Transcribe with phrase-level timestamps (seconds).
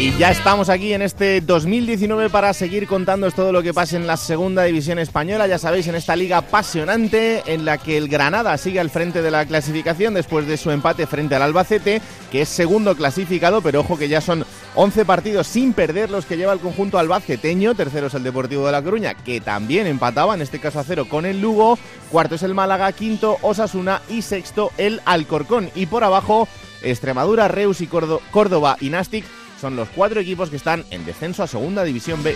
[0.00, 4.06] Y ya estamos aquí en este 2019 para seguir contándoos todo lo que pasa en
[4.06, 5.46] la segunda división española.
[5.46, 9.30] Ya sabéis, en esta liga apasionante en la que el Granada sigue al frente de
[9.30, 12.00] la clasificación después de su empate frente al Albacete,
[12.32, 16.38] que es segundo clasificado, pero ojo que ya son 11 partidos sin perder los que
[16.38, 17.74] lleva el conjunto albaceteño.
[17.74, 21.08] Tercero es el Deportivo de La Coruña, que también empataba, en este caso a cero,
[21.10, 21.78] con el Lugo.
[22.10, 25.68] Cuarto es el Málaga, quinto Osasuna y sexto el Alcorcón.
[25.74, 26.48] Y por abajo,
[26.82, 29.26] Extremadura, Reus y Córdoba y Nastic
[29.60, 32.34] son los cuatro equipos que están en descenso a Segunda División B.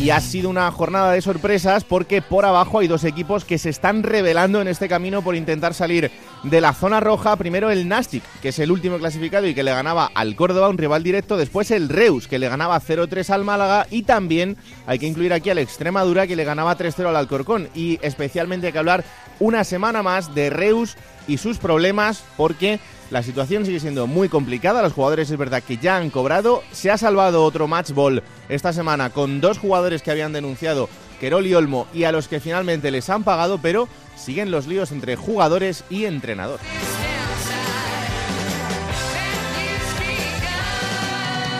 [0.00, 3.70] Y ha sido una jornada de sorpresas porque por abajo hay dos equipos que se
[3.70, 6.10] están revelando en este camino por intentar salir
[6.42, 7.36] de la zona roja.
[7.36, 10.78] Primero el Nastic, que es el último clasificado y que le ganaba al Córdoba, un
[10.78, 11.36] rival directo.
[11.36, 13.86] Después el Reus, que le ganaba 0-3 al Málaga.
[13.90, 14.56] Y también
[14.88, 17.68] hay que incluir aquí al Extremadura, que le ganaba 3-0 al Alcorcón.
[17.72, 19.04] Y especialmente hay que hablar
[19.42, 22.78] una semana más de Reus y sus problemas porque
[23.10, 24.82] la situación sigue siendo muy complicada.
[24.82, 26.62] Los jugadores es verdad que ya han cobrado.
[26.70, 30.88] Se ha salvado otro match ball esta semana con dos jugadores que habían denunciado,
[31.20, 34.92] Querol y Olmo, y a los que finalmente les han pagado, pero siguen los líos
[34.92, 36.60] entre jugadores y entrenador.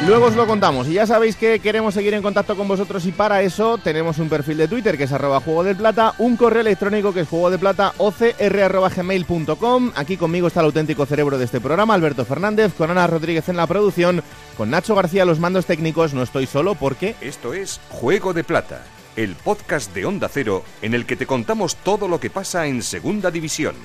[0.06, 3.12] Luego os lo contamos y ya sabéis que queremos seguir en contacto con vosotros y
[3.12, 6.62] para eso tenemos un perfil de Twitter que es arroba juego de plata, un correo
[6.62, 7.56] electrónico que es juego.
[9.94, 13.56] Aquí conmigo está el auténtico cerebro de este programa, Alberto Fernández, con Ana Rodríguez en
[13.56, 14.24] la producción,
[14.56, 16.14] con Nacho García los mandos técnicos.
[16.14, 17.14] No estoy solo porque...
[17.20, 18.82] Esto es Juego de Plata,
[19.14, 22.82] el podcast de Onda Cero en el que te contamos todo lo que pasa en
[22.82, 23.76] Segunda División.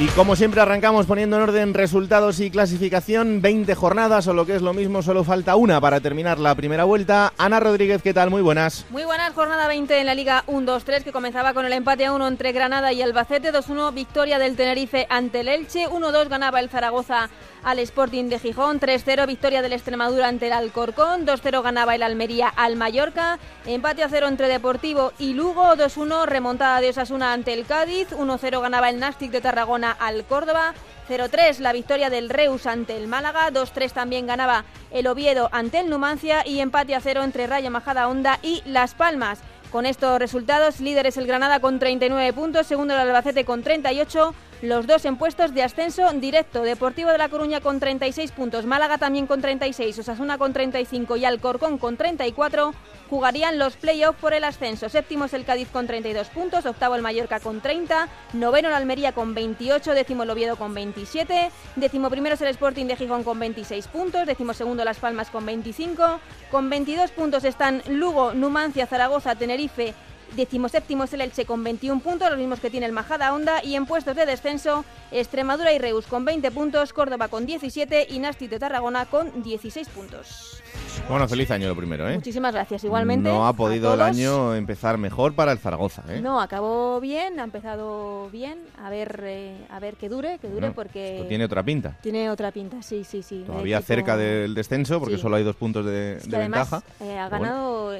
[0.00, 4.56] Y como siempre arrancamos poniendo en orden resultados y clasificación, 20 jornadas o lo que
[4.56, 7.34] es lo mismo, solo falta una para terminar la primera vuelta.
[7.36, 8.30] Ana Rodríguez, ¿qué tal?
[8.30, 8.86] Muy buenas.
[8.88, 12.28] Muy buenas, jornada 20 en la Liga 1-2-3 que comenzaba con el empate a 1
[12.28, 17.28] entre Granada y Albacete, 2-1 victoria del Tenerife ante el Elche, 1-2 ganaba el Zaragoza
[17.62, 22.48] al Sporting de Gijón, 3-0 victoria del Extremadura ante el Alcorcón, 2-0 ganaba el Almería
[22.48, 27.66] al Mallorca, empate a 0 entre Deportivo y Lugo, 2-1 remontada de Osasuna ante el
[27.66, 30.74] Cádiz, 1-0 ganaba el Nastic de Tarragona al Córdoba,
[31.08, 35.90] 0-3 la victoria del Reus ante el Málaga, 2-3 también ganaba el Oviedo ante el
[35.90, 39.40] Numancia y empate a 0 entre Raya Majada Honda y Las Palmas.
[39.72, 44.34] Con estos resultados, líder es el Granada con 39 puntos, segundo el Albacete con 38,
[44.62, 46.62] los dos en puestos de ascenso directo.
[46.62, 51.24] Deportivo de La Coruña con 36 puntos, Málaga también con 36, Osasuna con 35 y
[51.24, 52.74] Alcorcón con 34
[53.08, 54.88] jugarían los playoffs por el ascenso.
[54.88, 59.12] Séptimo es el Cádiz con 32 puntos, octavo el Mallorca con 30, noveno el Almería
[59.12, 63.38] con 28, décimo el Oviedo con 27, décimo primero es el Sporting de Gijón con
[63.38, 69.34] 26 puntos, décimo segundo Las Palmas con 25, con 22 puntos están Lugo, Numancia, Zaragoza,
[69.34, 69.94] Tenerife
[70.36, 73.64] Decimoséptimo es el Elche con 21 puntos, los mismos que tiene el Majada Honda.
[73.64, 78.18] Y en puestos de descenso, Extremadura y Reus con 20 puntos, Córdoba con 17 y
[78.18, 80.62] Nasti de Tarragona con 16 puntos.
[81.08, 82.14] Bueno, feliz año lo primero, ¿eh?
[82.14, 83.28] Muchísimas gracias, igualmente.
[83.28, 86.20] No ha podido el año empezar mejor para el Zaragoza, ¿eh?
[86.20, 88.58] No, acabó bien, ha empezado bien.
[88.78, 91.24] A ver, eh, a ver que dure, que dure porque...
[91.28, 91.96] tiene otra pinta.
[92.00, 93.42] Tiene otra pinta, sí, sí, sí.
[93.44, 96.82] Todavía cerca del descenso porque solo hay dos puntos de, ventaja.
[97.00, 97.92] Eh, ha ganado,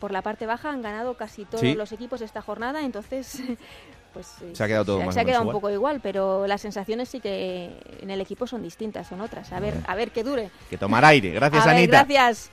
[0.00, 3.40] por la parte baja han ganado casi todos los equipos esta jornada, entonces
[4.12, 7.08] pues se ha quedado todo se, se ha quedado un poco igual, pero las sensaciones
[7.08, 7.70] sí que
[8.00, 9.52] en el equipo son distintas, son otras.
[9.52, 10.50] A ver, a ver que dure.
[10.70, 11.30] Que tomar aire.
[11.30, 12.04] Gracias, a Anita.
[12.04, 12.50] Ver, gracias.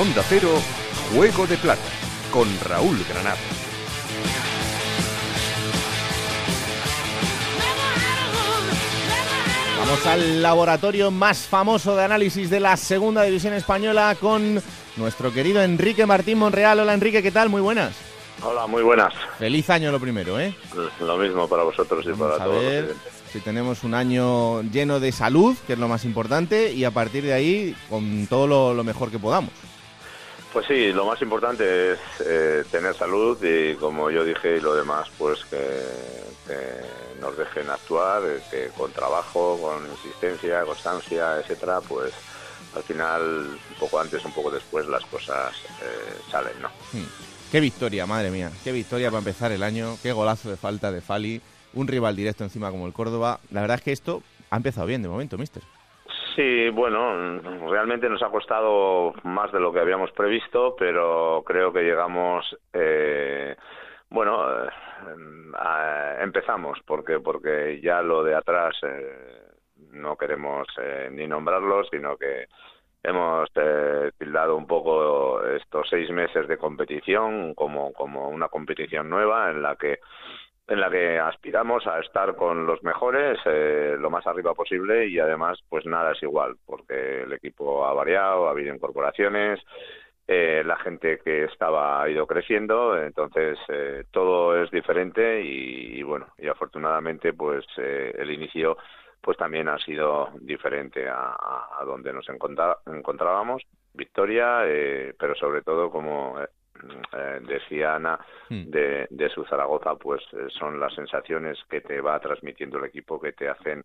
[0.00, 0.48] Onda Cero,
[1.14, 1.82] Juego de Plata,
[2.32, 3.36] con Raúl Granado.
[9.78, 14.62] Vamos al laboratorio más famoso de análisis de la segunda división española con
[14.96, 16.80] nuestro querido Enrique Martín Monreal.
[16.80, 17.50] Hola Enrique, ¿qué tal?
[17.50, 17.94] Muy buenas.
[18.42, 19.12] Hola, muy buenas.
[19.38, 20.54] Feliz año lo primero, ¿eh?
[21.00, 22.62] Lo mismo para vosotros y para a todos.
[22.62, 22.94] ver
[23.30, 27.22] si tenemos un año lleno de salud, que es lo más importante, y a partir
[27.22, 29.50] de ahí con todo lo, mejor que podamos.
[30.52, 34.74] Pues sí, lo más importante es eh, tener salud y como yo dije y lo
[34.74, 35.80] demás, pues que,
[37.20, 42.12] nos dejen actuar, que con trabajo, con insistencia, constancia, etcétera, pues
[42.74, 46.68] al final, un poco antes, un poco después, las cosas eh, salen, ¿no?
[46.92, 47.06] Hmm.
[47.52, 48.50] Qué victoria, madre mía.
[48.64, 49.98] Qué victoria para empezar el año.
[50.02, 51.40] Qué golazo de falta de Fali.
[51.74, 53.40] Un rival directo encima como el Córdoba.
[53.50, 55.62] La verdad es que esto ha empezado bien de momento, mister.
[56.34, 57.40] Sí, bueno,
[57.70, 63.56] realmente nos ha costado más de lo que habíamos previsto, pero creo que llegamos, eh,
[64.08, 69.42] bueno, eh, empezamos, porque porque ya lo de atrás eh,
[69.92, 70.66] no queremos
[71.10, 72.46] ni nombrarlo, sino que
[73.02, 79.50] Hemos eh, tildado un poco estos seis meses de competición como, como una competición nueva
[79.50, 80.00] en la que
[80.70, 85.18] en la que aspiramos a estar con los mejores eh, lo más arriba posible y
[85.18, 89.60] además pues nada es igual porque el equipo ha variado, ha habido incorporaciones,
[90.28, 96.28] eh, la gente que estaba ha ido creciendo, entonces eh, todo es diferente y, bueno
[96.38, 98.76] y afortunadamente pues eh, el inicio
[99.20, 103.62] pues también ha sido diferente a, donde nos encontrábamos.
[103.92, 106.36] Victoria, eh, pero sobre todo, como
[106.74, 108.18] eh, eh, decía Ana,
[108.48, 108.70] hmm.
[108.70, 110.22] de, de, su Zaragoza, pues
[110.58, 113.84] son las sensaciones que te va transmitiendo el equipo que te hacen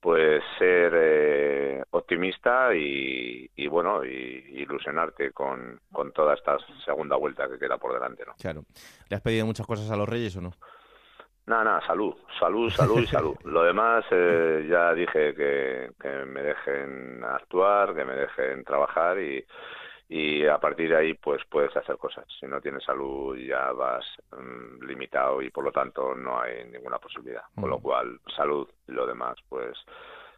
[0.00, 6.56] pues ser optimista y, y, bueno y ilusionarte con, con toda esta
[6.86, 8.32] segunda vuelta que queda por delante ¿no?
[8.40, 8.64] claro
[9.10, 10.52] le has pedido muchas cosas a los Reyes o no
[11.50, 13.36] Nada, nada, salud, salud, salud y salud.
[13.44, 19.44] Lo demás eh, ya dije que, que, me dejen actuar, que me dejen trabajar y,
[20.12, 22.24] y a partir de ahí pues puedes hacer cosas.
[22.40, 26.98] Si no tienes salud ya vas mm, limitado y por lo tanto no hay ninguna
[26.98, 27.42] posibilidad.
[27.54, 27.82] Con lo mm.
[27.82, 29.78] cual, salud y lo demás pues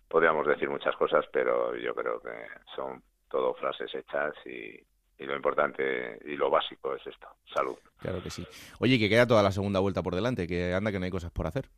[0.09, 2.35] podríamos decir muchas cosas, pero yo creo que
[2.77, 4.79] son todo frases hechas y,
[5.19, 7.79] y lo importante y lo básico es esto, salud.
[7.99, 8.47] Claro que sí.
[8.79, 11.33] Oye, que queda toda la segunda vuelta por delante, que anda que no hay cosas
[11.33, 11.71] por hacer.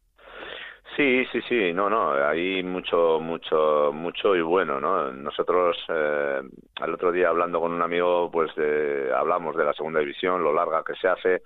[0.96, 5.10] Sí, sí, sí, no, no, hay mucho, mucho, mucho y bueno, ¿no?
[5.10, 6.40] Nosotros, eh,
[6.80, 8.52] otro día hablando con un amigo, pues
[9.12, 11.42] hablamos de la segunda división, lo larga que se hace,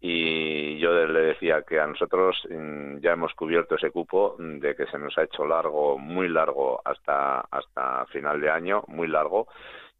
[0.00, 4.86] y yo le decía que a nosotros mm, ya hemos cubierto ese cupo de que
[4.86, 9.48] se nos ha hecho largo, muy largo hasta, hasta final de año, muy largo,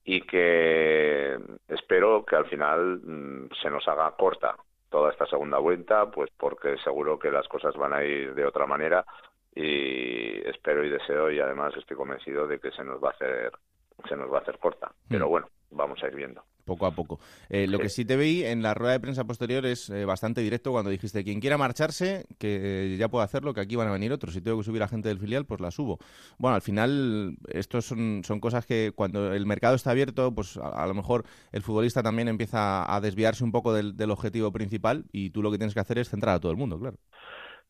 [0.05, 1.38] y que
[1.69, 4.56] espero que al final mm, se nos haga corta
[4.90, 8.67] toda esta segunda vuelta, pues porque seguro que las cosas van a ir de otra
[8.67, 9.05] manera
[9.55, 13.52] y espero y deseo y además estoy convencido de que se nos va a hacer
[14.08, 15.29] se nos va a hacer corta, pero mm.
[15.29, 17.19] bueno, vamos a ir viendo poco a poco.
[17.49, 20.43] Eh, lo que sí te veí en la rueda de prensa posterior es eh, bastante
[20.43, 24.12] directo cuando dijiste, quien quiera marcharse, que ya puede hacerlo, que aquí van a venir
[24.12, 24.35] otros.
[24.35, 25.99] Si tengo que subir a gente del filial, pues la subo.
[26.38, 30.87] Bueno, al final, estos son, son cosas que cuando el mercado está abierto, pues a,
[30.87, 35.31] lo mejor el futbolista también empieza a desviarse un poco del, del objetivo principal y
[35.31, 36.99] tú lo que tienes que hacer es centrar a todo el mundo, claro.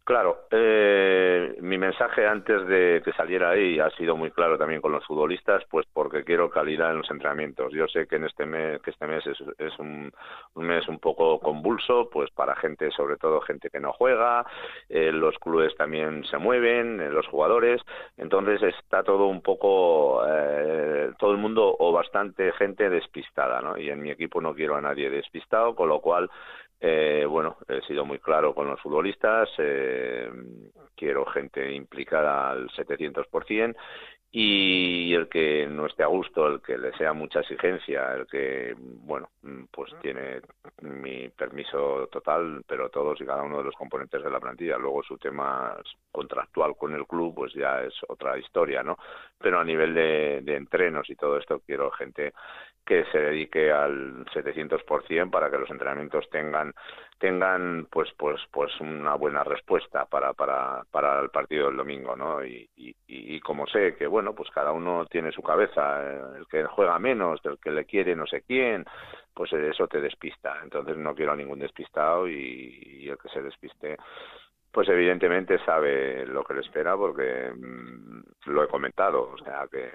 [0.09, 4.91] Claro, eh, mi mensaje antes de que saliera ahí ha sido muy claro también con
[4.91, 7.75] los futbolistas, pues porque quiero calidad en los entrenamientos.
[7.75, 10.11] Yo sé que en este mes, que este mes es, es un,
[10.55, 14.47] mes un poco convulso, pues para gente, sobre todo gente que no juega,
[14.89, 17.83] eh, los clubes también se mueven, eh, los jugadores,
[18.17, 23.77] entonces está todo un poco, eh, todo el mundo o bastante gente despistada, ¿no?
[23.77, 26.31] Y en mi equipo no quiero a nadie despistado, con lo cual
[26.80, 30.30] eh, bueno, he sido muy claro con los futbolistas, eh,
[30.94, 33.75] quiero gente implicada al 700%
[34.30, 38.75] y el que no esté a gusto, el que le sea mucha exigencia, el que,
[38.78, 39.30] bueno,
[39.70, 40.42] pues tiene
[40.82, 44.76] mi permiso total, pero todos y cada uno de los componentes de la plantilla.
[44.76, 45.75] Luego su tema
[46.12, 48.99] contractual con el club, pues ya es otra historia, ¿no?
[49.38, 52.35] Pero a nivel de, de entrenos y todo esto, quiero gente
[52.88, 56.73] que se dedique al 700% para que los entrenamientos tengan
[57.18, 62.42] tengan pues pues pues una buena respuesta para para para el partido del domingo no
[62.45, 66.00] y, y, como sé que bueno pues cada uno tiene su cabeza
[66.37, 68.87] el que juega menos el que le quiere no sé quién
[69.38, 70.59] pues eso te despista.
[70.64, 73.97] Entonces no quiero a ningún despistado y, y el que se despiste
[74.73, 79.30] pues evidentemente sabe lo que le espera porque mm, lo he comentado.
[79.33, 79.92] O sea que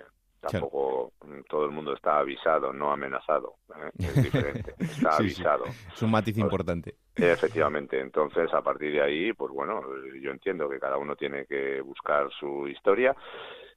[0.52, 1.14] Tampoco
[1.48, 3.56] todo el mundo está avisado, no amenazado.
[3.70, 3.90] ¿eh?
[4.00, 5.66] Es diferente, está avisado.
[5.66, 6.96] Es un matiz importante.
[7.16, 8.00] Efectivamente.
[8.00, 9.82] Entonces, a partir de ahí, pues bueno,
[10.22, 13.16] yo entiendo que cada uno tiene que buscar su historia,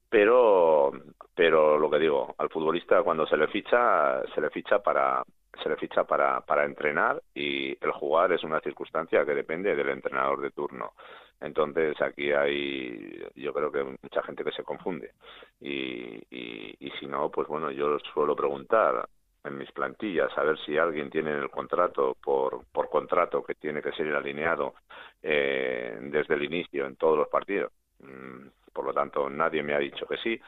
[0.09, 0.93] pero,
[1.35, 5.23] pero lo que digo, al futbolista cuando se le ficha, se le ficha para
[5.63, 9.89] se le ficha para, para entrenar y el jugar es una circunstancia que depende del
[9.89, 10.93] entrenador de turno.
[11.41, 15.13] Entonces aquí hay, yo creo que mucha gente que se confunde
[15.61, 19.07] y, y, si no, pues bueno, yo suelo preguntar
[19.45, 23.83] en mis plantillas a ver si alguien tiene el contrato por, por contrato que tiene
[23.83, 24.75] que ser alineado
[25.23, 27.71] eh, desde el inicio en todos los partidos.
[28.01, 30.41] Mm, por lo tanto, nadie me ha dicho que sí.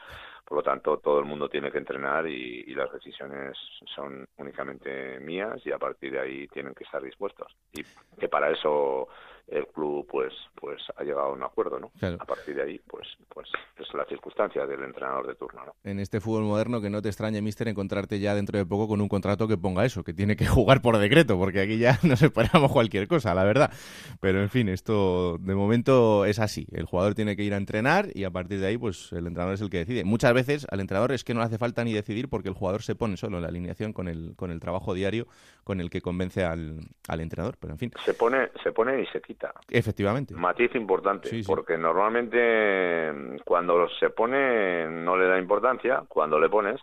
[0.49, 3.55] Por lo tanto, todo el mundo tiene que entrenar y, y, las decisiones
[3.95, 7.55] son únicamente mías y a partir de ahí tienen que estar dispuestos.
[7.71, 7.83] Y
[8.19, 9.07] que para eso
[9.51, 11.91] el club pues pues ha llegado a un acuerdo, ¿no?
[12.01, 15.73] A partir de ahí, pues pues es la circunstancia del entrenador de turno, ¿no?
[15.83, 19.01] En este fútbol moderno que no te extrañe, mister, encontrarte ya dentro de poco con
[19.01, 22.21] un contrato que ponga eso, que tiene que jugar por decreto, porque aquí ya nos
[22.21, 23.71] esperamos cualquier cosa, la verdad.
[24.19, 26.67] Pero en fin, esto de momento es así.
[26.71, 29.55] El jugador tiene que ir a entrenar y a partir de ahí, pues el entrenador
[29.55, 30.03] es el que decide.
[30.03, 30.38] Muchas veces
[30.69, 33.17] al entrenador es que no le hace falta ni decidir porque el jugador se pone
[33.17, 35.27] solo en la alineación con el con el trabajo diario
[35.63, 37.57] con el que convence al, al entrenador.
[37.59, 37.91] Pero en fin.
[38.05, 40.33] Se pone se pone y se quita Efectivamente.
[40.35, 46.79] Matiz importante, porque normalmente cuando se pone no le da importancia, cuando le pones,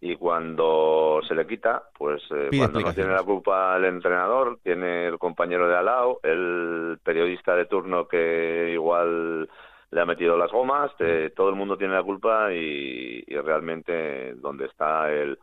[0.00, 5.08] y cuando se le quita, pues eh, cuando no tiene la culpa el entrenador, tiene
[5.08, 9.48] el compañero de al lado, el periodista de turno que igual
[9.92, 10.90] le ha metido las gomas,
[11.36, 15.38] todo el mundo tiene la culpa y, realmente donde está el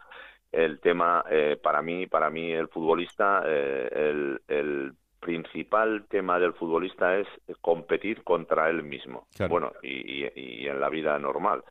[0.51, 6.53] el tema eh, para mí para mí el futbolista eh, el, el principal tema del
[6.53, 7.27] futbolista es
[7.61, 9.27] competir contra él mismo.
[9.49, 11.63] Bueno, y, y, en la vida normal,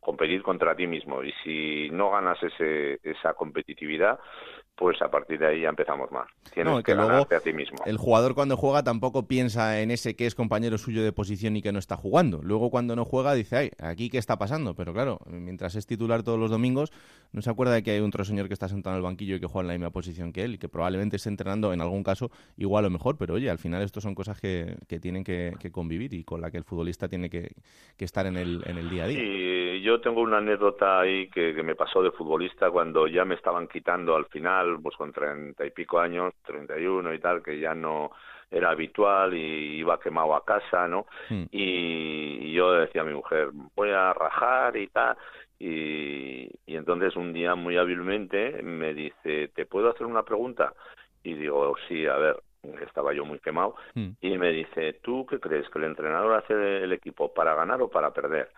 [0.00, 1.22] competir contra ti mismo.
[1.22, 4.18] Y si no ganas ese, esa competitividad,
[4.76, 6.26] pues a partir de ahí ya empezamos más.
[6.52, 7.78] Tienes que, ganarte a ti mismo.
[7.86, 11.62] El jugador cuando juega tampoco piensa en ese que es compañero suyo de posición y
[11.62, 12.40] que no está jugando.
[12.42, 14.74] Luego cuando no juega dice, ay, aquí qué está pasando.
[14.74, 16.92] Pero claro, mientras es titular todos los domingos,
[17.32, 19.40] no se acuerda de que hay otro señor que está sentado en el banquillo y
[19.40, 22.02] que juega en la misma posición que él y que probablemente esté entrenando en algún
[22.02, 23.16] caso igual o mejor.
[23.16, 26.50] Pero oye, al final esto son cosas que, que tienen que, convivir y con la
[26.50, 27.52] que el futbolista tiene que,
[27.98, 29.18] estar en el, en el día a día.
[29.18, 33.34] Sí, yo tengo una anécdota ahí que, que me pasó de futbolista cuando ya me
[33.34, 37.42] estaban quitando al final pues con treinta y pico años, treinta y uno y tal,
[37.42, 38.10] que ya no
[38.50, 41.06] era habitual y iba quemado a casa, ¿no?
[41.28, 41.44] Hmm.
[41.50, 45.16] Y, yo decía a mi mujer, voy a rajar y tal.
[45.58, 50.72] Y, y entonces un día muy hábilmente me dice, ¿te puedo hacer una pregunta?
[51.24, 52.36] Y digo, sí, a ver,
[52.86, 54.10] estaba yo muy quemado, hmm.
[54.20, 55.68] y me dice, ¿tú qué crees?
[55.70, 58.50] ¿Que el entrenador hace el equipo para ganar o para perder?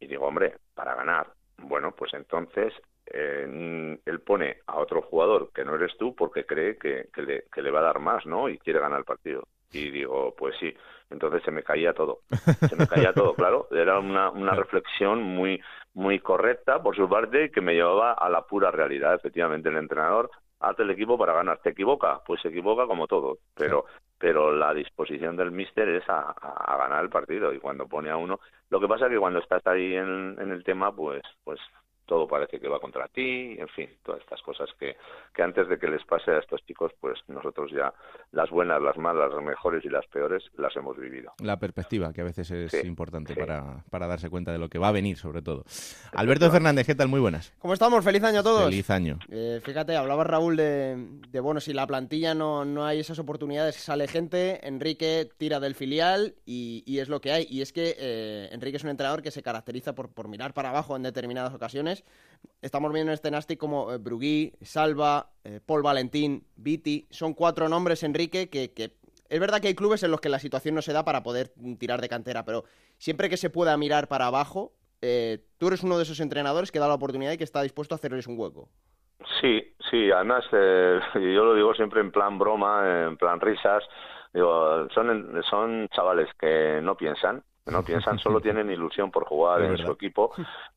[0.00, 1.28] Y digo, hombre, para ganar.
[1.58, 2.72] Bueno, pues entonces
[3.06, 7.62] eh, él pone a otro jugador que no eres tú porque cree que, le, que
[7.62, 8.48] le va a dar más, ¿no?
[8.48, 9.46] Y quiere ganar el partido.
[9.72, 10.74] Y digo, pues sí.
[11.10, 12.20] Entonces se me caía todo.
[12.68, 13.68] Se me caía todo, claro.
[13.70, 15.60] Era una, una reflexión muy,
[15.94, 19.14] muy correcta por su parte que me llevaba a la pura realidad.
[19.14, 21.58] Efectivamente, el entrenador hace el equipo para ganar.
[21.58, 22.20] ¿Te equivoca?
[22.26, 23.38] Pues se equivoca como todo.
[23.54, 23.86] Pero,
[24.18, 27.52] pero la disposición del míster es a, a, ganar el partido.
[27.52, 28.40] Y cuando pone a uno...
[28.68, 31.60] Lo que pasa es que cuando estás ahí en, en el tema, pues, pues
[32.06, 34.96] todo parece que va contra ti, en fin, todas estas cosas que,
[35.34, 37.92] que antes de que les pase a estos chicos, pues nosotros ya
[38.32, 41.32] las buenas, las malas, las mejores y las peores las hemos vivido.
[41.42, 44.88] La perspectiva, que a veces es importante Para, para, darse cuenta de lo que va
[44.88, 45.64] a venir, sobre todo.
[46.12, 47.08] Alberto Fernández, ¿qué tal?
[47.08, 47.52] Muy buenas.
[47.58, 48.04] ¿Cómo estamos?
[48.04, 48.64] Feliz año a todos.
[48.64, 49.18] Feliz año.
[49.28, 50.96] Eh, fíjate, hablaba Raúl de,
[51.28, 55.74] de, bueno, si la plantilla no, no hay esas oportunidades, sale gente, Enrique tira del
[55.74, 57.46] filial y, y es lo que hay.
[57.50, 60.70] Y es que eh, Enrique es un entrenador que se caracteriza por, por mirar para
[60.70, 61.95] abajo en determinadas ocasiones
[62.62, 67.06] Estamos viendo en este Nastic como eh, Brugui, Salva, eh, Paul Valentín, Viti.
[67.10, 68.72] Son cuatro nombres, Enrique, que,
[69.28, 71.52] es verdad que hay clubes en los que la situación no se da para poder
[71.78, 72.64] tirar de cantera, pero
[72.98, 74.72] siempre que se pueda mirar para abajo,
[75.02, 77.94] eh, tú eres uno de esos entrenadores que da la oportunidad y que está dispuesto
[77.94, 78.68] a hacerles un hueco.
[79.40, 83.84] Sí, sí, además yo lo digo siempre en plan broma, en plan risas.
[84.32, 89.78] Digo, son, son chavales que no piensan, no piensan, solo tienen ilusión por jugar en
[89.78, 90.32] su equipo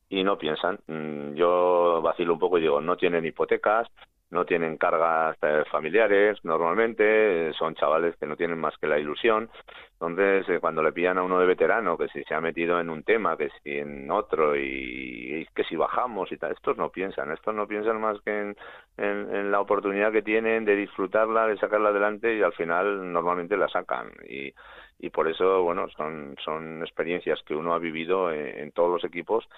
[0.08, 0.78] y no piensan.
[0.86, 3.88] Mm, yo vacilo un poco y digo, no tienen hipotecas,
[4.30, 9.50] no tienen cargas eh, familiares normalmente, son chavales que no tienen más que la ilusión.
[9.92, 12.88] Entonces, eh, cuando le pillan a uno de veterano, que si se ha metido en
[12.88, 17.32] un tema, que si en otro, y, que si bajamos y tal, estos no piensan,
[17.32, 18.54] estos no piensan más que
[18.96, 23.68] en, la oportunidad que tienen de disfrutarla, de sacarla adelante y al final normalmente la
[23.68, 24.10] sacan.
[24.28, 24.54] Y,
[25.00, 29.48] y por eso, bueno, son, son experiencias que uno ha vivido en, todos los equipos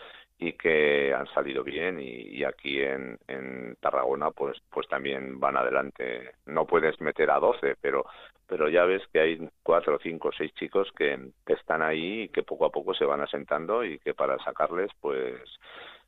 [0.42, 6.32] y que han salido bien y, aquí en, en, Tarragona pues pues también van adelante.
[6.46, 8.04] No puedes meter a 12, pero
[8.48, 12.42] pero ya ves que hay cuatro, cinco, seis chicos que, que están ahí y que
[12.42, 15.40] poco a poco se van asentando y que para sacarles pues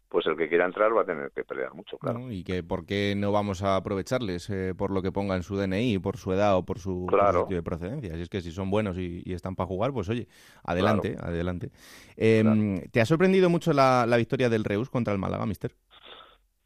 [0.09, 2.31] pues el que quiera entrar va a tener que pelear mucho, claro.
[2.31, 5.57] Y que por qué no vamos a aprovecharles eh, por lo que ponga en su
[5.57, 8.15] DNI, por su edad o por su, sitio de procedencia.
[8.15, 10.29] Si es que si son buenos y, están para jugar, pues oye,
[10.63, 11.71] adelante, adelante.
[12.17, 15.73] Em, ¿Te ha sorprendido mucho la, victoria del Reus contra el Málaga, mister?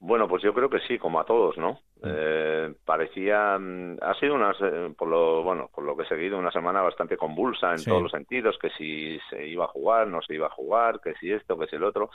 [0.00, 1.80] Bueno, pues yo creo que sí, como a todos, ¿no?
[2.02, 2.04] Mm.
[2.04, 4.52] Eh, parecía, mm, ha sido una,
[4.96, 8.12] por lo, bueno, por lo que he seguido, una semana bastante convulsa en todos los
[8.12, 11.58] sentidos, que si se iba a jugar, no se iba a jugar, que si esto,
[11.58, 12.10] que si el otro.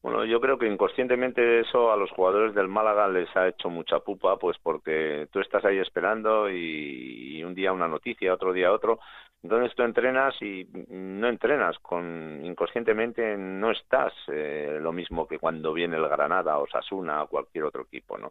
[0.00, 3.98] Bueno, yo creo que inconscientemente eso a los jugadores del Málaga les ha hecho mucha
[3.98, 9.00] pupa, pues porque tú estás ahí esperando y, un día una noticia, otro día otro.
[9.42, 15.72] Entonces tú entrenas y no entrenas, con inconscientemente no estás eh, lo mismo que cuando
[15.72, 18.30] viene el Granada o Sasuna o cualquier otro equipo, ¿no?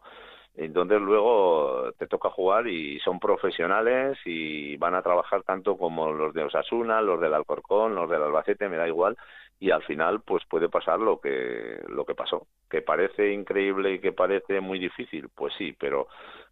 [0.54, 6.34] Entonces luego te toca jugar y son profesionales y van a trabajar tanto como los
[6.34, 9.16] de Osasuna, los del Alcorcón, los del Albacete, me da igual,
[9.60, 12.46] y al final pues puede pasar lo que lo que pasó.
[12.70, 16.08] Que parece increíble y que parece muy difícil pues sí pero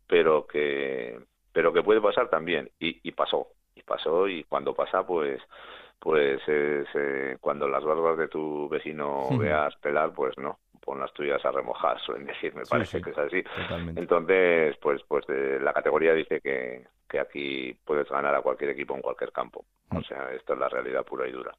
[0.07, 1.19] pero que
[1.53, 2.71] pero que puede pasar también.
[2.79, 5.41] Y, y pasó y pasó y cuando pasa pues
[5.99, 11.13] pues es eh, cuando las barbas de tu vecino veas pelar pues no pon las
[11.13, 13.43] tuyas a remojar suelen decir me parece que es así.
[13.97, 18.97] entonces pues pues eh, la categoría dice que que aquí puedes ganar a cualquier equipo
[18.97, 19.65] en cualquier campo.
[19.91, 20.05] O mm.
[20.05, 21.55] sea esto es la realidad pura y dura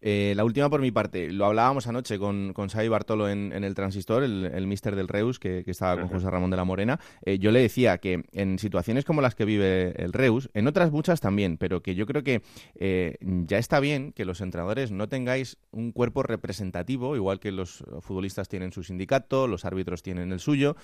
[0.00, 3.74] eh, la última por mi parte, lo hablábamos anoche con, con Xavi Bartolo en, el
[3.74, 7.00] Transistor, el, el mister del Reus, que, estaba con José Ramón de la Morena.
[7.24, 10.92] Eh, yo le decía que en situaciones como las que vive el Reus, en otras
[10.92, 12.42] muchas también, pero que yo creo que
[12.74, 17.82] eh, ya está bien que los entrenadores no tengáis un cuerpo representativo, igual que los
[18.00, 20.76] futbolistas tienen su sindicato, los árbitros tienen el suyo,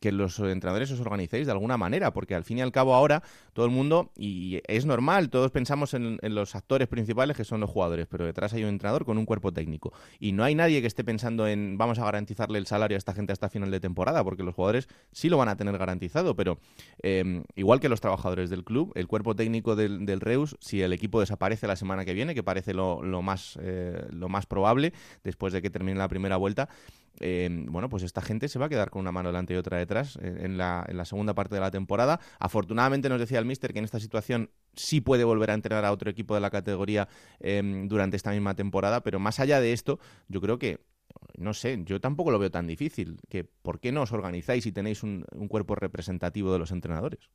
[0.00, 3.22] que los entrenadores os organicéis de alguna manera, porque al fin y al cabo ahora
[3.52, 7.60] todo el mundo, y es normal, todos pensamos en, en los actores principales que son
[7.60, 9.92] los jugadores, pero detrás hay un entrenador con un cuerpo técnico.
[10.18, 13.14] Y no hay nadie que esté pensando en vamos a garantizarle el salario a esta
[13.14, 16.58] gente hasta final de temporada, porque los jugadores sí lo van a tener garantizado, pero
[17.02, 21.20] em, igual que los trabajadores del club, el cuerpo técnico del, Reus, si el equipo
[21.20, 25.62] desaparece la semana que viene, que parece lo, más, eh, lo más probable después de
[25.62, 26.68] que termine la primera vuelta,
[27.20, 29.78] em, bueno, pues esta gente se va a quedar con una mano delante y otra
[29.78, 32.20] detrás eh, en, la, en la segunda parte de la temporada.
[32.38, 35.92] Afortunadamente nos decía el míster que en esta situación sí puede volver a entrenar a
[35.92, 37.08] otro equipo de la categoría
[37.40, 39.98] em, durante esta misma temporada, pero más allá de esto,
[40.28, 40.80] yo creo que
[41.38, 43.18] no sé, yo tampoco lo veo tan difícil.
[43.62, 47.30] ¿Por qué no os organizáis y tenéis un cuerpo representativo de los entrenadores?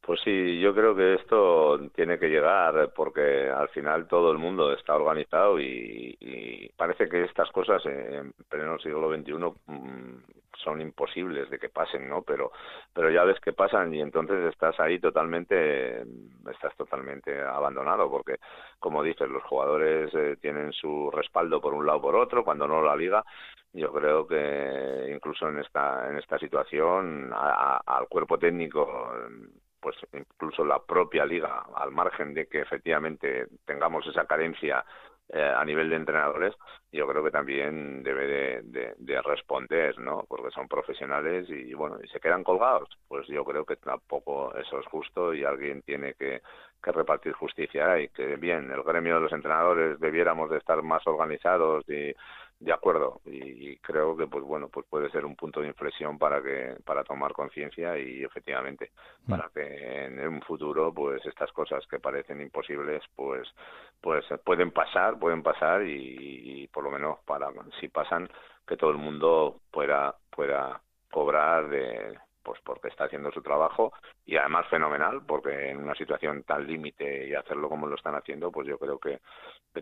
[0.00, 4.72] Pues sí, yo creo que esto tiene que llegar porque al final todo el mundo
[4.72, 9.32] está organizado y, parece que estas cosas en pleno siglo XXI
[9.66, 10.22] mm,
[10.62, 12.22] son imposibles de que pasen, ¿no?
[12.22, 12.52] Pero,
[12.92, 16.02] pero ya ves que pasan y entonces estás ahí totalmente,
[16.50, 18.36] estás totalmente abandonado porque,
[18.78, 22.66] como dices, los jugadores eh, tienen su respaldo por un lado o por otro, cuando
[22.66, 23.24] no la liga,
[23.72, 29.12] yo creo que incluso en esta en esta situación al cuerpo técnico
[29.80, 34.84] pues incluso la propia liga, al margen de que efectivamente tengamos esa carencia
[35.30, 36.54] eh, a nivel de entrenadores,
[36.90, 40.24] yo creo que también debe de, responder, ¿no?
[40.26, 42.88] Porque son profesionales y bueno, y se quedan colgados.
[43.06, 46.40] Pues yo creo que tampoco eso es justo y alguien tiene que,
[46.82, 51.06] que repartir justicia y que bien, el gremio de los entrenadores debiéramos de estar más
[51.06, 52.14] organizados y
[52.60, 56.42] de acuerdo y, creo que pues bueno pues puede ser un punto de inflexión para
[56.42, 58.90] que para tomar conciencia y efectivamente
[59.26, 59.30] mm.
[59.30, 63.48] para que en un futuro pues estas cosas que parecen imposibles pues
[64.00, 68.28] pues pueden pasar pueden pasar y, por lo menos para si pasan
[68.66, 73.92] que todo el mundo pueda pueda cobrar de pues porque está haciendo su trabajo
[74.24, 78.50] y además fenomenal porque en una situación tan límite y hacerlo como lo están haciendo
[78.50, 79.20] pues yo creo que,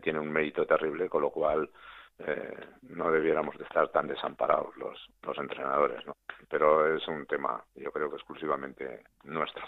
[0.02, 1.70] tiene un mérito terrible con lo cual
[2.18, 6.16] eh, no debiéramos de estar tan desamparados los, los entrenadores, ¿no?
[6.50, 9.64] Pero es un tema, yo creo que exclusivamente nuestro.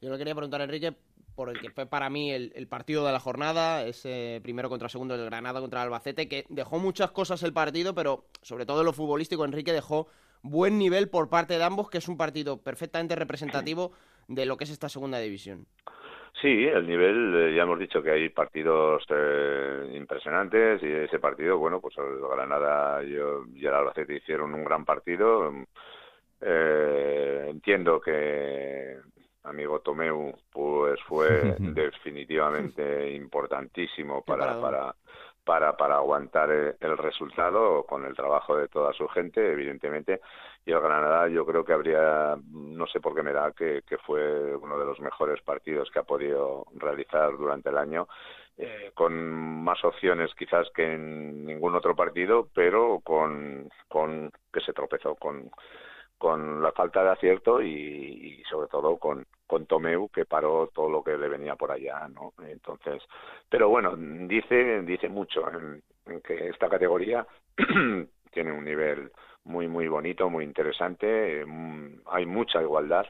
[0.00, 0.96] Yo le quería preguntar, Enrique,
[1.36, 5.16] por el que fue para mí el, partido de la jornada, ese primero contra segundo
[5.16, 8.92] del Granada contra el Albacete, que dejó muchas cosas el partido, pero sobre todo lo
[8.92, 10.08] futbolístico, Enrique dejó
[10.42, 13.92] buen nivel por parte de ambos, que es un partido perfectamente representativo
[14.28, 15.66] de lo que es esta segunda división.
[16.40, 21.58] Sí, el nivel, eh, ya hemos dicho que hay partidos eh, impresionantes y ese partido,
[21.58, 23.14] bueno, pues el Granada y
[23.66, 25.52] el Albacete hicieron un gran partido.
[26.40, 28.96] Eh, entiendo que
[29.42, 34.94] amigo Tomeu pues fue definitivamente importantísimo para, para
[35.44, 40.20] para, para aguantar el, resultado con el trabajo de toda su gente, evidentemente.
[40.64, 43.98] Y el Granada yo creo que habría, no sé por qué me da, que, que
[43.98, 48.06] fue uno de los mejores partidos que ha podido realizar durante el año
[48.62, 49.14] eh, con
[49.64, 55.50] más opciones quizás que en ningún otro partido, pero con, con que se tropezó con,
[56.18, 61.02] con la falta de acierto y, sobre todo con, con Tomeu que paró todo lo
[61.02, 62.34] que le venía por allá, ¿no?
[62.46, 63.02] Entonces,
[63.48, 65.82] pero bueno, dice dice mucho en,
[66.22, 67.26] que esta categoría
[68.32, 69.10] tiene un nivel
[69.42, 73.06] muy muy bonito, muy interesante, mm, hay mucha igualdad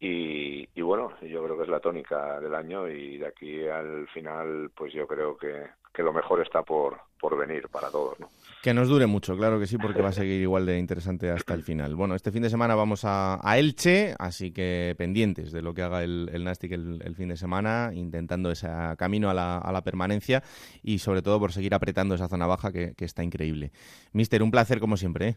[0.00, 4.08] y, y, bueno, yo creo que es la tónica del año y de aquí al
[4.08, 8.30] final, pues yo creo que, que lo mejor está por, por venir para todos, ¿no?
[8.62, 11.54] Que nos dure mucho, claro que sí, porque va a seguir igual de interesante hasta
[11.54, 11.96] el final.
[11.96, 16.02] Bueno, este fin de semana vamos a, Elche, así que pendientes de lo que haga
[16.04, 20.42] el, el Nastic el, fin de semana, intentando ese camino a la, a la, permanencia
[20.82, 23.72] y sobre todo por seguir apretando esa zona baja que, que está increíble.
[24.12, 25.28] Mister, un placer como siempre.
[25.28, 25.36] ¿eh?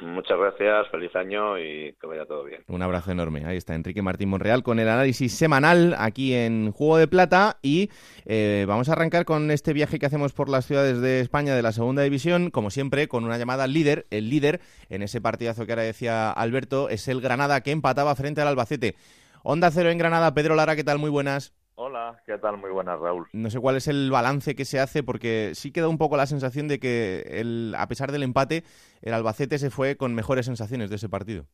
[0.00, 2.64] Muchas gracias, feliz año y que vaya todo bien.
[2.66, 3.44] Un abrazo enorme.
[3.46, 7.90] Ahí está Enrique Martín Monreal con el análisis semanal aquí en Juego de Plata y
[8.24, 11.62] eh, vamos a arrancar con este viaje que hacemos por las ciudades de España de
[11.62, 14.06] la Segunda División, como siempre, con una llamada líder.
[14.10, 18.40] El líder en ese partidazo que ahora decía Alberto es el Granada que empataba frente
[18.40, 18.96] al Albacete.
[19.44, 20.34] Onda cero en Granada.
[20.34, 20.98] Pedro Lara, ¿qué tal?
[20.98, 21.54] Muy buenas.
[21.76, 22.56] Hola, ¿qué tal?
[22.56, 23.26] Muy buenas, Raúl.
[23.32, 26.26] No sé cuál es el balance que se hace, porque sí queda un poco la
[26.26, 28.62] sensación de que, el, a pesar del empate,
[29.02, 31.46] el Albacete se fue con mejores sensaciones de ese partido.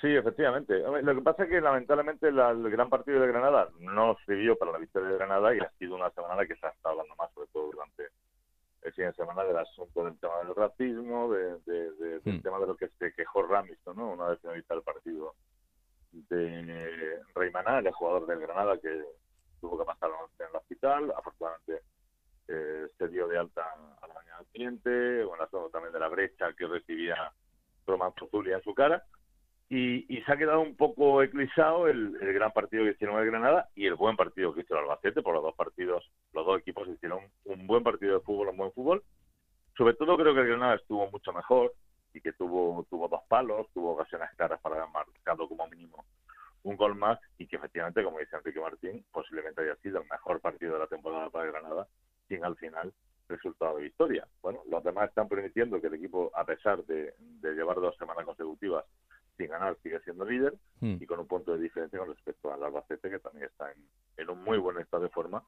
[0.00, 0.78] Sí, efectivamente.
[0.78, 4.78] Lo que pasa es que, lamentablemente, el gran partido de Granada no sirvió para la
[4.78, 7.48] victoria de Granada y ha sido una semana que se ha estado hablando más, sobre
[7.48, 8.04] todo durante
[8.82, 12.40] el fin de semana, del asunto del tema del racismo, de, del hmm.
[12.40, 14.12] tema de lo que se quejó Ramisto, ¿no?
[14.12, 15.34] Una vez finalizado el partido
[16.12, 19.02] de Reymaná, el jugador del Granada, que
[19.60, 21.82] tuvo que pasar la noche en el hospital, afortunadamente
[22.48, 23.62] eh, se dio de alta
[24.00, 27.32] a la mañana siguiente, bueno, también de la brecha que recibía
[27.86, 29.04] Román Zulia en su cara,
[29.68, 33.26] y, y, se ha quedado un poco eclipsado el, el, gran partido que hicieron el
[33.26, 36.60] Granada y el buen partido que hizo el Albacete, por los dos partidos, los dos
[36.60, 39.02] equipos hicieron un buen partido de fútbol, un buen fútbol.
[39.76, 41.74] Sobre todo creo que el Granada estuvo mucho mejor
[42.14, 46.04] y que tuvo, tuvo dos palos, tuvo ocasiones claras para haber marcado como mínimo
[46.66, 50.40] un gol más y que efectivamente, como dice Enrique Martín, posiblemente haya sido el mejor
[50.40, 51.86] partido de la temporada para Granada,
[52.28, 52.92] sin al final
[53.28, 54.26] resultado de victoria.
[54.42, 58.84] Bueno, los demás están permitiendo que el equipo, a pesar de, llevar dos semanas consecutivas
[59.36, 60.96] sin ganar, sigue siendo líder hmm.
[61.00, 63.78] y con un punto de diferencia con respecto al Albacete, que también está en,
[64.16, 65.44] en un muy buen estado de forma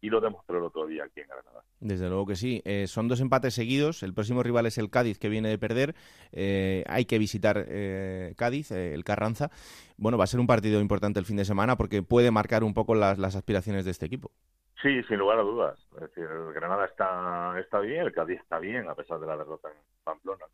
[0.00, 1.62] y lo demostró el otro día aquí en Granada.
[1.80, 2.62] Desde luego que sí.
[2.64, 4.02] Eh, son dos empates seguidos.
[4.02, 5.94] El próximo rival es el Cádiz, que viene de perder.
[6.32, 9.50] Eh, hay que visitar eh, Cádiz, el Carranza.
[9.96, 12.74] Bueno, va a ser un partido importante el fin de semana porque puede marcar un
[12.74, 14.30] poco las, las aspiraciones de este equipo.
[14.82, 15.78] Sí, sin lugar a dudas.
[15.94, 19.36] Es decir, el Granada está, está bien, el Cádiz está bien, a pesar de la
[19.36, 20.46] derrota en Pamplona.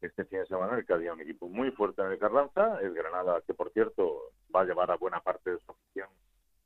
[0.00, 2.80] Este fin de semana el Cádiz es un equipo muy fuerte en el Carranza.
[2.82, 6.08] El Granada, que por cierto va a llevar a buena parte de su afición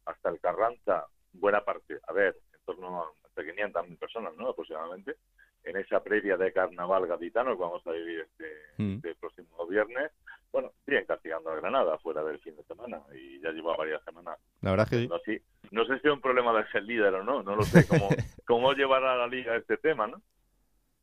[0.07, 4.49] hasta el Carranza, buena parte, a ver, en torno a entre 500 mil personas, ¿no?
[4.49, 5.17] Aproximadamente,
[5.65, 8.95] en esa previa de carnaval gaditano que vamos a vivir este, mm.
[8.97, 10.11] este próximo viernes.
[10.53, 14.39] Bueno, siguen castigando a Granada fuera del fin de semana y ya lleva varias semanas.
[14.63, 15.41] La verdad que sí.
[15.71, 18.09] No sé si es un problema de ser líder o no, no lo sé cómo,
[18.47, 20.21] cómo llevar a la liga este tema, ¿no?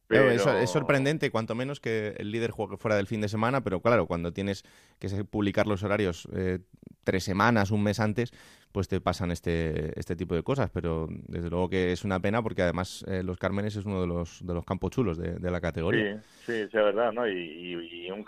[0.07, 0.31] Pero...
[0.31, 4.07] es, sorprendente, cuanto menos que el líder juegue fuera del fin de semana, pero claro,
[4.07, 4.63] cuando tienes
[4.99, 6.59] que publicar los horarios eh,
[7.03, 8.31] tres semanas, un mes antes,
[8.71, 10.69] pues te pasan este, este tipo de cosas.
[10.71, 14.07] Pero desde luego que es una pena porque además eh, Los Cármenes es uno de
[14.07, 16.21] los, de los campos chulos de, la categoría.
[16.21, 17.27] Sí, sí, es verdad, ¿no?
[17.27, 18.25] Y, un,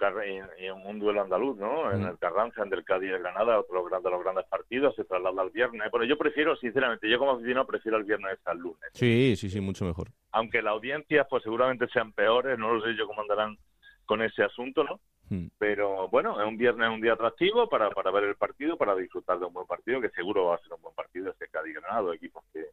[0.85, 1.91] un duelo andaluz, ¿no?
[1.91, 5.41] En el Carranza, en el Cádiz de Granada, otro de los grandes partidos, se traslada
[5.41, 5.89] al viernes.
[5.91, 8.89] Pero yo prefiero, sinceramente, yo como aficionado prefiero el viernes al lunes.
[8.93, 10.09] Sí, sí, sí, mucho mejor.
[10.31, 13.57] Aunque la audiencia, pues seguramente sean peores, no lo sé yo cómo andarán
[14.05, 14.99] con ese asunto, ¿no?
[15.29, 15.47] Hmm.
[15.57, 19.39] Pero bueno, es un viernes, un día atractivo para, para ver el partido, para disfrutar
[19.39, 22.13] de un buen partido, que seguro va a ser un buen partido este Cádiz Granado,
[22.13, 22.65] equipos que,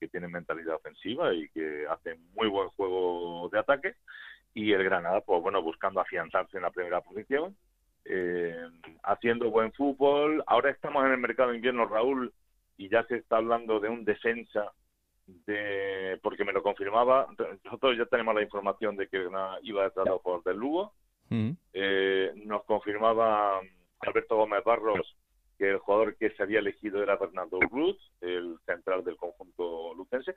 [0.00, 3.94] que tienen mentalidad ofensiva y que hacen muy buen juego de ataque.
[4.52, 7.56] Y el Granada, pues bueno, buscando afianzarse en la primera posición,
[8.04, 8.68] eh,
[9.04, 10.42] haciendo buen fútbol.
[10.46, 12.32] Ahora estamos en el mercado de invierno, Raúl,
[12.76, 14.72] y ya se está hablando de un defensa
[15.46, 17.28] de porque me lo confirmaba
[17.64, 19.28] nosotros ya tenemos la información de que
[19.62, 20.42] iba detrás del jugador
[21.30, 23.60] del eh, nos confirmaba
[24.00, 25.16] Alberto Gómez Barros
[25.60, 30.34] que el jugador que se había elegido era Bernardo Cruz, el central del conjunto lucense.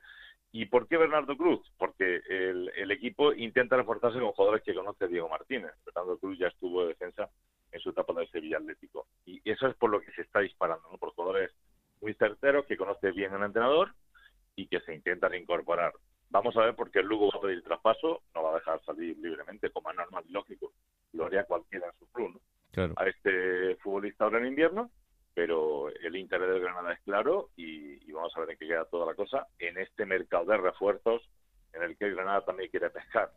[0.51, 1.61] ¿Y por qué Bernardo Cruz?
[1.77, 5.71] Porque el, equipo intenta reforzarse con jugadores que conoce Diego Martínez.
[5.85, 7.29] Bernardo Cruz ya estuvo de defensa
[7.71, 9.07] en su etapa de Sevilla Atlético.
[9.25, 10.97] Y eso es por lo que se está disparando, ¿no?
[10.97, 11.51] por jugadores
[12.01, 13.93] muy certeros que conoce bien el entrenador
[14.57, 15.93] y que se intentan incorporar.
[16.33, 18.83] Vamos a ver por qué el Lugo va a pedir traspaso, no va a dejar
[18.83, 20.73] salir libremente, como es normal y lógico,
[21.11, 22.41] lo haría cualquiera en su club,
[22.95, 24.89] A este futbolista ahora en invierno,
[25.35, 29.05] pero el interés del Granada es claro y, vamos a ver en qué queda toda
[29.05, 31.21] la cosa en este mercado de refuerzos
[31.71, 33.31] en el que el Granada también quiere pescar.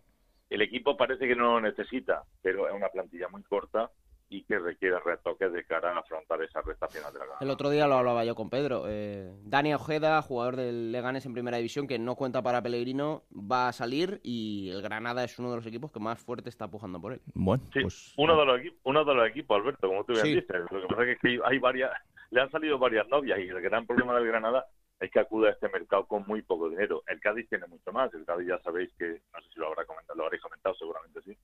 [0.48, 3.90] El equipo parece que no lo necesita, pero es una plantilla muy corta
[4.28, 7.44] y que requiere retoques de cara a afrontar esa recta final de la Granada.
[7.44, 8.84] El otro día lo hablaba yo con Pedro.
[8.88, 13.68] Eh, Dani Ojeda, jugador del Leganes en primera división, que no cuenta para Pellegrino, va
[13.68, 17.00] a salir y el Granada es uno de los equipos que más fuerte está pujando
[17.00, 17.20] por él.
[17.34, 18.14] Bueno, sí, pues...
[18.16, 20.64] uno, de los uno de los equipos, Alberto, como tú bien dices.
[20.70, 21.90] Lo que pasa es que hay varias,
[22.30, 24.66] le han salido varias novias y el gran problema del Granada
[24.98, 27.02] es que acude a este mercado con muy poco dinero.
[27.06, 28.12] El Cádiz tiene mucho más.
[28.14, 31.20] El Cádiz ya sabéis que, no sé si lo habrá comentado, lo habréis comentado seguramente
[31.22, 31.36] sí,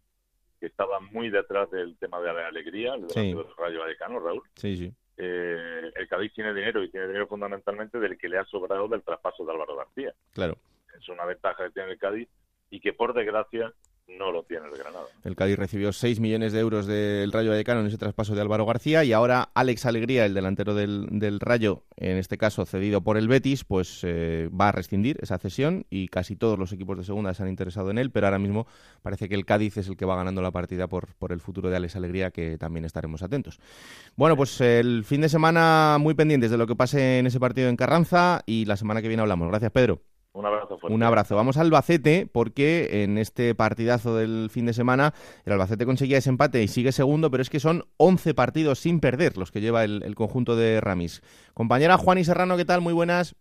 [0.62, 3.34] que estaba muy detrás del tema de la alegría, el sí.
[3.58, 4.42] Rayo Vallecano, Raúl.
[4.54, 4.94] Sí, sí.
[5.16, 9.02] Eh, el Cádiz tiene dinero y tiene dinero fundamentalmente del que le ha sobrado del
[9.02, 10.14] traspaso de Álvaro García.
[10.30, 10.56] Claro.
[10.96, 12.28] Es una ventaja que tiene el Cádiz
[12.70, 13.72] y que por desgracia
[14.18, 15.04] no lo tiene el Granada.
[15.24, 18.66] El Cádiz recibió 6 millones de euros del Rayo Vallecano en ese traspaso de Álvaro
[18.66, 23.16] García y ahora Alex Alegría, el delantero del, del Rayo, en este caso cedido por
[23.16, 27.04] el Betis, pues eh, va a rescindir esa cesión y casi todos los equipos de
[27.04, 28.66] segunda se han interesado en él, pero ahora mismo
[29.02, 31.70] parece que el Cádiz es el que va ganando la partida por, por el futuro
[31.70, 33.60] de Alex Alegría, que también estaremos atentos.
[34.16, 37.68] Bueno, pues el fin de semana muy pendientes de lo que pase en ese partido
[37.68, 39.48] en Carranza y la semana que viene hablamos.
[39.48, 40.11] Gracias, Pedro.
[40.34, 40.94] Un abrazo fuerte.
[40.94, 41.36] Un abrazo.
[41.36, 45.12] Vamos al Albacete porque en este partidazo del fin de semana
[45.44, 49.00] el Albacete conseguía ese empate y sigue segundo, pero es que son 11 partidos sin
[49.00, 51.22] perder los que lleva el, conjunto de Ramis.
[51.52, 52.80] Compañera Juan y Serrano, ¿qué tal?
[52.80, 53.36] Muy buenas.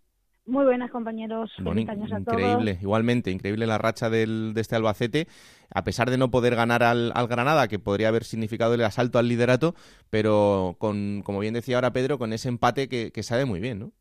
[0.45, 1.51] Muy buenas, compañeros.
[1.59, 5.27] años a increíble, igualmente, increíble la racha del, de este Albacete,
[5.73, 9.27] a pesar de no poder ganar al, Granada, que podría haber significado el asalto al
[9.27, 9.75] liderato,
[10.09, 13.79] pero con, como bien decía ahora Pedro, con ese empate que, que sabe muy bien,
[13.79, 13.91] ¿no?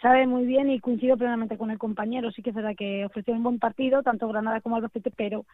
[0.00, 2.30] Sabe muy bien y coincido plenamente con el compañero.
[2.30, 5.44] Sí que es verdad que ofreció un buen partido, tanto Granada como Albacete, pero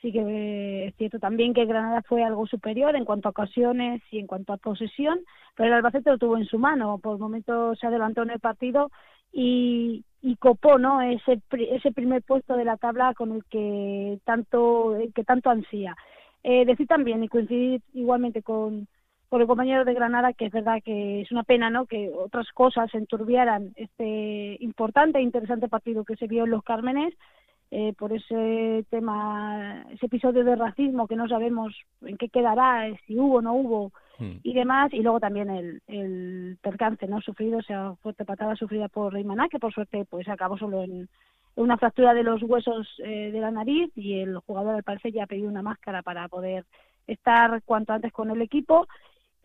[0.00, 4.02] sí que eh, es cierto también que Granada fue algo superior en cuanto a ocasiones
[4.10, 5.20] y en cuanto a posesión,
[5.54, 6.98] pero el Albacete lo tuvo en su mano.
[6.98, 8.90] Por momentos se adelantó en el partido
[9.32, 11.02] y, y copó ¿no?
[11.02, 15.96] ese, ese primer puesto de la tabla con el que tanto, que tanto ansía.
[16.44, 18.86] Eh, decir también y coincidir igualmente con
[19.28, 21.86] por el compañero de Granada, que es verdad que es una pena ¿no?
[21.86, 27.14] que otras cosas enturbiaran este importante e interesante partido que se vio en Los Cármenes,
[27.72, 33.00] eh, por ese tema, ese episodio de racismo que no sabemos en qué quedará, eh,
[33.06, 34.38] si hubo o no hubo hmm.
[34.44, 38.88] y demás, y luego también el, el percance no sufrido, o sea, fuerte patada sufrida
[38.88, 41.08] por Reimaná, que por suerte pues acabó solo en,
[41.56, 45.24] una fractura de los huesos eh, de la nariz y el jugador al parecer ya
[45.24, 46.64] ha pedido una máscara para poder
[47.06, 48.86] estar cuanto antes con el equipo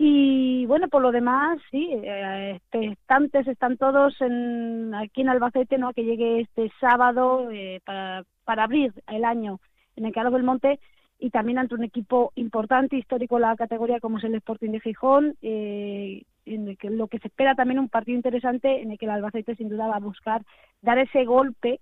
[0.03, 5.93] y bueno, por lo demás, sí, eh, expectantes están todos en, aquí en Albacete, ¿no?
[5.93, 9.59] Que llegue este sábado eh, para, para abrir el año
[9.95, 10.79] en el Calvo del Monte
[11.19, 14.79] y también ante un equipo importante, histórico en la categoría como es el Sporting de
[14.79, 18.97] Gijón, eh, en el que lo que se espera también un partido interesante en el
[18.97, 20.41] que el Albacete sin duda va a buscar
[20.81, 21.79] dar ese golpe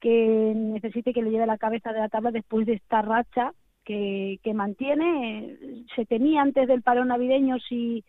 [0.00, 4.38] que necesite que le lleve la cabeza de la tabla después de esta racha que,
[4.42, 5.56] que mantiene.
[5.94, 8.04] Se tenía antes del paro navideño si,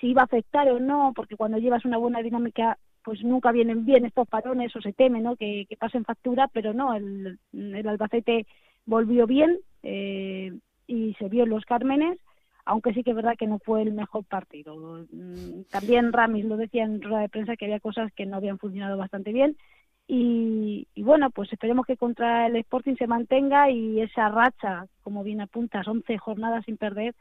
[0.00, 3.84] si iba a afectar o no, porque cuando llevas una buena dinámica pues nunca vienen
[3.84, 5.36] bien estos parones o se teme ¿no?
[5.36, 8.46] que, que pasen factura, pero no, el, el Albacete
[8.86, 10.52] volvió bien eh,
[10.86, 12.18] y se vio en los Cármenes,
[12.64, 15.04] aunque sí que es verdad que no fue el mejor partido.
[15.10, 18.58] Mm, también Ramis lo decía en rueda de prensa que había cosas que no habían
[18.58, 19.56] funcionado bastante bien
[20.06, 25.40] y, bueno, pues esperemos que contra el Sporting se mantenga y esa racha, como bien
[25.40, 27.14] apuntas, 11 jornadas sin perder,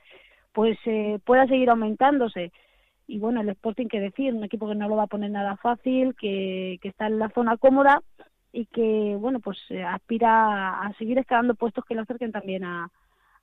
[0.51, 2.51] pues eh, pueda seguir aumentándose.
[3.07, 5.57] Y bueno, el Sporting, que decir, un equipo que no lo va a poner nada
[5.57, 8.01] fácil, que, que está en la zona cómoda
[8.51, 12.89] y que, bueno, pues eh, aspira a seguir escalando puestos que lo acerquen también a,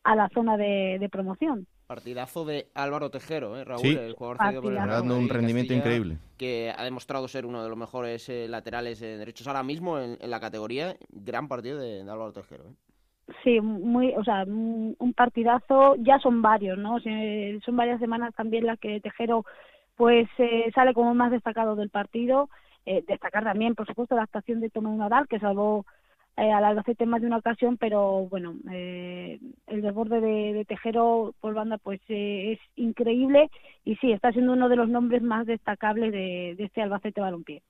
[0.04, 1.66] a la zona de, de promoción.
[1.88, 6.18] Partidazo de Álvaro Tejero, ¿eh, Raúl, el jugador por el dando un rendimiento increíble.
[6.36, 10.38] Que ha demostrado ser uno de los mejores eh, laterales derechos ahora mismo en, la
[10.38, 10.94] categoría.
[11.10, 12.64] Gran partido de, Álvaro Tejero.
[12.64, 13.32] ¿eh?
[13.42, 15.96] Sí, muy, o sea, un partidazo.
[15.96, 16.98] Ya son varios, ¿no?
[17.00, 19.44] son varias semanas también las que Tejero
[19.98, 22.48] pues eh, sale como más destacado del partido.
[22.86, 25.84] Eh, destacar también, por supuesto, la actuación de Tomás Nadal, que salvó
[26.38, 31.52] eh, al Albacete más de una ocasión, pero bueno, eh, el desborde de, Tejero por
[31.52, 33.50] banda pues eh, es increíble
[33.84, 37.62] y sí, está siendo uno de los nombres más destacables de, este Albacete Balompié.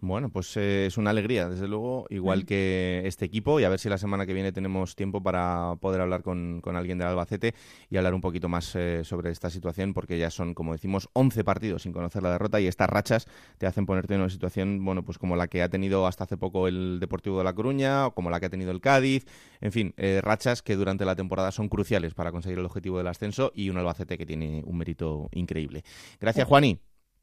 [0.00, 3.80] Bueno, pues eh, es una alegría, desde luego, igual que este equipo, y a ver
[3.80, 7.52] si la semana que viene tenemos tiempo para poder hablar con, con alguien del Albacete
[7.90, 11.42] y hablar un poquito más eh, sobre esta situación, porque ya son, como decimos, 11
[11.42, 13.26] partidos sin conocer la derrota y estas rachas
[13.58, 16.36] te hacen ponerte en una situación, bueno, pues como la que ha tenido hasta hace
[16.36, 19.26] poco el Deportivo de La Coruña, o como la que ha tenido el Cádiz,
[19.60, 23.08] en fin, eh, rachas que durante la temporada son cruciales para conseguir el objetivo del
[23.08, 25.82] ascenso y un Albacete que tiene un mérito increíble.
[26.20, 26.78] Gracias, Juani.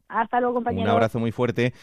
[0.08, 0.84] Hasta luego, compañero.
[0.84, 1.74] Un abrazo muy fuerte.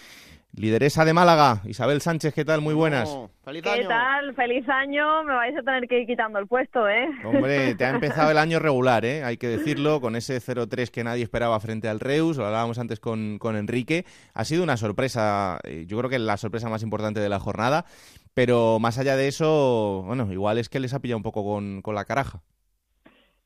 [0.55, 2.61] Lideresa de Málaga, Isabel Sánchez, ¿qué tal?
[2.61, 3.09] Muy buenas.
[3.09, 3.89] Oh, ¡Feliz ¿Qué año!
[3.89, 4.35] tal?
[4.35, 5.25] Feliz año.
[5.25, 7.09] Me vais a tener que ir quitando el puesto, ¿eh?
[7.25, 9.25] Hombre, te ha empezado el año regular, ¿eh?
[9.25, 13.01] hay que decirlo, con ese 0-3 que nadie esperaba frente al Reus, lo hablábamos antes
[13.01, 14.05] con, con Enrique.
[14.35, 17.87] Ha sido una sorpresa, eh, yo creo que la sorpresa más importante de la jornada,
[18.35, 21.81] pero más allá de eso, bueno, igual es que les ha pillado un poco con,
[21.81, 22.43] con la caraja.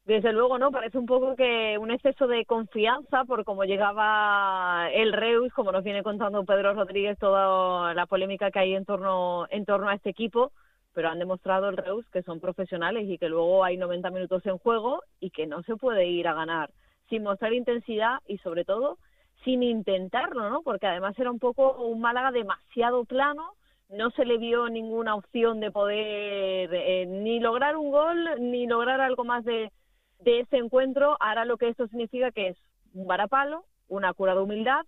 [0.06, 0.70] Desde luego, ¿no?
[0.70, 5.82] Parece un poco que un exceso de confianza por cómo llegaba el Reus, como nos
[5.82, 10.10] viene contando Pedro Rodríguez, toda la polémica que hay en torno, en torno a este
[10.10, 10.52] equipo,
[10.92, 14.58] pero han demostrado el Reus que son profesionales y que luego hay 90 minutos en
[14.58, 16.70] juego y que no se puede ir a ganar
[17.10, 18.98] sin mostrar intensidad y sobre todo
[19.42, 20.62] sin intentarlo, ¿no?
[20.62, 23.54] Porque además era un poco un Málaga demasiado plano,
[23.88, 29.00] no se le vio ninguna opción de poder eh, ni lograr un gol ni lograr
[29.00, 29.72] algo más de,
[30.20, 31.16] de ese encuentro.
[31.20, 32.58] Ahora lo que esto significa que es
[32.94, 34.84] un varapalo, una cura de humildad,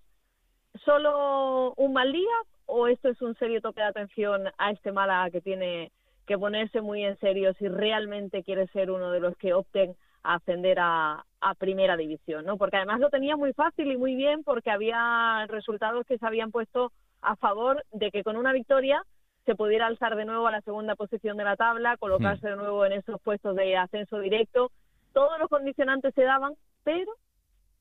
[0.85, 2.37] solo un mal día
[2.67, 5.91] o esto es un serio toque de atención a este Málaga que tiene
[6.27, 10.35] que ponerse muy en serio si realmente quiere ser uno de los que opten a
[10.35, 12.59] ascender a, a primera división, ¿no?
[12.59, 16.51] Porque además lo tenía muy fácil y muy bien porque había resultados que se habían
[16.51, 19.03] puesto a favor de que con una victoria
[19.47, 22.85] se pudiera alzar de nuevo a la segunda posición de la tabla, colocarse de nuevo
[22.85, 24.71] en esos puestos de ascenso directo.
[25.19, 26.55] Todos los condicionantes se daban,
[26.85, 27.11] pero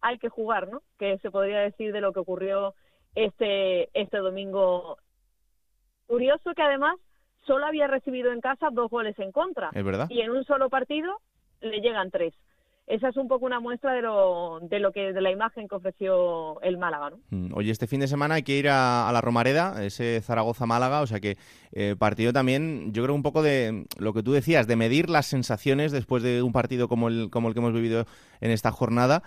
[0.02, 0.82] hay que jugar, ¿no?
[0.98, 2.74] Que se podría decir de lo que ocurrió
[3.14, 4.98] este este domingo.
[6.08, 6.96] Curioso que además
[7.46, 10.08] solo había recibido en casa dos goles en contra ¿Es verdad?
[10.10, 11.20] y en un solo partido
[11.62, 12.34] le llegan tres.
[12.88, 15.76] Esa es un poco una muestra de lo, de lo que de la imagen que
[15.76, 17.20] ofreció el Málaga, ¿no?
[17.32, 21.08] Mm, Oye, este fin de semana hay que ir a, la Romareda, ese Zaragoza-Málaga, o
[21.08, 21.38] sea que
[21.74, 25.26] eh, partido también, yo creo un poco de lo que tú decías, de medir las
[25.26, 28.06] sensaciones después de un partido como el, como el que hemos vivido
[28.40, 29.22] en esta jornada,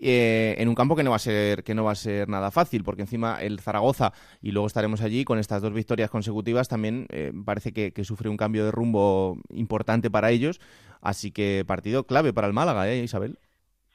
[0.00, 2.50] eh, en un campo que no va a ser que no va a ser nada
[2.50, 7.06] fácil, porque encima el Zaragoza y luego estaremos allí con estas dos victorias consecutivas también
[7.10, 10.60] eh, parece que sufre un cambio de rumbo importante para ellos,
[11.04, 13.38] así que partido clave para el Málaga, ¿eh, Isabel?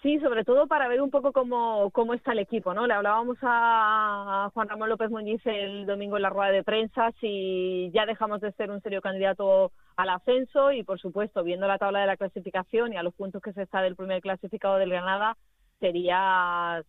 [0.02, 2.88] Sí, sobre todo para ver un poco cómo, cómo está el equipo, ¿no?
[2.88, 7.92] Le hablábamos a Juan Ramón López Muñiz el domingo en la rueda de prensa si
[7.94, 12.00] ya dejamos de ser un serio candidato al ascenso y, por supuesto, viendo la tabla
[12.00, 15.36] de la clasificación y a los puntos que se está del primer clasificado del Granada,
[15.82, 16.82] sería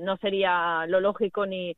[0.00, 1.76] no sería lo lógico ni,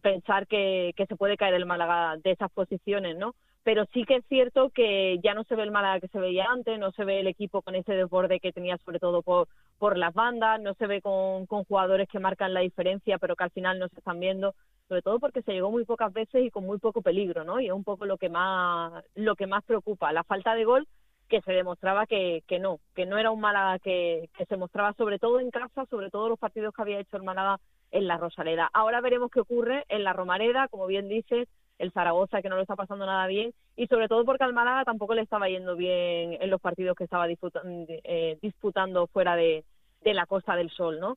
[0.00, 3.34] pensar que, que se puede caer el Málaga de esas posiciones, ¿no?
[3.64, 6.44] Pero sí que es cierto que ya no se ve el Málaga que se veía
[6.50, 9.48] antes, no se ve el equipo con ese desborde que tenía sobre todo por,
[9.78, 13.44] por las bandas, no se ve con, con jugadores que marcan la diferencia pero que
[13.44, 14.54] al final no se están viendo,
[14.86, 17.58] sobre todo porque se llegó muy pocas veces y con muy poco peligro, ¿no?
[17.58, 20.86] Y es un poco lo que más, lo que más preocupa, la falta de gol
[21.28, 24.92] que se demostraba que, que no, que no era un Málaga que, que se mostraba
[24.92, 27.58] sobre todo en casa, sobre todo los partidos que había hecho el Málaga
[27.92, 28.68] en la Rosaleda.
[28.74, 32.62] Ahora veremos qué ocurre en la Romareda, como bien dices, el Zaragoza que no lo
[32.62, 36.50] está pasando nada bien y sobre todo porque al tampoco le estaba yendo bien en
[36.50, 39.64] los partidos que estaba disputando, eh, disputando fuera de,
[40.02, 41.16] de la Costa del Sol, ¿no?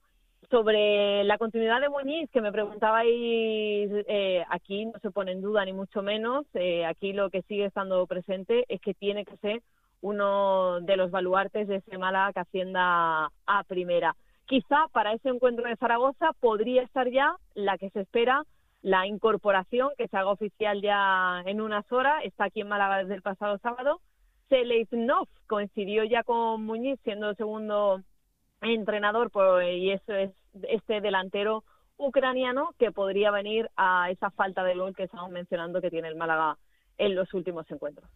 [0.49, 5.65] Sobre la continuidad de Muñiz, que me preguntabais, eh, aquí no se pone en duda
[5.65, 9.61] ni mucho menos, eh, aquí lo que sigue estando presente es que tiene que ser
[10.01, 14.15] uno de los baluartes de ese Málaga que ascienda a primera.
[14.45, 18.43] Quizá para ese encuentro de Zaragoza podría estar ya la que se espera
[18.81, 23.15] la incorporación que se haga oficial ya en unas horas, está aquí en Málaga desde
[23.15, 24.01] el pasado sábado.
[24.49, 28.01] Seleznov coincidió ya con Muñiz siendo segundo
[28.61, 30.31] entrenador por, y eso es
[30.69, 31.63] este delantero
[31.97, 36.15] ucraniano que podría venir a esa falta de gol que estamos mencionando que tiene el
[36.15, 36.57] Málaga
[36.97, 38.09] en los últimos encuentros.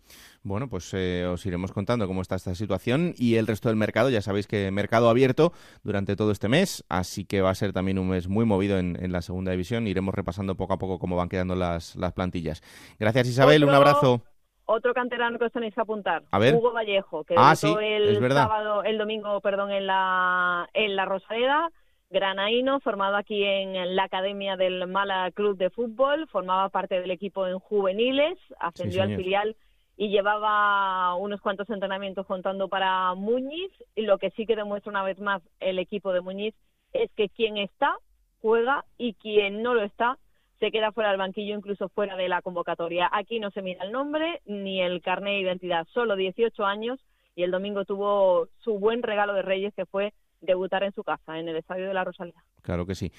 [0.43, 4.09] Bueno, pues eh, os iremos contando cómo está esta situación y el resto del mercado.
[4.09, 7.99] Ya sabéis que mercado abierto durante todo este mes, así que va a ser también
[7.99, 9.87] un mes muy movido en, en la segunda división.
[9.87, 12.61] Iremos repasando poco a poco cómo van quedando las, las plantillas.
[12.99, 14.21] Gracias Isabel, Otro- un abrazo.
[14.65, 16.55] Otro canterano que os tenéis que apuntar, A ver.
[16.55, 21.69] Hugo Vallejo, que Ah, sí, el sábado, el domingo, perdón, en la en la Rosaleda,
[22.11, 27.47] granaíno, formado aquí en la academia del Mala Club de Fútbol, formaba parte del equipo
[27.47, 29.55] en juveniles, ascendió al filial
[29.97, 35.03] y llevaba unos cuantos entrenamientos contando para Muñiz, y lo que sí que demuestra una
[35.03, 36.53] vez más el equipo de Muñiz
[36.91, 37.95] es que quien está
[38.41, 40.17] juega y quien no lo está
[40.59, 43.09] se queda fuera del banquillo, incluso fuera de la convocatoria.
[43.11, 46.99] Aquí no se mira el nombre ni el carnet de identidad, solo 18 años
[47.35, 51.39] y el domingo tuvo su buen regalo de Reyes que fue debutar en su casa,
[51.39, 52.43] en el Estadio de la Rosalía.
[52.61, 53.11] Claro que sí.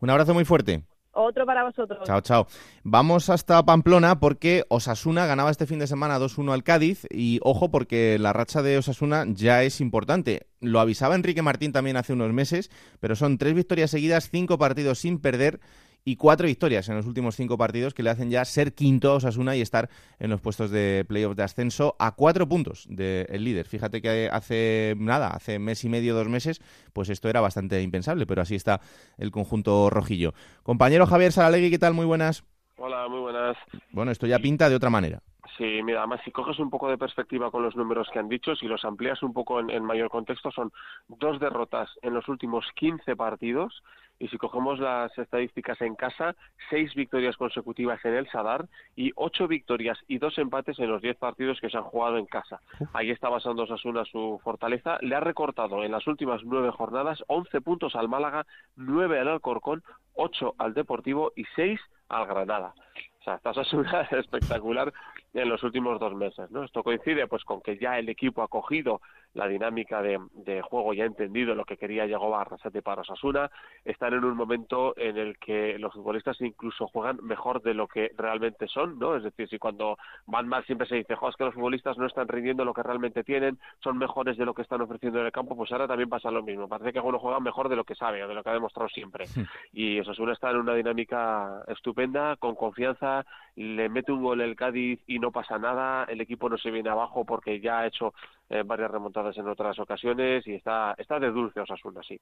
[0.00, 0.82] Un abrazo muy fuerte.
[1.12, 2.00] Otro para vosotros.
[2.04, 2.46] Chao, chao.
[2.84, 7.70] Vamos hasta Pamplona porque Osasuna ganaba este fin de semana 2-1 al Cádiz y ojo
[7.70, 10.46] porque la racha de Osasuna ya es importante.
[10.60, 12.70] Lo avisaba Enrique Martín también hace unos meses,
[13.00, 15.60] pero son tres victorias seguidas, cinco partidos sin perder
[16.04, 19.14] y cuatro victorias en los últimos cinco partidos que le hacen ya ser quinto a
[19.14, 19.88] Osasuna y estar
[20.18, 23.66] en los puestos de playoff de ascenso a cuatro puntos del líder.
[23.66, 26.60] Fíjate que hace nada, hace mes y medio, dos meses,
[26.92, 28.80] pues esto era bastante impensable, pero así está
[29.18, 30.34] el conjunto rojillo.
[30.62, 31.94] Compañero Javier Saralegui, ¿qué tal?
[31.94, 32.44] Muy buenas.
[32.76, 33.56] Hola, muy buenas.
[33.90, 35.22] Bueno, esto ya pinta de otra manera.
[35.56, 38.54] Sí, mira, además si coges un poco de perspectiva con los números que han dicho,
[38.56, 40.72] si los amplías un poco en, mayor contexto, son
[41.08, 43.82] dos derrotas en los últimos 15 partidos
[44.18, 46.36] y si cogemos las estadísticas en casa,
[46.68, 51.16] seis victorias consecutivas en el Sadar y ocho victorias y dos empates en los diez
[51.16, 52.60] partidos que se han jugado en casa.
[52.92, 54.98] Ahí está basando Sasuna su fortaleza.
[55.00, 58.46] Le ha recortado en las últimas nueve jornadas once puntos al Málaga,
[58.76, 59.82] nueve al Alcorcón,
[60.14, 61.80] ocho al Deportivo y seis
[62.10, 62.74] al Granada.
[63.20, 63.40] O sea,
[64.12, 64.92] espectacular
[65.34, 66.50] en los últimos dos meses.
[66.50, 66.64] ¿no?
[66.64, 69.00] Esto coincide pues con que ya el equipo ha cogido
[69.34, 70.18] la dinámica de,
[70.62, 73.50] juego y ha entendido lo que quería Yago Arrasate para Osasuna.
[73.84, 78.10] Están en un momento en el que los futbolistas incluso juegan mejor de lo que
[78.16, 79.16] realmente son, ¿no?
[79.16, 82.28] Es decir, si cuando van mal siempre se dice, es que los futbolistas no están
[82.28, 85.56] rindiendo lo que realmente tienen, son mejores de lo que están ofreciendo en el campo,
[85.56, 86.68] pues ahora también pasa lo mismo.
[86.68, 88.88] Parece que algunos juegan mejor de lo que sabe o de lo que ha demostrado
[88.88, 89.26] siempre.
[89.72, 93.24] Y Osasuna está en una dinámica estupenda, con confianza,
[93.56, 96.90] le mete un gol el Cádiz y no pasa nada, el equipo no se viene
[96.90, 98.12] abajo porque ya ha hecho
[98.50, 102.20] eh, varias remontadas en otras ocasiones y está, está de dulce Osasuna, sí.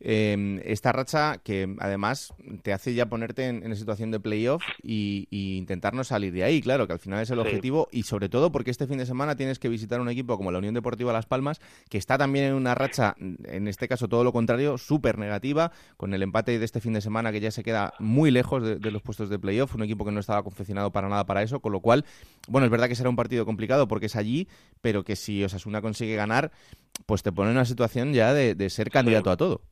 [0.00, 5.28] Eh, esta racha que además te hace ya ponerte en, en situación de playoff y,
[5.30, 8.28] y, intentar no salir de ahí, claro, que al final es el objetivo y sobre
[8.28, 11.12] todo porque este fin de semana tienes que visitar un equipo como la Unión Deportiva
[11.12, 15.18] Las Palmas que está también en una racha, en este caso todo lo contrario, súper
[15.18, 18.64] negativa, con el empate de este fin de semana que ya se queda muy lejos
[18.64, 21.42] de, de los puestos de playoff, un equipo que no estaba confeccionado para nada para
[21.42, 22.04] eso, con lo cual,
[22.48, 24.48] bueno, es verdad que será un partido complicado porque es allí,
[24.80, 26.52] pero que si Osasuna consigue ganar,
[27.06, 29.62] pues te pone en una situación ya de, de ser candidato a todo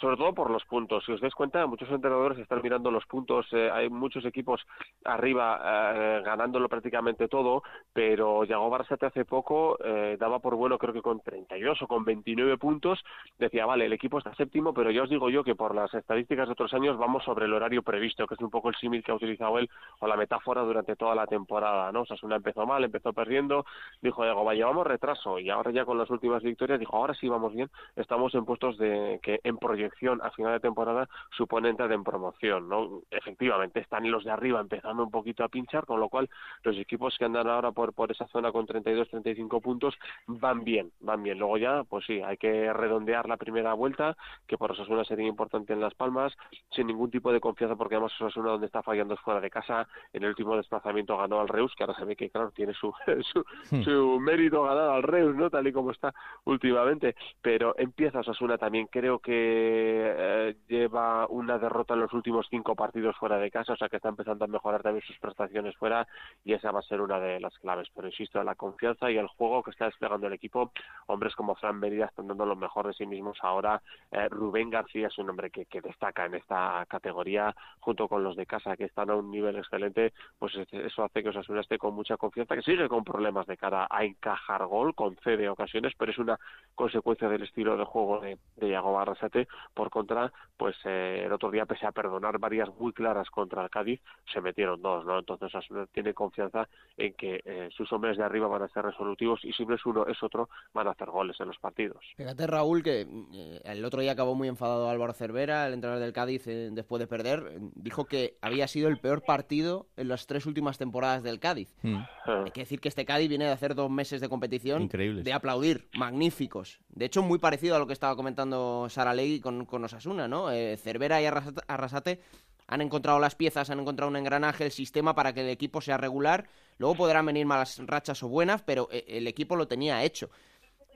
[0.00, 1.04] sobre todo por los puntos.
[1.04, 3.46] Si os dais cuenta, muchos entrenadores están mirando los puntos.
[3.52, 4.60] Eh, hay muchos equipos
[5.04, 5.60] arriba
[5.94, 11.02] eh, ganándolo prácticamente todo, pero Yago Barsate hace poco eh, daba por bueno, creo que
[11.02, 13.02] con 32 o con 29 puntos,
[13.38, 16.46] decía, vale, el equipo está séptimo, pero ya os digo yo que por las estadísticas
[16.46, 19.12] de otros años vamos sobre el horario previsto, que es un poco el símil que
[19.12, 19.68] ha utilizado él
[20.00, 22.02] o la metáfora durante toda la temporada, ¿no?
[22.02, 23.64] O sea, una empezó mal, empezó perdiendo,
[24.02, 27.28] dijo Yago, va, llevamos retraso y ahora ya con las últimas victorias dijo, ahora sí
[27.28, 29.56] vamos bien, estamos en puestos de que en
[29.90, 33.02] proyecto a final de temporada supone entrar en promoción, ¿no?
[33.10, 36.28] Efectivamente, están los de arriba empezando un poquito a pinchar, con lo cual
[36.62, 39.94] los equipos que andan ahora por, por esa zona con 32, 35 puntos
[40.26, 41.38] van bien, van bien.
[41.38, 44.16] Luego ya, pues sí, hay que redondear la primera vuelta,
[44.46, 46.34] que por Osasuna sería importante en Las Palmas,
[46.70, 49.86] sin ningún tipo de confianza, porque además Osasuna donde está fallando es fuera de casa,
[50.12, 52.92] en el último desplazamiento ganó al Reus, que ahora se ve que, claro, tiene su,
[53.32, 53.82] su, hmm.
[53.82, 55.50] su mérito ganar al Reus, ¿no?
[55.50, 56.14] Tal y como está
[56.44, 62.74] últimamente, pero empieza Osasuna también, creo que eh, lleva una derrota en los últimos cinco
[62.74, 66.06] partidos fuera de casa, o sea que está empezando a mejorar también sus prestaciones fuera
[66.44, 67.88] y esa va a ser una de las claves.
[67.94, 70.72] Pero insisto, la confianza y el juego que está desplegando el equipo,
[71.06, 73.82] hombres como Fran Merida están dando lo mejor de sí mismos ahora.
[74.10, 78.46] Eh, Rubén García es un hombre que, destaca en esta categoría, junto con los de
[78.46, 82.16] casa que están a un nivel excelente, pues eso hace que Osasuna esté con mucha
[82.16, 86.38] confianza, que sigue con problemas de cara a encajar gol, concede ocasiones, pero es una
[86.74, 91.50] consecuencia del estilo de juego de, de Iago Barrasate, por contra, pues eh, el otro
[91.50, 94.00] día, pese a perdonar varias muy claras contra el Cádiz,
[94.32, 95.18] se metieron dos, ¿no?
[95.18, 95.52] Entonces
[95.92, 99.64] tiene confianza en que eh, sus hombres de arriba van a ser resolutivos y si
[99.64, 102.04] no es uno, es otro, van a hacer goles en los partidos.
[102.16, 106.12] Fíjate, Raúl, que eh, el otro día acabó muy enfadado Álvaro Cervera, el entrenador del
[106.12, 107.58] Cádiz, después de perder.
[107.74, 111.74] Dijo que había sido el peor partido en las tres últimas temporadas del Cádiz.
[111.82, 112.02] Hmm.
[112.26, 115.88] Hay que decir que este Cádiz viene de hacer dos meses de competición de aplaudir,
[115.94, 116.80] magníficos.
[116.88, 120.50] De hecho, muy parecido a lo que estaba comentando Sara Legui con con, Osasuna, ¿no?
[120.50, 122.20] Eh, Cervera y Arrasate,
[122.66, 125.96] han encontrado las piezas, han encontrado un engranaje, el sistema para que el equipo sea
[125.96, 126.46] regular.
[126.76, 130.30] Luego podrán venir malas rachas o buenas, pero eh, el equipo lo tenía hecho.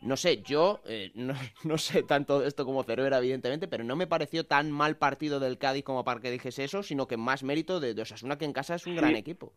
[0.03, 1.35] No sé, yo eh, no,
[1.79, 5.59] sé tanto de esto como Cervera, evidentemente, pero no me pareció tan mal partido del
[5.59, 8.75] Cádiz como para que dijese eso, sino que más mérito de, Osasuna, que en casa
[8.75, 9.55] es un gran equipo.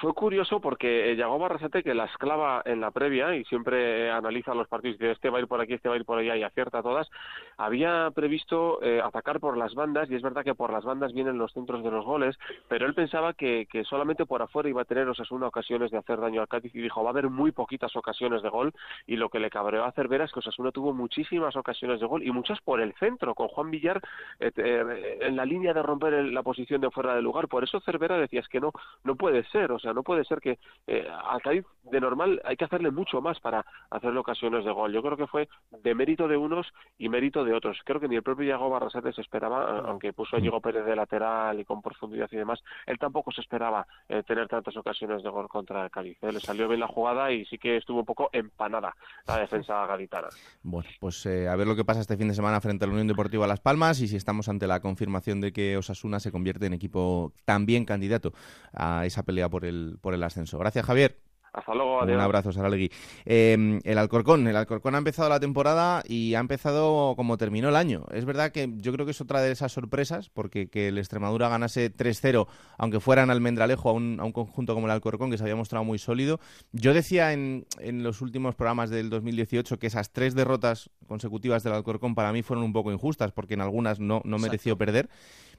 [0.00, 4.54] Fue curioso porque llegó eh, Barrasate que la esclava en la previa y siempre analiza
[4.54, 6.18] los partidos y dice este va a ir por aquí, este va a ir por
[6.18, 7.08] allá y acierta todas,
[7.56, 11.38] había previsto eh, atacar por las bandas y es verdad que por las bandas vienen
[11.38, 15.08] los centros de los goles, pero él pensaba que, solamente por afuera iba a tener
[15.08, 18.42] Osasuna ocasiones de hacer daño al Cádiz y dijo va a haber muy poquitas ocasiones
[18.42, 18.74] de gol
[19.06, 22.22] y lo que le cabreó a Cervera es que Osasuna tuvo muchísimas ocasiones de gol
[22.22, 24.00] y muchas por el centro, con Juan Villar
[24.40, 28.18] eh, en la línea de romper la posición de fuera de lugar, por eso Cervera
[28.18, 28.72] decía es que no,
[29.04, 32.56] no puede ser, o sea, no puede ser que eh, al Cádiz de normal hay
[32.56, 34.92] que hacerle mucho más para hacerle ocasiones de gol.
[34.92, 36.66] Yo creo que fue de mérito de unos
[36.98, 37.78] y mérito de otros.
[37.84, 40.96] Creo que ni el propio Diego Barrasete se esperaba, aunque puso a Diego Pérez de
[40.96, 45.30] lateral y con profundidad y demás, él tampoco se esperaba eh, tener tantas ocasiones de
[45.30, 46.18] gol contra el Cádiz.
[46.22, 48.94] Eh, le salió bien la jugada y sí que estuvo un poco empanada
[49.26, 50.28] la defensa gaditana.
[50.62, 53.06] Bueno, pues a ver lo que pasa este fin de semana frente a la Unión
[53.06, 56.72] Deportiva Las Palmas y si estamos ante la confirmación de que Osasuna se convierte en
[56.72, 58.32] equipo también candidato
[58.72, 59.67] a esa pelea por el,
[60.00, 60.58] por el ascenso.
[60.58, 61.18] Gracias, Javier.
[61.52, 62.90] Hasta luego, Un abrazo, Saralegui.
[63.24, 67.76] Eh, el Alcorcón, el Alcorcón ha empezado la temporada y ha empezado como terminó el
[67.76, 68.04] año.
[68.12, 71.48] Es verdad que yo creo que es otra de esas sorpresas, porque que el Extremadura
[71.48, 72.46] ganase 3-0,
[72.76, 75.56] aunque fuera en Almendralejo, a un, a un conjunto como el Alcorcón, que se había
[75.56, 76.38] mostrado muy sólido.
[76.72, 81.72] Yo decía en, en los últimos programas del 2018 que esas tres derrotas consecutivas del
[81.72, 85.08] Alcorcón para mí fueron un poco injustas, porque en algunas no, no mereció perder.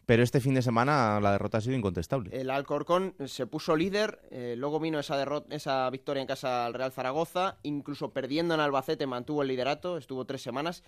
[0.10, 2.32] Pero este fin de semana la derrota ha sido incontestable.
[2.36, 6.92] El Alcorcón se puso líder, eh, luego vino esa, esa victoria en casa al Real
[6.92, 10.82] Zaragoza, incluso perdiendo en Albacete mantuvo el liderato, estuvo tres semanas.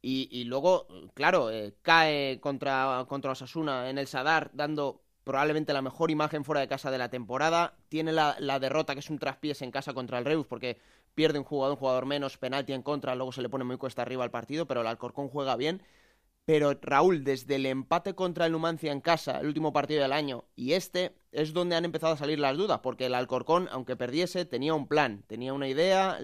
[0.00, 6.10] Y, luego, claro, eh, cae contra, contra Osasuna en el Sadar, dando probablemente la mejor
[6.10, 7.74] imagen fuera de casa de la temporada.
[7.90, 10.78] Tiene la, la, derrota, que es un traspiés en casa contra el Reus, porque
[11.14, 14.00] pierde un jugador, un jugador menos, penalti en contra, luego se le pone muy cuesta
[14.00, 15.82] arriba al partido, pero el Alcorcón juega bien.
[16.44, 20.44] Pero Raúl, desde el empate contra el Numancia en casa, el último partido del año,
[20.54, 24.44] y este, es donde han empezado a salir las dudas, porque el Alcorcón, aunque perdiese,
[24.44, 26.18] tenía un plan, tenía una idea,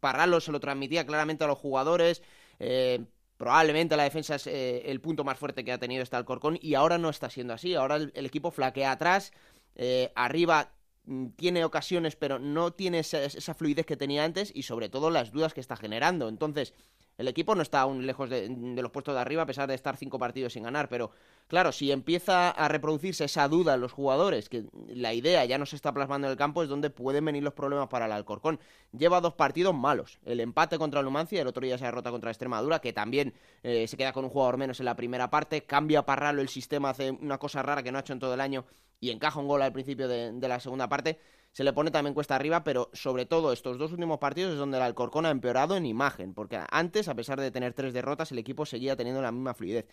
[0.00, 2.22] Parralo se lo transmitía claramente a los jugadores,
[2.58, 3.06] eh,
[3.38, 6.74] probablemente la defensa es eh, el punto más fuerte que ha tenido este Alcorcón, y
[6.74, 9.32] ahora no está siendo así, ahora el, equipo flaquea atrás,
[9.74, 10.74] eh, arriba
[11.04, 15.08] mm, tiene ocasiones, pero no tiene esa, esa, fluidez que tenía antes y sobre todo
[15.10, 16.28] las dudas que está generando.
[16.28, 16.74] Entonces,
[17.20, 19.94] el equipo no está aún lejos de, los puestos de arriba a pesar de estar
[19.98, 21.10] cinco partidos sin ganar, pero
[21.48, 25.66] claro, si empieza a reproducirse esa duda en los jugadores, que la idea ya no
[25.66, 28.58] se está plasmando en el campo, es donde pueden venir los problemas para el Alcorcón.
[28.96, 32.78] Lleva dos partidos malos, el empate contra Numancia, el otro día se derrota contra Extremadura,
[32.78, 36.40] que también eh, se queda con un jugador menos en la primera parte, cambia Parralo
[36.40, 38.64] el sistema, hace una cosa rara que no ha hecho en todo el año
[38.98, 41.18] y encaja un gol al principio de la segunda parte
[41.52, 44.76] se le pone también cuesta arriba, pero sobre todo estos dos últimos partidos es donde
[44.76, 48.38] el Alcorcón ha empeorado en imagen, porque antes, a pesar de tener tres derrotas, el
[48.38, 49.86] equipo seguía teniendo la misma fluidez.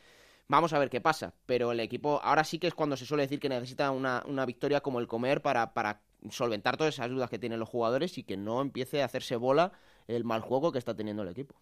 [0.49, 3.23] Vamos a ver qué pasa, pero el equipo ahora sí que es cuando se suele
[3.23, 7.29] decir que necesita una, una victoria como el comer para, para solventar todas esas dudas
[7.29, 9.73] que tienen los jugadores y que no empiece a hacerse bola
[10.07, 11.55] el mal juego que está teniendo el equipo.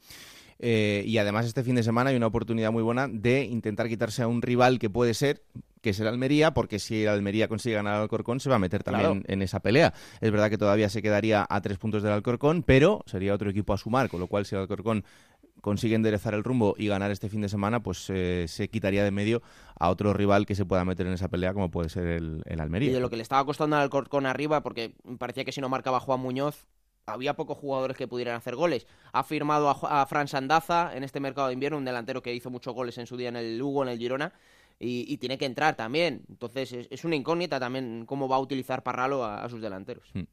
[0.59, 4.23] Eh, y además este fin de semana hay una oportunidad muy buena de intentar quitarse
[4.23, 5.43] a un rival que puede ser
[5.85, 8.59] que es el Almería, porque si el Almería consigue ganar al Alcorcón, se va a
[8.59, 9.93] meter también en esa pelea.
[10.19, 13.71] Es verdad que todavía se quedaría a tres puntos del Alcorcón, pero sería otro equipo
[13.71, 15.05] a sumar, con lo cual si el Alcorcón
[15.61, 19.11] consigue enderezar el rumbo y ganar este fin de semana, pues eh, se quitaría de
[19.11, 19.43] medio
[19.79, 22.89] a otro rival que se pueda meter en esa pelea, como puede ser el, Almería.
[22.89, 25.69] Y de lo que le estaba costando al Alcorcón arriba, porque parecía que si no
[25.69, 26.65] marcaba Juan Muñoz,
[27.05, 28.87] había pocos jugadores que pudieran hacer goles.
[29.13, 32.49] Ha firmado a, a Fran Sandaza en este mercado de invierno, un delantero que hizo
[32.49, 34.33] muchos goles en su día en el Lugo, en el Girona,
[34.79, 36.23] y, tiene que entrar también.
[36.29, 40.09] Entonces es, una incógnita también cómo va a utilizar Parralo a, sus delanteros.
[40.13, 40.23] Hmm.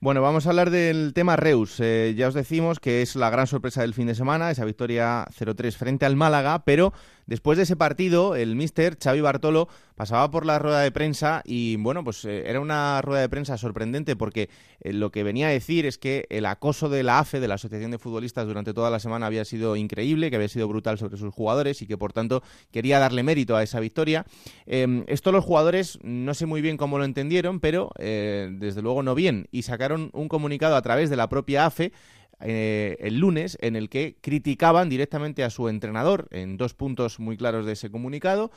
[0.00, 1.78] Bueno, vamos a hablar del tema Reus.
[1.80, 5.24] Eh, ya os decimos que es la gran sorpresa del fin de semana, esa victoria
[5.26, 6.92] 0-3 frente al Málaga, pero
[7.26, 11.74] Después de ese partido, el mister Xavi Bartolo pasaba por la rueda de prensa y,
[11.76, 14.48] bueno, pues eh, era una rueda de prensa sorprendente porque
[14.80, 17.54] eh, lo que venía a decir es que el acoso de la AFE, de la
[17.54, 21.16] Asociación de Futbolistas, durante toda la semana había sido increíble, que había sido brutal sobre
[21.16, 24.24] sus jugadores y que, por tanto, quería darle mérito a esa victoria.
[24.66, 29.02] Em, esto los jugadores no sé muy bien cómo lo entendieron, pero eh, desde luego
[29.02, 31.92] no bien y sacaron un comunicado a través de la propia AFE
[32.40, 37.36] eh, el lunes en el que criticaban directamente a su entrenador en dos puntos muy
[37.36, 38.50] claros de ese comunicado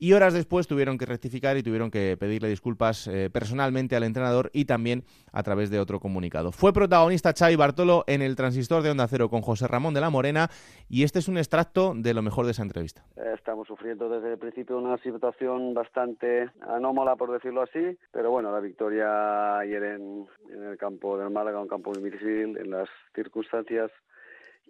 [0.00, 4.50] y horas después tuvieron que rectificar y tuvieron que pedirle disculpas eh, personalmente al entrenador
[4.54, 6.52] y también a través de otro comunicado.
[6.52, 10.08] Fue protagonista Xavi Bartolo en el transistor de Onda Cero con José Ramón de la
[10.08, 10.48] Morena
[10.88, 13.04] y este es un extracto de lo mejor de esa entrevista.
[13.34, 18.60] Estamos sufriendo desde el principio una situación bastante anómala, por decirlo así, pero bueno, la
[18.60, 23.90] victoria ayer en, el campo del Málaga, un campo difícil, en las circunstancias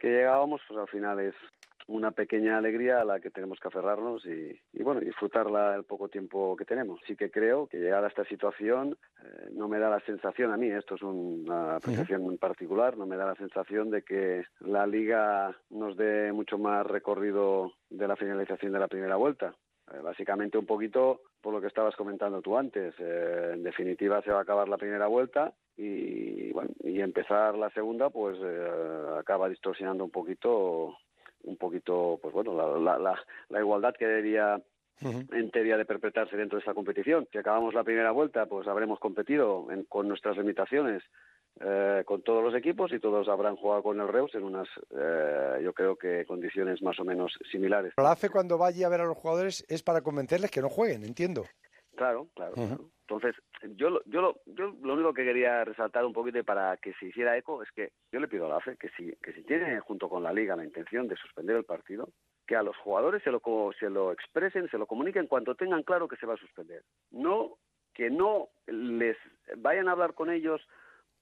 [0.01, 1.35] que llegábamos, pues al final es
[1.91, 6.57] una pequeña alegría a la que tenemos que aferrarnos y, bueno, disfrutarla el poco tiempo
[6.57, 7.01] que tenemos.
[7.07, 10.57] Sí que creo que llegar a esta situación eh, no me da la sensación a
[10.57, 14.87] mí, esto es una apreciación en particular, no me da la sensación de que la
[14.87, 19.55] liga nos dé mucho más recorrido de la finalización de la primera vuelta.
[19.93, 22.95] Eh, básicamente un poquito por lo que estabas comentando tú antes.
[22.99, 27.71] Eh, en definitiva se va a acabar la primera vuelta y bueno y empezar la
[27.71, 28.39] segunda pues
[29.19, 30.95] acaba distorsionando un poquito
[31.45, 34.61] un poquito, pues bueno, la, la, la, igualdad que debería
[35.03, 37.27] en teoría de perpetrarse dentro de esta competición.
[37.33, 41.03] Si acabamos la primera vuelta, pues habremos competido con nuestras limitaciones
[41.63, 45.61] eh, con todos los equipos y todos habrán jugado con el Reus en unas, eh,
[45.63, 47.93] yo creo que condiciones más o menos similares.
[47.99, 51.05] Lo hace cuando vaya a ver a los jugadores es para convencerles que no jueguen,
[51.05, 51.45] entiendo.
[51.97, 52.55] Claro, claro.
[53.11, 53.35] Entonces,
[53.77, 57.63] yo, yo, yo lo único que quería resaltar un poquito para que se hiciera eco
[57.63, 60.23] es que yo le pido a la AFE que si, que si tiene junto con
[60.23, 62.09] la Liga la intención de suspender el partido,
[62.47, 63.43] que a los jugadores se lo,
[63.79, 66.83] se lo expresen, se lo comuniquen cuando tengan claro que se va a suspender.
[67.11, 67.57] No
[67.95, 69.17] que no les
[69.57, 70.61] vayan a hablar con ellos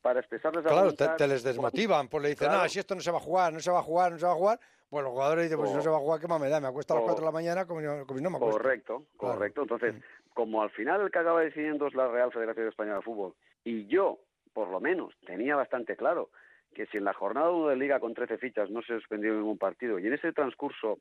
[0.01, 3.18] para expresarles Claro, te, les desmotivan, pues le dicen, no, si esto no se va
[3.18, 5.44] a jugar, no se va a jugar, no se va a jugar, pues los jugadores
[5.44, 6.61] dicen, pues si no se va a jugar, ¿qué más me da?
[6.61, 8.38] Me acuesto a las 4 de la mañana como, no me acuesto.
[8.38, 9.62] Correcto, correcto.
[9.62, 9.94] Entonces,
[10.34, 13.34] como al final el que acaba decidiendo es la Real Federación Española de Fútbol,
[13.64, 14.18] y yo,
[14.53, 16.30] por lo menos, tenía bastante claro
[16.74, 19.59] que si en la jornada 1 de Liga con 13 fichas no se suspendió ningún
[19.59, 20.99] partido, y en ese transcurso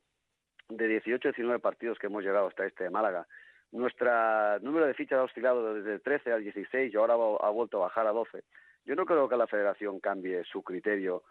[0.68, 3.26] de 18-19 partidos que hemos llegado hasta este de Málaga,
[3.72, 7.86] nuestro número de fichas ha oscilado desde 13 a 16 y ahora ha vuelto a
[7.86, 8.42] bajar a 12.
[8.88, 11.24] Yo no creo que la federación cambie su criterio.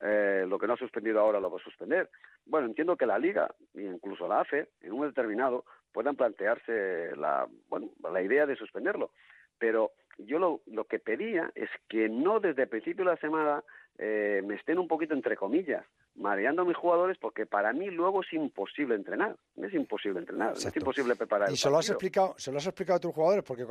[0.00, 2.10] Eh, lo que no ha suspendido ahora lo va a suspender.
[2.44, 7.90] Bueno, entiendo que la Liga incluso la AFE, en un determinado, puedan plantearse la, bueno,
[8.12, 9.12] la idea de suspenderlo.
[9.56, 13.62] Pero yo lo, lo que pedía es que no desde el principio de la semana
[13.98, 15.86] eh, me estén un poquito, entre comillas,
[16.16, 19.36] mareando a mis jugadores porque para mí luego es imposible entrenar.
[19.56, 21.50] Es imposible entrenar, es imposible preparar.
[21.50, 23.64] Y se lo has explicado, se lo has explicado a tus jugadores porque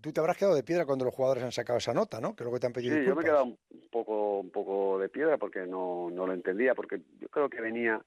[0.00, 2.34] tú te habrás quedado de piedra cuando los jugadores han sacado esa nota, ¿no?
[2.34, 2.96] Que luego te han pedido.
[2.96, 3.58] Sí, yo me he quedado un
[3.90, 8.00] poco, un poco de piedra porque no, no lo entendía, porque yo creo que venía,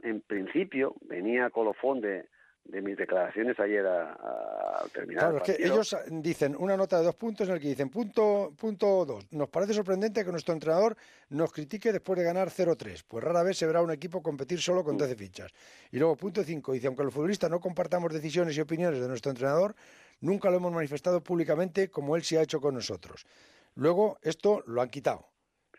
[0.00, 2.26] en principio, venía colofón de,
[2.64, 5.24] de mis declaraciones ayer al terminar.
[5.24, 8.52] Claro, es que ellos dicen una nota de dos puntos en el que dicen punto,
[8.58, 9.30] punto dos.
[9.32, 10.96] Nos parece sorprendente que nuestro entrenador
[11.30, 14.82] nos critique después de ganar 0-3, pues rara vez se verá un equipo competir solo
[14.82, 15.52] con 12 fichas.
[15.92, 19.30] Y luego punto 5 dice, aunque los futbolistas no compartamos decisiones y opiniones de nuestro
[19.30, 19.74] entrenador,
[20.20, 23.26] nunca lo hemos manifestado públicamente como él se ha hecho con nosotros.
[23.74, 25.28] Luego esto lo han quitado.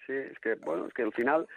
[0.05, 1.47] Sí, es que bueno, es que al final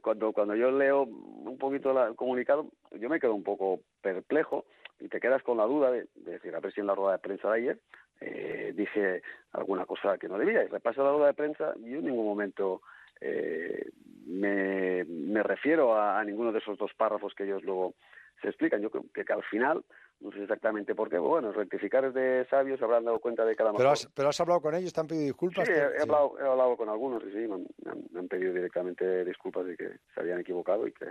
[0.00, 4.64] cuando, cuando yo leo un poquito el comunicado, yo me quedo un poco perplejo
[5.00, 7.18] y te quedas con la duda de, decir, a ver si en la rueda de
[7.18, 7.78] prensa de ayer
[8.20, 9.22] eh, dije
[9.52, 10.64] alguna cosa que no debía.
[10.64, 12.80] Y repaso la rueda de prensa y en ningún momento
[13.20, 13.90] eh,
[14.26, 17.94] me, me, refiero a, a, ninguno de esos dos párrafos que ellos luego
[18.40, 18.80] se explican.
[18.80, 19.84] Yo creo que, que al final
[20.20, 21.18] no sé exactamente por qué.
[21.18, 24.40] Bueno, rectificar es de sabios, se habrán dado cuenta de cada pero has, pero has
[24.40, 25.66] hablado con ellos, te han pedido disculpas.
[25.66, 29.76] Sí, he, Hablado, he, hablado, con algunos y sí, me han, pedido directamente disculpas de
[29.76, 31.06] que se habían equivocado y que,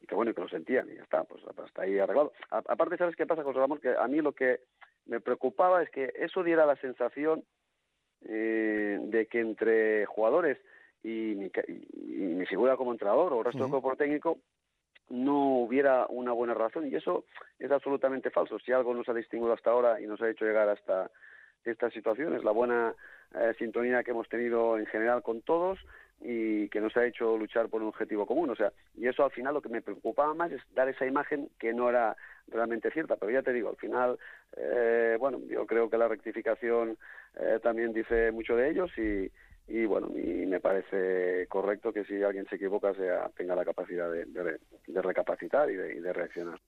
[0.00, 2.32] y que bueno, y que lo sentían y ya está, pues hasta ahí arreglado.
[2.50, 3.80] aparte, ¿sabes qué pasa, José Ramón?
[3.80, 4.60] Que a mí lo que
[5.04, 7.44] me preocupaba es que eso diera la sensación
[8.22, 10.58] eh, de que entre jugadores
[11.02, 11.50] y mi,
[11.92, 14.38] y mi figura como entrenador o el resto del cuerpo técnico
[15.08, 17.24] no hubiera una buena razón y eso
[17.58, 18.58] es absolutamente falso.
[18.58, 21.10] Si algo nos ha distinguido hasta ahora y nos ha hecho llegar hasta
[21.64, 22.94] esta situación es la buena
[23.34, 25.78] eh, sintonía que hemos tenido en general con todos
[26.20, 28.50] y que nos ha hecho luchar por un objetivo común.
[28.50, 31.50] O sea, y eso al final lo que me preocupaba más es dar esa imagen
[31.58, 32.16] que no era
[32.48, 33.16] realmente cierta.
[33.16, 34.18] Pero ya te digo, al final,
[34.56, 36.96] eh, bueno, yo creo que la rectificación
[37.38, 39.30] eh, también dice mucho de ellos y,
[39.68, 44.10] y bueno, y me parece correcto que si alguien se equivoca sea tenga la capacidad
[44.10, 44.58] de,
[45.02, 46.60] recapacitar y de, reaccionar.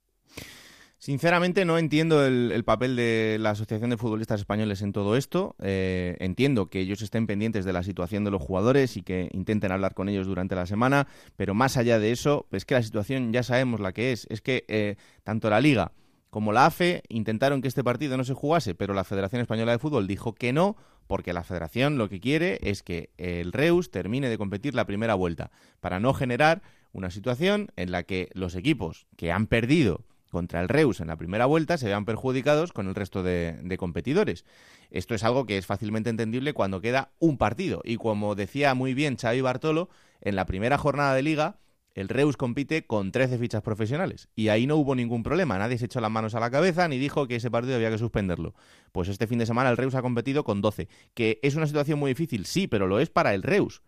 [0.98, 5.54] Sinceramente no entiendo el, papel de la Asociación de Futbolistas Españoles en todo esto.
[5.62, 9.70] Eh, entiendo que ellos estén pendientes de la situación de los jugadores y que intenten
[9.70, 13.32] hablar con ellos durante la semana, pero más allá de eso, es que la situación
[13.32, 14.26] ya sabemos la que es.
[14.28, 15.92] Es que eh, tanto la Liga
[16.30, 19.78] como la AFE intentaron que este partido no se jugase, pero la Federación Española de
[19.78, 20.76] Fútbol dijo que no,
[21.08, 25.14] porque la Federación lo que quiere es que el Reus termine de competir la primera
[25.14, 25.50] vuelta,
[25.80, 30.68] para no generar una situación en la que los equipos que han perdido contra el
[30.68, 34.44] Reus en la primera vuelta se vean perjudicados con el resto de, competidores.
[34.90, 37.80] Esto es algo que es fácilmente entendible cuando queda un partido.
[37.84, 39.88] Y como decía muy bien Xavi Bartolo,
[40.20, 41.56] en la primera jornada de liga
[41.98, 45.86] el Reus compite con 13 fichas profesionales y ahí no hubo ningún problema, nadie se
[45.86, 48.54] echó las manos a la cabeza ni dijo que ese partido había que suspenderlo.
[48.92, 51.98] Pues este fin de semana el Reus ha competido con 12, que es una situación
[51.98, 53.82] muy difícil, sí, pero lo es para el Reus,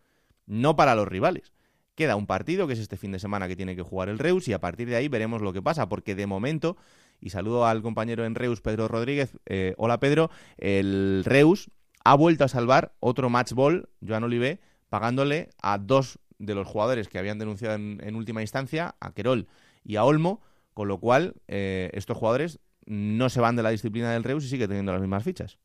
[0.47, 1.53] no para los rivales.
[1.95, 4.49] Queda un partido, que es este fin de semana que tiene que jugar el Reus,
[4.49, 6.77] y a partir de ahí veremos lo que pasa, porque de momento,
[7.21, 11.71] y saludo al compañero en Reus, Pedro Rodríguez, eh, hola Pedro, el Reus
[12.03, 14.59] ha vuelto a salvar otro match ball, Joan Olivé,
[14.89, 19.47] pagándole a dos de los jugadores que habían denunciado en, última instancia, a Querol
[19.84, 20.41] y a Olmo,
[20.74, 24.49] con lo cual eh, estos jugadores no se van de la disciplina del Reus y
[24.49, 25.59] sigue teniendo las mismas fichas.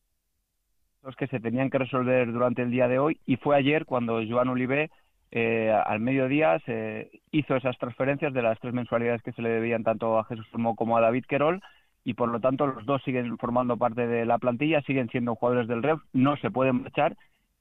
[1.02, 4.22] Los que se tenían que resolver durante el día de hoy y fue ayer cuando
[4.28, 4.92] Joan Olivé
[5.32, 9.84] eh, al mediodía se hizo esas transferencias de las tres mensualidades que se le debían
[9.84, 11.62] tanto a Jesús Olmo como a David Querol
[12.04, 15.68] y por lo tanto los dos siguen formando parte de la plantilla, siguen siendo jugadores
[15.68, 17.16] del Reus, no se pueden marchar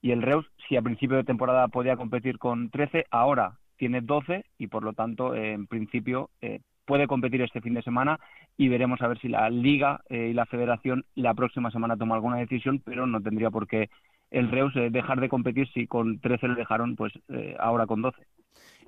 [0.05, 4.45] y el Reus, si a principio de temporada podía competir con 13, ahora tiene 12
[4.59, 8.19] y por lo tanto, en principio, eh, puede competir este fin de semana
[8.55, 12.13] y veremos a ver si la Liga eh, y la Federación la próxima semana toma
[12.13, 13.89] alguna decisión, pero no tendría por qué
[14.29, 17.11] el Reus eh, dejar de competir si con 13 le dejaron, pues
[17.57, 18.15] ahora con 12.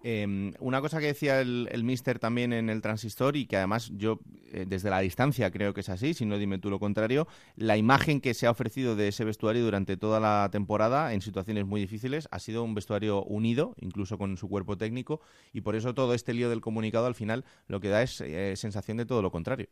[0.03, 3.91] Em, una cosa que decía el, el Mister también en el transistor y que además
[3.95, 4.19] yo
[4.51, 7.77] eh, desde la distancia creo que es así, si no dime tú lo contrario, la
[7.77, 11.81] imagen que se ha ofrecido de ese vestuario durante toda la temporada en situaciones muy
[11.81, 15.19] difíciles ha sido un vestuario unido, incluso con su cuerpo técnico,
[15.51, 18.55] y por eso todo este lío del comunicado al final lo que da es eh,
[18.55, 19.67] sensación de todo lo contrario.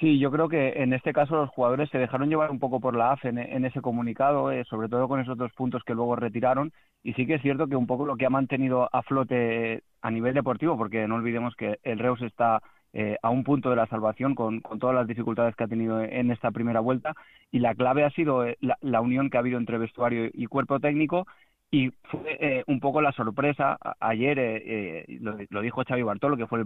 [0.00, 2.96] Sí, yo creo que en este caso los jugadores se dejaron llevar un poco por
[2.96, 6.72] la AFE en, ese comunicado, eh, sobre todo con esos dos puntos que luego retiraron.
[7.04, 10.10] Y sí que es cierto que un poco lo que ha mantenido a flote a
[10.10, 12.60] nivel deportivo, porque no olvidemos que el Reus está
[12.92, 16.32] eh, a un punto de la salvación con, todas las dificultades que ha tenido en
[16.32, 17.14] esta primera vuelta.
[17.52, 20.80] Y la clave ha sido eh, la, unión que ha habido entre vestuario y cuerpo
[20.80, 21.26] técnico.
[21.70, 23.78] Y fue un poco la sorpresa.
[24.00, 26.64] Ayer lo, dijo Xavi Bartolo, que fue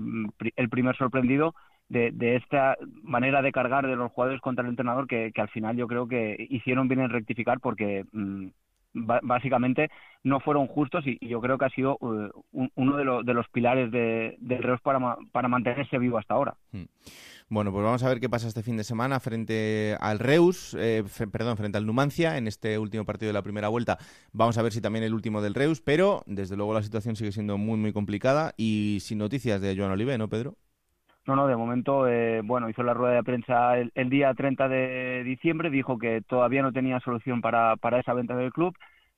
[0.57, 1.55] el primer sorprendido
[1.89, 5.86] de, esta manera de cargar de los jugadores contra el entrenador que, al final yo
[5.89, 8.49] creo que hicieron bien en rectificar porque mm,
[8.93, 9.91] básicamente
[10.22, 12.30] no fueron justos y, yo creo que ha sido uh,
[12.74, 16.55] uno de, de, los pilares de, del Reus para, para mantenerse vivo hasta ahora.
[16.72, 16.84] Hmm.
[17.51, 21.03] Bueno, pues vamos a ver qué pasa este fin de semana frente al Reus, eh,
[21.32, 23.97] perdón, frente al Numancia en este último partido de la primera vuelta.
[24.32, 27.32] Vamos a ver si también el último del Reus, pero desde luego la situación sigue
[27.32, 30.57] siendo muy, muy complicada y sin noticias de Joan Olive, ¿no, Pedro?
[31.29, 35.22] No, no, de momento, eh, bueno, hizo la rueda de prensa el, día 30 de
[35.24, 38.74] diciembre, dijo que todavía no tenía solución para, para esa venta del club.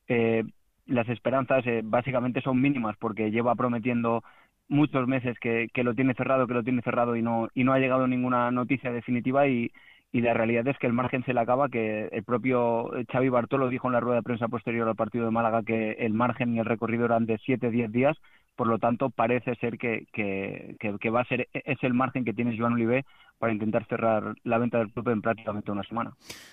[0.09, 0.43] Eh,
[0.87, 4.25] las esperanzas eh, básicamente son mínimas porque lleva prometiendo
[4.69, 7.73] muchos meses que, que, lo tiene cerrado, que lo tiene cerrado y no, y no
[7.75, 9.71] ha llegado ninguna noticia definitiva y,
[10.11, 13.69] y la realidad es que el margen se le acaba, que el propio Xavi Bartolo
[13.69, 16.59] dijo en la rueda de prensa posterior al partido de Málaga que el margen y
[16.59, 18.17] el recorrido eran de 7-10 días,
[18.61, 22.27] por lo tanto parece ser que, que, que, va a ser e-, es el margen
[22.27, 23.07] que tiene Joan Olivé
[23.39, 26.13] para intentar cerrar la venta del club en prácticamente una semana.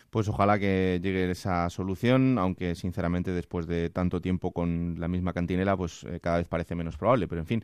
[0.09, 5.33] Pues ojalá que llegue esa solución, aunque sinceramente después de tanto tiempo con la misma
[5.33, 7.63] cantinela, pues eh, cada vez parece menos probable, pero en fin,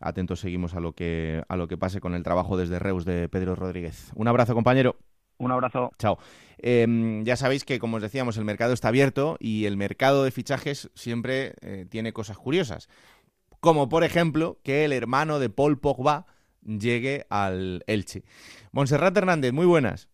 [0.00, 3.28] atentos seguimos a lo que a lo que pase con el trabajo desde Reus de
[3.28, 4.10] Pedro Rodríguez.
[4.16, 4.96] Un abrazo, compañero.
[5.38, 5.92] Un abrazo.
[5.98, 6.18] Chao.
[6.58, 10.30] Em, ya sabéis que, como os decíamos, el mercado está abierto y el mercado de
[10.30, 12.88] fichajes siempre eh, tiene cosas curiosas.
[13.64, 16.26] Como, por ejemplo, que el hermano de Paul Pogba
[16.60, 18.22] llegue al Elche.
[18.72, 20.10] Monserrat Hernández, muy buenas.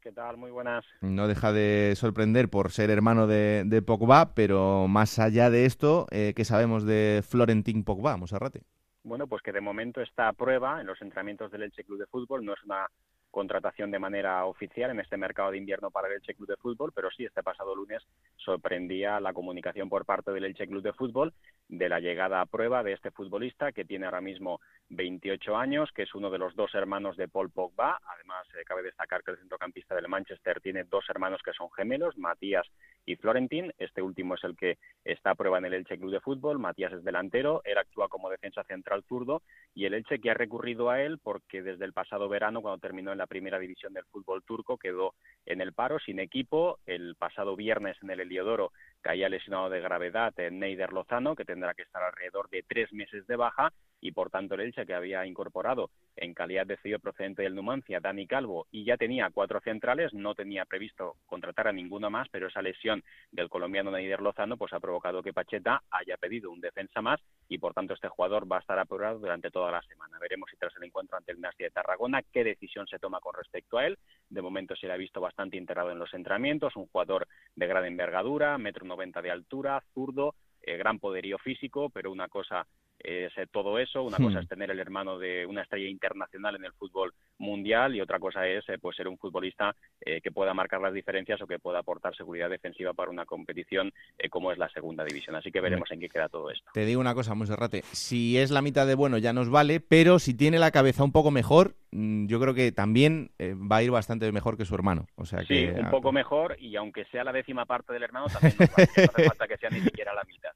[0.00, 0.38] ¿Qué tal?
[0.38, 0.86] Muy buenas.
[1.02, 6.32] No deja de sorprender por ser hermano de, Pogba, pero más allá de esto, eh,
[6.34, 8.62] ¿qué sabemos de Florentín Pogba, Monserrate?
[9.02, 12.06] Bueno, pues que de momento está a prueba en los entrenamientos del Elche Club de
[12.06, 12.42] Fútbol.
[12.42, 12.86] No es una
[13.34, 16.92] contratación de manera oficial en este mercado de invierno para el Elche Club de Fútbol,
[16.94, 18.00] pero sí este pasado lunes
[18.36, 21.34] sorprendía la comunicación por parte del Elche Club de Fútbol
[21.68, 24.60] de la llegada a prueba de este futbolista que tiene ahora mismo
[24.90, 27.98] 28 años, que es uno de los dos hermanos de Paul Pogba.
[28.14, 32.16] Además, eh, cabe destacar que el centrocampista del Manchester tiene dos hermanos que son gemelos,
[32.16, 32.66] Matías
[33.04, 33.72] y Florentín.
[33.78, 36.58] Este último es el que está a prueba en el Elche Club de Fútbol.
[36.58, 39.42] Matías es delantero, él actúa como defensa central zurdo
[39.74, 43.10] y el Elche que ha recurrido a él porque desde el pasado verano, cuando terminó
[43.10, 45.14] en la primera división del fútbol turco, quedó
[45.46, 46.78] en el paro sin equipo.
[46.86, 51.74] El pasado viernes en el Heliodoro caía lesionado de gravedad en Neider Lozano, que tendrá
[51.74, 55.26] que estar alrededor de tres meses de baja y por tanto el Elche que había
[55.26, 60.12] incorporado en calidad de CEO procedente del Numancia Dani Calvo y ya tenía cuatro centrales,
[60.14, 63.02] no tenía previsto contratar a ninguno más, pero esa lesión
[63.32, 67.58] del colombiano Neider Lozano pues ha provocado que Pacheta haya pedido un defensa más y
[67.58, 70.18] por tanto este jugador va a estar apurado durante toda la semana.
[70.18, 73.34] Veremos si tras el encuentro ante el Nasty de Tarragona qué decisión se toma con
[73.34, 73.98] respecto a él.
[74.28, 77.84] De momento se le ha visto bastante integrado en los entrenamientos, un jugador de gran
[77.84, 82.66] envergadura, metro noventa de altura, zurdo, eh, gran poderío físico, pero una cosa
[83.04, 84.42] es todo eso, una cosa hmm.
[84.42, 88.46] es tener el hermano de una estrella internacional en el fútbol mundial y otra cosa
[88.46, 91.80] es eh, pues ser un futbolista eh, que pueda marcar las diferencias o que pueda
[91.80, 95.36] aportar seguridad defensiva para una competición eh, como es la segunda división.
[95.36, 96.70] Así que veremos en qué queda todo esto.
[96.72, 100.18] Te digo una cosa, Monserrate, si es la mitad de bueno ya nos vale, pero
[100.18, 103.90] si tiene la cabeza un poco mejor, mm, yo creo que también va a ir
[103.90, 105.06] bastante mejor que su hermano.
[105.16, 108.54] O sea sí, un poco mejor y aunque sea la décima parte del hermano, también
[108.58, 110.50] no hace falta que sea ni siquiera la mitad.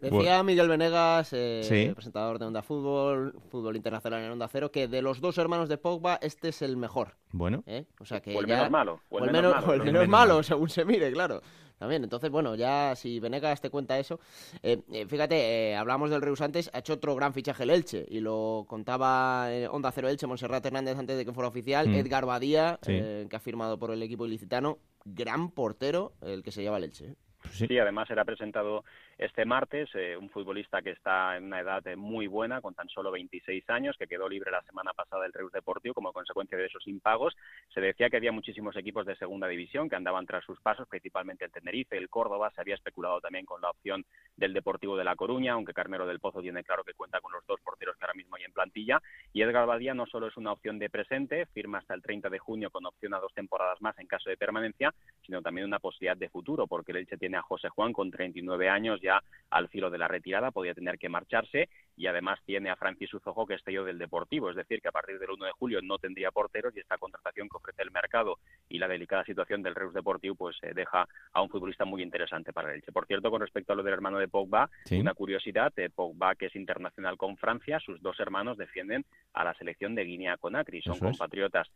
[0.00, 5.20] Decía Miguel Venegas, presentador de Onda Fútbol, Fútbol Internacional en Onda Cero, que de los
[5.20, 7.16] dos hermanos de Pogba, este es el mejor.
[7.32, 7.62] Bueno.
[7.66, 7.86] ¿Eh?
[7.98, 9.00] O, sea que el menos malo.
[9.08, 11.40] O el, menos, malo, el menos malo, según se mire, claro.
[11.78, 14.20] También, entonces, bueno, ya si Venegas te cuenta eso.
[14.62, 18.20] Eh, eh, fíjate, hablamos del Reus antes, ha hecho otro gran fichaje el Elche, y
[18.20, 21.94] lo contaba Onda Cero Elche, Monserrat Hernández antes de que fuera oficial, mm.
[21.94, 26.76] Edgar Badía, que ha firmado por el equipo ilicitano, gran portero el que se lleva
[26.76, 27.16] el Elche.
[27.50, 27.78] Sí.
[27.78, 28.84] además era presentado
[29.20, 33.10] este martes, eh, un futbolista que está en una edad muy buena, con tan solo
[33.10, 36.86] 26 años, que quedó libre la semana pasada del Reus Deportivo como consecuencia de esos
[36.88, 37.36] impagos.
[37.74, 41.44] Se decía que había muchísimos equipos de segunda división que andaban tras sus pasos, principalmente
[41.44, 44.06] el Tenerife, el Córdoba, se había especulado también con la opción
[44.38, 47.46] del Deportivo de La Coruña, aunque Carmelo del Pozo tiene claro que cuenta con los
[47.46, 49.02] dos porteros que ahora mismo hay en plantilla.
[49.34, 52.38] Y Edgar Badía no solo es una opción de presente, firma hasta el 30 de
[52.38, 54.94] junio con opción a dos temporadas más en caso de permanencia,
[55.26, 58.70] sino también una posibilidad de futuro, porque el Elche tiene a José Juan con 39
[58.70, 59.09] años ya
[59.50, 63.46] al filo de la retirada, podía tener que marcharse y además tiene a Francis Uzojo
[63.46, 65.98] que es yo del Deportivo, es decir, que a partir del 1 de julio no
[65.98, 68.38] tendría porteros y esta contratación que ofrece el mercado
[68.68, 72.52] y la delicada situación del Reus Deportivo pues eh, deja a un futbolista muy interesante
[72.52, 72.92] para el Elche.
[72.92, 76.46] Por cierto, con respecto a lo del hermano de Pogba, una curiosidad, eh, Pogba que
[76.46, 79.04] es internacional con Francia, sus dos hermanos defienden
[79.34, 81.68] a la selección de Guinea-Conakry, son compatriotas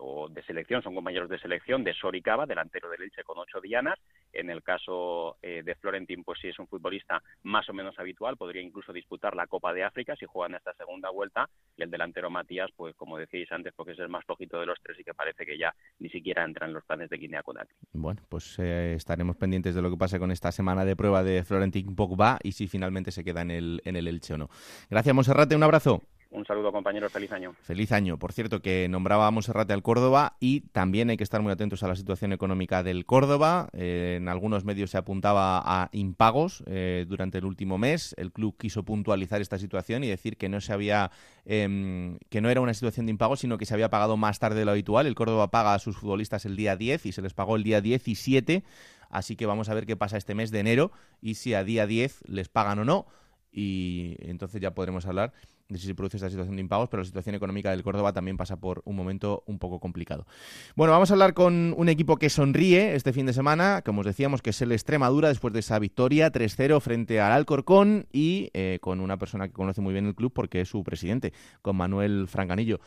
[0.00, 3.98] o de selección, son compañeros de selección de Soricaba, delantero del Elche con ocho dianas.
[4.32, 8.36] En el caso eh, de Florentín, pues sí es un futbolista más o menos habitual,
[8.36, 11.48] podría incluso disputar la Copa de África si juega en esta segunda vuelta.
[11.76, 14.78] Y el delantero Matías, pues como decíais antes, porque es el más flojito de los
[14.82, 17.74] tres y que parece que ya ni siquiera entra en los planes de Guinea Conakry.
[17.92, 21.44] Bueno, pues eh, estaremos pendientes de lo que pase con esta semana de prueba de
[21.44, 24.48] Florentín Pogba y si finalmente se queda en el, en el Elche o no.
[24.88, 26.02] Gracias, Monserrate, un abrazo.
[26.32, 27.10] Un saludo, compañeros.
[27.10, 27.54] Feliz año.
[27.62, 28.16] Feliz año.
[28.16, 31.82] Por cierto, que nombraba a Monserrate al Córdoba y también hay que estar muy atentos
[31.82, 33.68] a la situación económica del Córdoba.
[33.72, 38.14] Eh, en algunos medios se apuntaba a impagos eh, durante el último mes.
[38.16, 41.10] El club quiso puntualizar esta situación y decir que no se había,
[41.46, 44.60] em, que no era una situación de impagos, sino que se había pagado más tarde
[44.60, 45.08] de lo habitual.
[45.08, 47.80] El Córdoba paga a sus futbolistas el día 10 y se les pagó el día
[47.80, 48.62] 17.
[49.08, 51.88] Así que vamos a ver qué pasa este mes de enero y si a día
[51.88, 53.06] 10 les pagan o no.
[53.50, 55.32] Y entonces ya podremos hablar
[55.70, 58.36] de si se produce esta situación de impagos, pero la situación económica del Córdoba también
[58.36, 60.26] pasa por un momento un poco complicado.
[60.74, 64.06] Bueno, vamos a hablar con un equipo que sonríe este fin de semana, como os
[64.06, 68.78] decíamos, que es el Extremadura, después de esa victoria 3-0 frente al Alcorcón y eh,
[68.80, 72.26] con una persona que conoce muy bien el club porque es su presidente, con Manuel
[72.28, 72.80] Francanillo.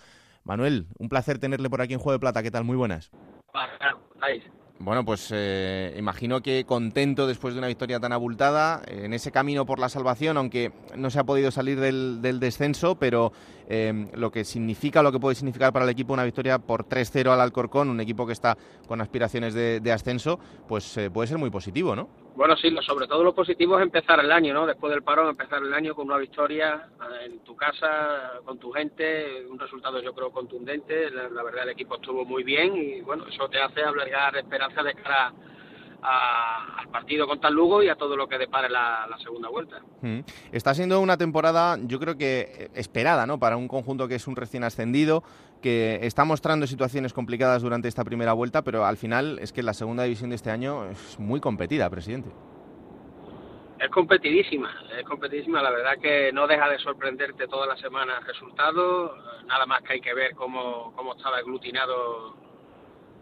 [0.44, 2.44] Manuel, un placer tenerle por aquí en Juego de Plata.
[2.44, 2.66] ¿Qué tal?
[2.66, 3.12] Muy buenas.
[4.80, 9.66] Bueno, pues eh, imagino que contento después de una victoria tan abultada, en ese camino
[9.66, 13.32] por la salvación, aunque no se ha podido salir del, descenso, pero
[13.70, 17.32] eh, lo que significa, lo que puede significar para el equipo una victoria por 3-0
[17.32, 18.58] al Alcorcón, un equipo que está
[18.88, 22.23] con aspiraciones de, ascenso, pues eh, puede ser muy positivo, ¿no?
[22.36, 24.66] Bueno, sí, sobre todo lo positivo es empezar el año, ¿no?
[24.66, 26.90] Después del parón, empezar el año con una victoria
[27.24, 31.12] en tu casa, con tu gente, un resultado yo creo contundente.
[31.12, 34.94] La, verdad el equipo estuvo muy bien y bueno, eso te hace albergar esperanza de
[34.96, 35.34] cara
[36.02, 39.82] al partido contra el Lugo y a todo lo que depare la, segunda vuelta.
[40.02, 40.20] Mm.
[40.52, 43.40] Está siendo una temporada, yo creo que esperada, ¿no?
[43.40, 45.24] Para un conjunto que es un recién ascendido,
[45.64, 49.74] que está mostrando situaciones complicadas durante esta primera vuelta, pero al final es que la
[49.74, 52.30] segunda división de este año es muy competida, presidente.
[53.80, 55.62] Es competidísima, es competidísima.
[55.62, 59.16] La verdad que no deja de sorprenderte todas las semanas el resultado.
[59.48, 62.36] Nada más que hay que ver cómo, cómo estaba aglutinado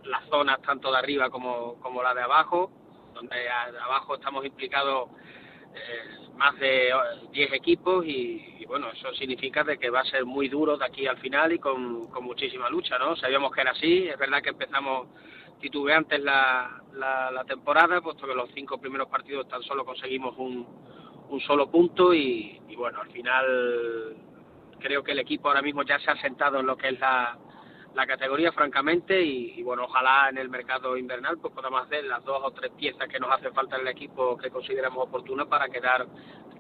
[0.04, 2.72] las zonas tanto de arriba como, como la de abajo,
[3.14, 5.10] donde abajo estamos implicados
[5.76, 6.92] eh, más de
[7.32, 11.06] 10 equipos y, bueno, eso significa de que va a ser muy duro de aquí
[11.06, 13.16] al final y con, con muchísima lucha, ¿no?
[13.16, 15.08] Sabíamos que era así, es verdad que empezamos
[15.60, 20.66] titubeantes la, la, temporada, puesto que los cinco primeros partidos tan solo conseguimos un,
[21.30, 24.16] un solo punto y, y bueno, al final
[24.80, 27.38] creo que el equipo ahora mismo ya se ha sentado en lo que es la,
[27.94, 32.42] la categoría francamente y, bueno ojalá en el mercado invernal pues podamos hacer las dos
[32.44, 36.08] o tres piezas que nos hacen falta en el equipo que consideramos oportunas para quedar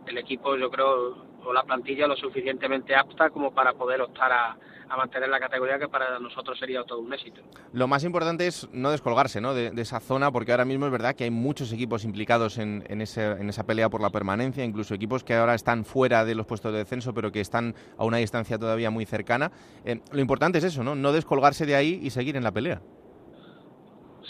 [0.06, 4.58] el equipo yo creo o la plantilla lo suficientemente apta como para poder optar a,
[4.92, 7.42] a mantener la categoría que para nosotros sería todo un éxito.
[7.72, 9.54] Lo más importante es no descolgarse ¿no?
[9.54, 13.02] De, esa zona, porque ahora mismo es verdad que hay muchos equipos implicados en, en,
[13.02, 16.80] esa pelea por la permanencia, incluso equipos que ahora están fuera de los puestos de
[16.80, 19.52] descenso, pero que están a una distancia todavía muy cercana.
[19.86, 20.94] Eh, lo importante es eso, ¿no?
[20.96, 22.82] no descolgarse de ahí y seguir en la pelea.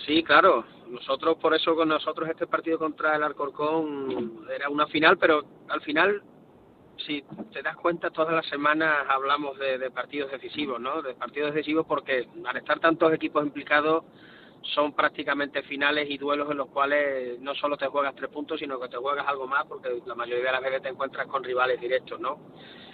[0.05, 0.63] Sí, claro.
[0.89, 5.81] Nosotros, por eso con nosotros este partido contra el Alcorcón era una final, pero al
[5.81, 6.21] final
[7.05, 11.01] si te das cuenta, todas las semanas hablamos de, partidos decisivos, ¿no?
[11.01, 14.03] De partidos decisivos porque al estar tantos equipos implicados
[14.61, 18.79] son prácticamente finales y duelos en los cuales no solo te juegas tres puntos, sino
[18.79, 21.79] que te juegas algo más porque la mayoría de las veces te encuentras con rivales
[21.79, 22.39] directos, ¿no?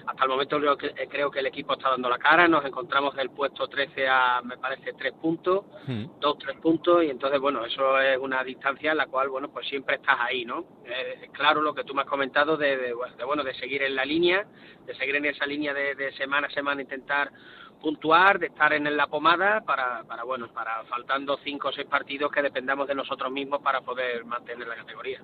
[0.05, 2.63] Hasta el momento creo que, eh, creo que el equipo está dando la cara, nos
[2.63, 6.19] encontramos del puesto 13 a, me parece, tres puntos, hmm.
[6.21, 9.67] dos, tres puntos, y entonces, bueno, eso es una distancia en la cual, bueno, pues
[9.67, 10.65] siempre estás ahí, ¿no?
[10.85, 12.93] es claro lo que tú me has comentado de,
[13.25, 14.47] bueno, de seguir en la línea,
[14.85, 17.29] de seguir en esa línea de, de semana a semana intentar
[17.81, 22.31] puntuar, de estar en la pomada para, para bueno, para faltando cinco o seis partidos
[22.31, 25.21] que dependamos de nosotros mismos para poder mantener la categoría.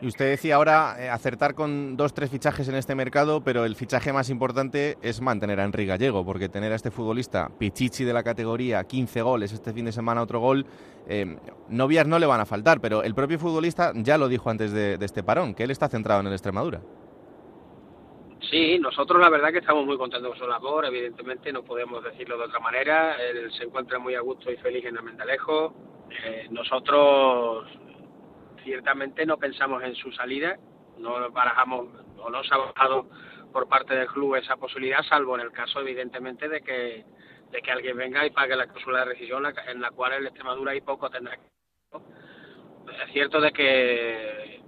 [0.00, 3.76] Y usted decía ahora eh, acertar con dos, tres fichajes en este mercado, pero el
[3.76, 8.14] fichaje más importante es mantener a Enrique Gallego, porque tener a este futbolista pichichi de
[8.14, 10.64] la categoría, 15 goles, este fin de semana otro gol,
[11.06, 11.36] eh,
[11.68, 14.96] novias no le van a faltar, pero el propio futbolista ya lo dijo antes de,
[14.96, 16.80] de este parón, que él está centrado en el Extremadura.
[18.48, 22.38] Sí, nosotros la verdad que estamos muy contentos con su labor, evidentemente no podemos decirlo
[22.38, 25.74] de otra manera, él se encuentra muy a gusto y feliz en Almendalejo,
[26.24, 27.66] eh, nosotros
[28.64, 30.56] ciertamente no pensamos en su salida,
[30.98, 31.88] no barajamos
[32.18, 33.08] o no se ha bajado
[33.52, 37.04] por parte del club esa posibilidad, salvo en el caso evidentemente de que
[37.50, 40.74] de que alguien venga y pague la cláusula de rescisión en la cual el Extremadura
[40.74, 41.42] y poco tendrá que...
[43.04, 44.60] Es cierto de que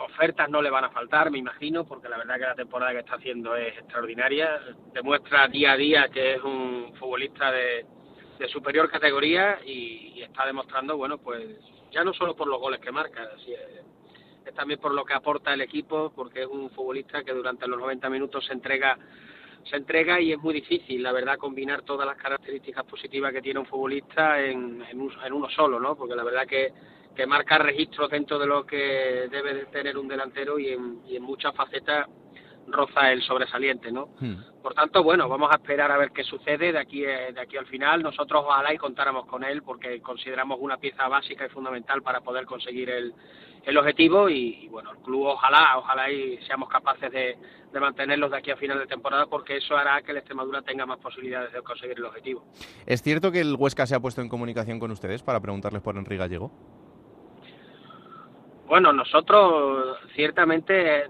[0.00, 3.00] ofertas no le van a faltar, me imagino, porque la verdad que la temporada que
[3.00, 4.60] está haciendo es extraordinaria.
[4.92, 7.86] Demuestra día a día que es un futbolista de,
[8.48, 11.42] superior categoría y, está demostrando, bueno, pues
[11.90, 15.60] ya no solo por los goles que marca, es, también por lo que aporta el
[15.60, 18.98] equipo, porque es un futbolista que durante los 90 minutos se entrega
[19.64, 23.60] se entrega y es muy difícil, la verdad, combinar todas las características positivas que tiene
[23.60, 25.94] un futbolista en, en uno solo, ¿no?
[25.96, 26.72] Porque la verdad que
[27.14, 31.16] que marca registros dentro de lo que debe de tener un delantero y en, y
[31.16, 32.06] en muchas facetas
[32.66, 34.10] roza el sobresaliente, ¿no?
[34.20, 34.36] Hmm.
[34.62, 37.56] Por tanto, bueno, vamos a esperar a ver qué sucede de aquí eh, de aquí
[37.56, 38.02] al final.
[38.02, 42.44] Nosotros ojalá y contáramos con él porque consideramos una pieza básica y fundamental para poder
[42.44, 43.14] conseguir el,
[43.64, 47.38] el objetivo y, bueno, el club ojalá, ojalá y seamos capaces de,
[47.72, 50.86] de mantenerlos de aquí a final de temporada porque eso hará que el Extremadura tenga
[50.86, 52.44] más posibilidades de conseguir el objetivo.
[52.86, 55.96] ¿Es cierto que el Huesca se ha puesto en comunicación con ustedes para preguntarles por
[55.96, 56.50] Enrique Gallego?
[58.70, 61.02] Bueno, nosotros ciertamente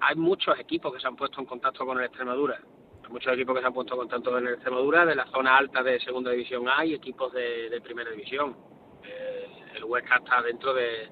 [0.00, 2.58] hay muchos equipos que se han puesto en contacto con el Extremadura.
[3.04, 5.54] Hay muchos equipos que se han puesto en contacto con el Extremadura de la zona
[5.54, 8.56] alta de Segunda División A y equipos de, Primera División.
[9.02, 11.10] Eh, el Huesca está dentro de,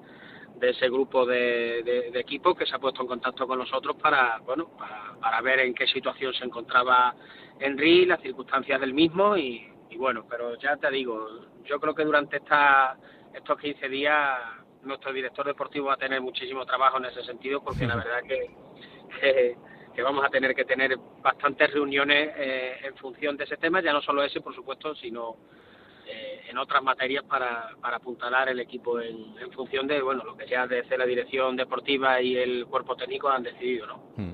[0.59, 4.71] ese grupo de, equipos que se ha puesto en contacto con nosotros para, bueno,
[5.21, 7.13] para, ver en qué situación se encontraba
[7.59, 12.03] Henry, las circunstancias del mismo y, y bueno, pero ya te digo, yo creo que
[12.03, 12.97] durante esta,
[13.31, 17.87] estos 15 días nuestro director deportivo va a tener muchísimo trabajo en ese sentido porque
[17.87, 19.55] la verdad que,
[19.95, 23.93] que, vamos a tener que tener bastantes reuniones eh, en función de ese tema, ya
[23.93, 25.37] no solo ese, por supuesto, sino
[26.07, 30.35] eh, en otras materias para, para apuntalar el equipo en, en, función de bueno lo
[30.35, 34.03] que ya desde la dirección deportiva y el cuerpo técnico han decidido, ¿no?
[34.17, 34.33] Hmm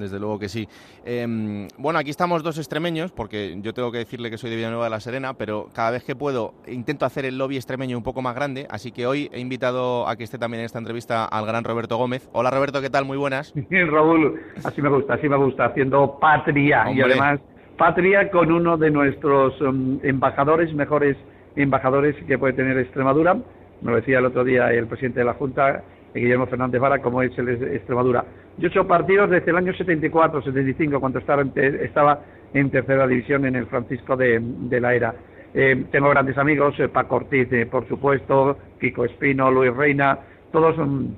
[0.00, 0.68] desde luego que sí.
[1.04, 4.84] Em, bueno, aquí estamos dos extremeños, porque yo tengo que decirle que soy de Villanueva
[4.84, 8.22] de la Serena, pero cada vez que puedo intento hacer el lobby extremeño un poco
[8.22, 11.46] más grande, así que hoy he invitado a que esté también en esta entrevista al
[11.46, 12.28] gran Roberto Gómez.
[12.32, 13.04] Hola Roberto, ¿qué tal?
[13.04, 13.52] Muy buenas.
[13.70, 17.40] Bien, Raúl, así me gusta, así me gusta, haciendo patria y además
[17.80, 21.16] patria con uno de nuestros em, embajadores, mejores
[21.56, 23.34] embajadores que puede tener Extremadura.
[23.80, 25.82] Me lo decía el otro día el presidente de la Junta,
[26.14, 28.22] Guillermo Fernández Vara, como es el Extremadura.
[28.58, 32.20] Yo he hecho partidos desde el año 74, 75, cuando estaba en, estaba
[32.52, 34.42] en tercera división en el Francisco de,
[34.78, 35.14] la Era.
[35.54, 40.18] Eh, tengo grandes amigos, eh, Paco Ortiz, eh, por supuesto, Kiko Espino, Luis Reina,
[40.52, 41.16] todos son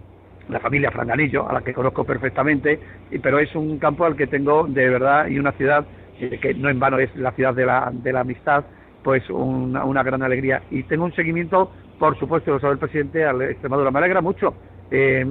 [0.48, 2.78] la familia Franganillo, a la que conozco perfectamente,
[3.20, 5.84] pero es un campo al que tengo de verdad y una ciudad
[6.30, 8.64] que no en vano es la ciudad de la, de la amistad,
[9.02, 10.62] pues una, una gran alegría.
[10.70, 13.90] Y tengo un seguimiento, por supuesto, lo sabe el presidente, al Extremadura.
[13.90, 14.54] Me alegra mucho
[14.92, 15.24] eh,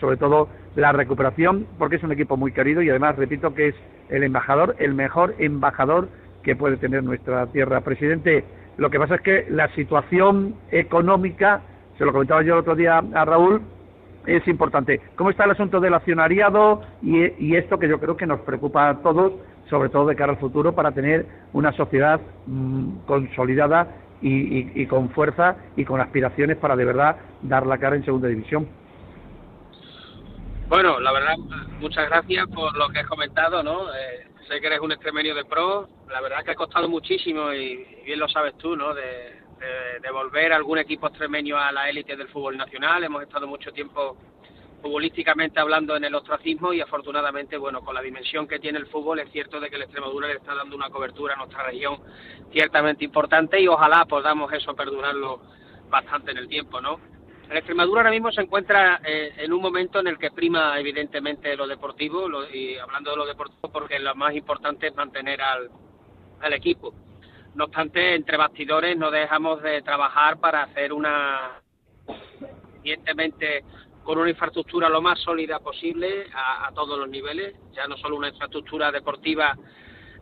[0.00, 3.74] sobre todo la recuperación, porque es un equipo muy querido y además repito que es
[4.08, 6.08] el embajador, el mejor embajador
[6.42, 7.82] que puede tener nuestra tierra.
[7.82, 8.42] Presidente,
[8.78, 11.60] lo que pasa es que la situación económica,
[11.98, 13.60] se lo comentaba yo el otro día a Raúl,
[14.26, 15.00] es importante.
[15.16, 19.02] ¿Cómo está el asunto del accionariado y, esto que yo creo que nos preocupa a
[19.02, 19.32] todos,
[19.68, 23.88] sobre todo de cara al futuro, para tener una sociedad mm, consolidada
[24.22, 28.68] y, con fuerza y con aspiraciones para de verdad dar la cara en segunda división?
[30.68, 31.36] Bueno, la verdad,
[31.80, 33.92] muchas gracias por lo que has comentado, ¿no?
[33.92, 37.84] Eh, sé que eres un extremenio de pro, la verdad que ha costado muchísimo y,
[38.04, 38.94] bien lo sabes tú, ¿no?
[38.94, 39.42] De,
[40.00, 43.04] de, algún equipo extremeño a la élite del fútbol nacional.
[43.04, 44.16] Hemos estado mucho tiempo
[44.82, 49.20] futbolísticamente hablando en el ostracismo y afortunadamente, bueno, con la dimensión que tiene el fútbol
[49.20, 51.98] es cierto de que el Extremadura le está dando una cobertura a nuestra región
[52.52, 55.40] ciertamente importante y ojalá podamos eso perdurarlo
[55.88, 57.00] bastante en el tiempo, ¿no?
[57.48, 61.56] El Extremadura ahora mismo se encuentra eh, en un momento en el que prima evidentemente
[61.56, 65.70] lo deportivo y hablando de lo deportivo porque lo más importante es mantener al,
[66.40, 66.94] al equipo
[67.54, 71.60] no obstante, entre bastidores no dejamos de trabajar para hacer una,
[72.78, 73.64] evidentemente,
[74.04, 78.28] con una infraestructura lo más sólida posible a, todos los niveles, ya no solo una
[78.28, 79.56] infraestructura deportiva,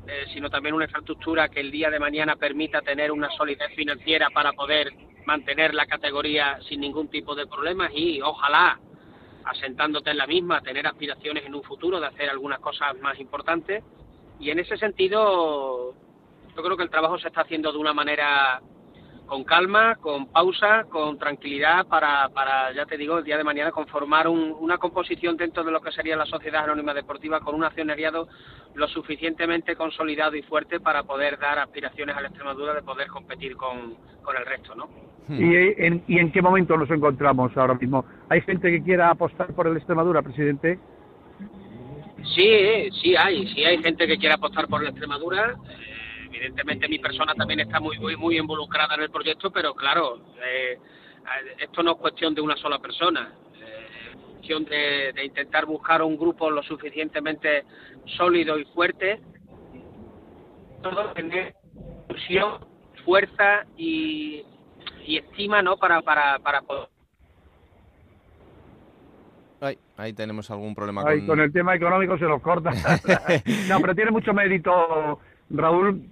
[0.06, 4.28] eh, sino también una infraestructura que el día de mañana permita tener una solidez financiera
[4.30, 4.92] para poder
[5.24, 8.78] mantener la categoría sin ningún tipo de problemas y ojalá
[9.44, 13.82] asentándote en la misma, tener aspiraciones en un futuro de hacer algunas cosas más importantes.
[14.38, 15.94] Y en ese sentido,
[16.56, 18.60] yo creo que el trabajo se está haciendo de una manera
[19.30, 23.70] con calma, con pausa, con tranquilidad para, para ya te digo, el día de mañana
[23.70, 28.26] conformar una composición dentro de lo que sería la Sociedad Anónima Deportiva con un accionariado
[28.74, 33.54] lo suficientemente consolidado y fuerte para poder dar aspiraciones a la Extremadura de poder competir
[33.54, 34.88] con, con el resto, ¿no?
[35.28, 38.04] ¿Y en, ¿Y en qué momento nos encontramos ahora mismo?
[38.28, 40.80] ¿Hay gente que quiera apostar por el Extremadura, presidente?
[42.34, 45.56] Sí, sí hay, sí hay gente que quiera apostar por la Extremadura
[46.40, 50.78] evidentemente mi persona también está muy muy, muy involucrada en el proyecto, pero claro, eh,
[51.58, 56.16] esto no es cuestión de una sola persona, eh, es cuestión de, intentar buscar un
[56.16, 57.64] grupo lo suficientemente
[58.16, 59.20] sólido y fuerte,
[60.82, 61.54] todo tener
[62.08, 62.66] ilusión,
[63.04, 64.44] fuerza y,
[65.06, 65.76] estima, ¿no?
[65.76, 66.88] Para para para poder
[69.96, 71.26] ahí tenemos algún problema con...
[71.26, 72.70] con el tema económico se nos corta.
[73.68, 75.18] no, pero tiene mucho mérito,
[75.50, 76.08] Raúl,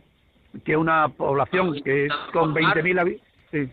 [0.64, 3.28] que una población que es con 20.000 habitantes.
[3.51, 3.68] Sí.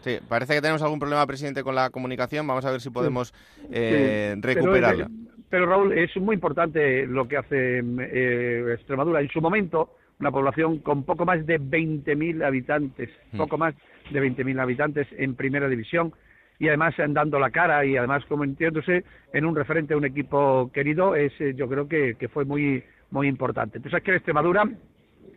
[0.00, 2.46] Sí, parece que tenemos algún problema, presidente, con la comunicación.
[2.46, 3.32] Vamos a ver si podemos
[3.72, 5.08] eh, recuperarla.
[5.48, 9.20] Pero, Raúl, es muy importante lo que hace eh, Extremadura.
[9.20, 13.38] En su momento, una población con poco más de 20.000 habitantes, mm.
[13.38, 13.74] poco más
[14.10, 16.12] de 20.000 habitantes en primera división
[16.58, 21.16] y además dando la cara y además convirtiéndose en un referente a un equipo querido,
[21.16, 23.78] es, eh, yo creo que, que fue muy muy importante.
[23.78, 24.64] Entonces aquí en Extremadura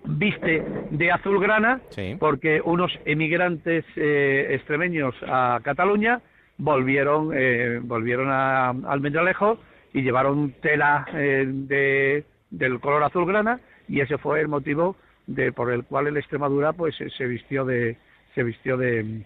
[0.08, 1.82] viste de azulgrana
[2.20, 6.22] porque unos emigrantes eh, extremeños a Cataluña
[6.58, 9.60] volvieron eh, volvieron a Almendralejo
[9.94, 14.96] y llevaron tela eh, de, del color azulgrana y ese fue el motivo
[15.26, 17.98] de por el cual el Extremadura pues se vistió de
[18.34, 19.24] se vistió de,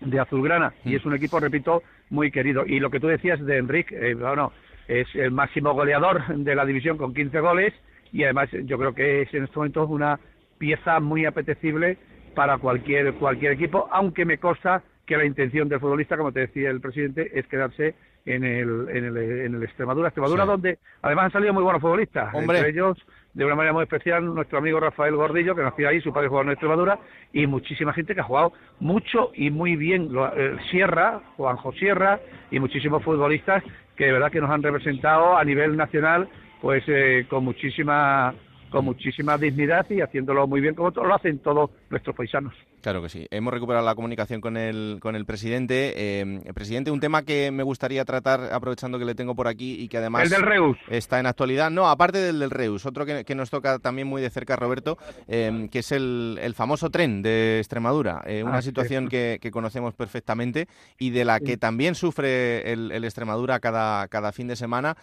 [0.00, 0.96] de azulgrana y mm.
[0.96, 4.52] es un equipo repito muy querido y lo que tú decías de Enrique bueno
[5.00, 7.72] es el máximo goleador de la división con 15 goles
[8.12, 10.20] y además yo creo que es en este momento una
[10.58, 11.96] pieza muy apetecible
[12.34, 16.70] para cualquier cualquier equipo, aunque me consta que la intención del futbolista, como te decía
[16.70, 20.08] el presidente, es quedarse en el, en el, en el Extremadura.
[20.08, 22.32] Extremadura, donde además han salido muy buenos futbolistas.
[22.34, 22.96] Entre ellos,
[23.34, 26.46] de una manera muy especial, nuestro amigo Rafael Gordillo, que nació ahí, su padre jugaba
[26.46, 26.98] en Extremadura,
[27.32, 30.10] y muchísima gente que ha jugado mucho y muy bien.
[30.36, 32.20] Eh, Sierra, Juanjo Sierra,
[32.50, 33.64] y muchísimos futbolistas
[33.96, 36.28] que de verdad que nos han representado a nivel nacional
[36.60, 38.34] pues eh, con muchísima
[38.70, 42.54] con muchísima dignidad y haciéndolo muy bien como lo hacen todos nuestros paisanos.
[42.82, 43.28] Claro que sí.
[43.30, 45.94] Hemos recuperado la comunicación con el, con el presidente.
[45.96, 49.86] Eh, presidente, un tema que me gustaría tratar, aprovechando que le tengo por aquí y
[49.86, 50.24] que además...
[50.24, 50.76] El del Reus.
[50.88, 51.70] Está en actualidad.
[51.70, 55.68] No, aparte del del Reus, otro que, nos toca también muy de cerca, Roberto, eh,
[55.70, 58.20] que es el, el, famoso tren de Extremadura.
[58.26, 60.66] Eh, una ah, situación que, que, conocemos perfectamente
[60.98, 64.96] y de la que también sufre el, el, Extremadura cada, cada fin de semana,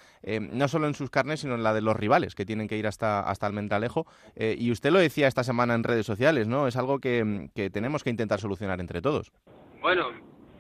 [0.52, 2.88] no solo en sus carnes, sino en la de los rivales, que tienen que ir
[2.88, 4.06] hasta, hasta Almendralejo.
[4.36, 6.68] y usted lo decía esta semana en redes sociales, ¿no?
[6.68, 9.32] Es algo que tenemos que intentar solucionar entre todos.
[9.82, 10.12] Bueno,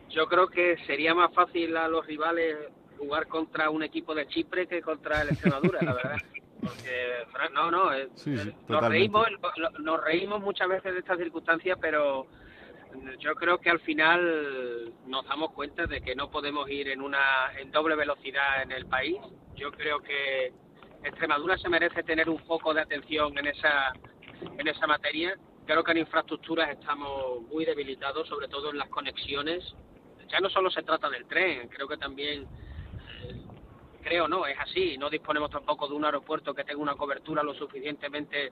[0.09, 2.57] yo creo que sería más fácil a los rivales
[2.97, 6.17] jugar contra un equipo de Chipre que contra el Extremadura, la verdad.
[6.61, 8.09] Porque, no, no, eh,
[8.67, 9.27] nos, reímos,
[9.79, 12.27] nos reímos muchas veces de estas circunstancias, pero
[13.19, 17.53] yo creo que al final nos damos cuenta de que no podemos ir en una
[17.57, 19.17] en doble velocidad en el país.
[19.55, 20.51] Yo creo que
[21.03, 23.93] Extremadura se merece tener un poco de atención en esa
[24.57, 25.37] en esa materia
[25.69, 29.63] Creo que en infraestructuras estamos muy debilitados, sobre todo en las conexiones.
[30.27, 32.47] ya no solo se trata del tren, creo que también
[34.01, 34.97] creo no, es así.
[34.97, 38.51] No disponemos tampoco de un aeropuerto que tenga una cobertura lo suficientemente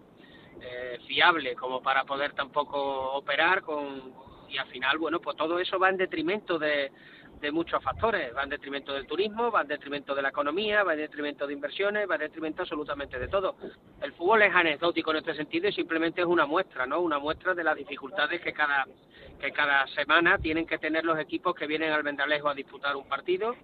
[0.61, 4.13] eh, fiable como para poder tampoco operar con
[4.47, 6.91] y al final, bueno, pues todo eso va en detrimento de,
[7.39, 8.35] de muchos factores.
[8.35, 11.53] Va en detrimento del turismo, va en detrimento de la economía, va en detrimento de
[11.53, 13.55] inversiones, va en detrimento absolutamente de todo.
[14.01, 17.01] El fútbol es anecdótico en este sentido y simplemente es una muestra, ¿no?
[17.01, 18.85] Una muestra de las dificultades que cada,
[19.39, 23.07] que cada semana tienen que tener los equipos que vienen al Vendalejo a disputar un
[23.07, 23.55] partido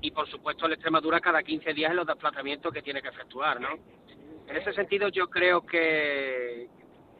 [0.00, 3.60] y por supuesto el Extremadura cada 15 días en los desplazamientos que tiene que efectuar,
[3.60, 3.68] ¿no?
[4.48, 6.68] En ese sentido yo creo que,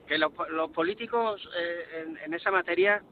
[0.06, 0.32] que los,
[0.74, 3.02] políticos eh, en, esa materia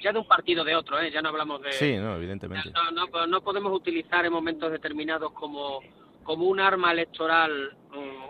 [0.00, 1.10] ya de un partido de otro, ¿eh?
[1.10, 1.72] ya no hablamos de...
[1.72, 2.70] Sí, no, evidentemente.
[2.92, 5.80] No, no, podemos utilizar en momentos determinados como,
[6.22, 7.76] como un arma electoral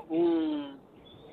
[0.09, 0.79] un,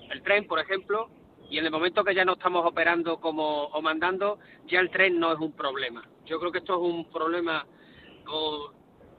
[0.09, 1.09] el tren, por ejemplo,
[1.49, 5.19] y en el momento que ya no estamos operando como o mandando, ya el tren
[5.19, 6.03] no es un problema.
[6.25, 7.65] Yo creo que esto es un problema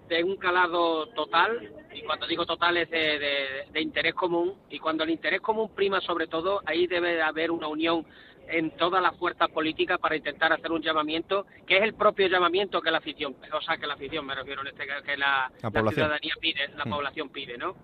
[0.08, 5.04] de un calado total, y cuando digo total es de, de, interés común, y cuando
[5.04, 8.04] el interés común prima sobre todo, ahí debe haber una unión
[8.48, 12.80] en todas las fuerzas políticas para intentar hacer un llamamiento, que es el propio llamamiento
[12.80, 16.34] que la afición, o sea, que la afición me refiero en este que la, ciudadanía
[16.40, 16.90] pide, la mm.
[16.90, 17.74] población pide, ¿no?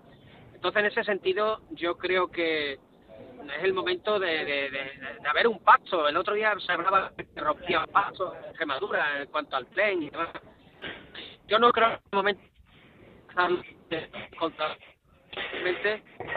[0.53, 5.59] Entonces, en ese sentido, yo creo que es el momento de, de, de, haber un
[5.59, 6.07] pacto.
[6.07, 10.09] El otro día se hablaba que rompía pacto en Extremadura en cuanto al tren y
[10.11, 10.29] demás
[11.51, 12.41] yo no creo en este momento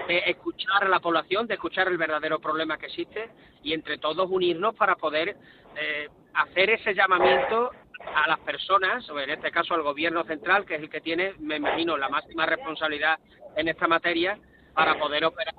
[0.07, 3.31] de escuchar a la población, de escuchar el verdadero problema que existe
[3.63, 5.37] y entre todos unirnos para poder
[5.77, 7.71] eh, hacer ese llamamiento
[8.15, 11.35] a las personas, o en este caso al gobierno central, que es el que tiene,
[11.39, 13.19] me imagino, la máxima responsabilidad
[13.57, 14.39] en esta materia
[14.75, 15.55] para poder operar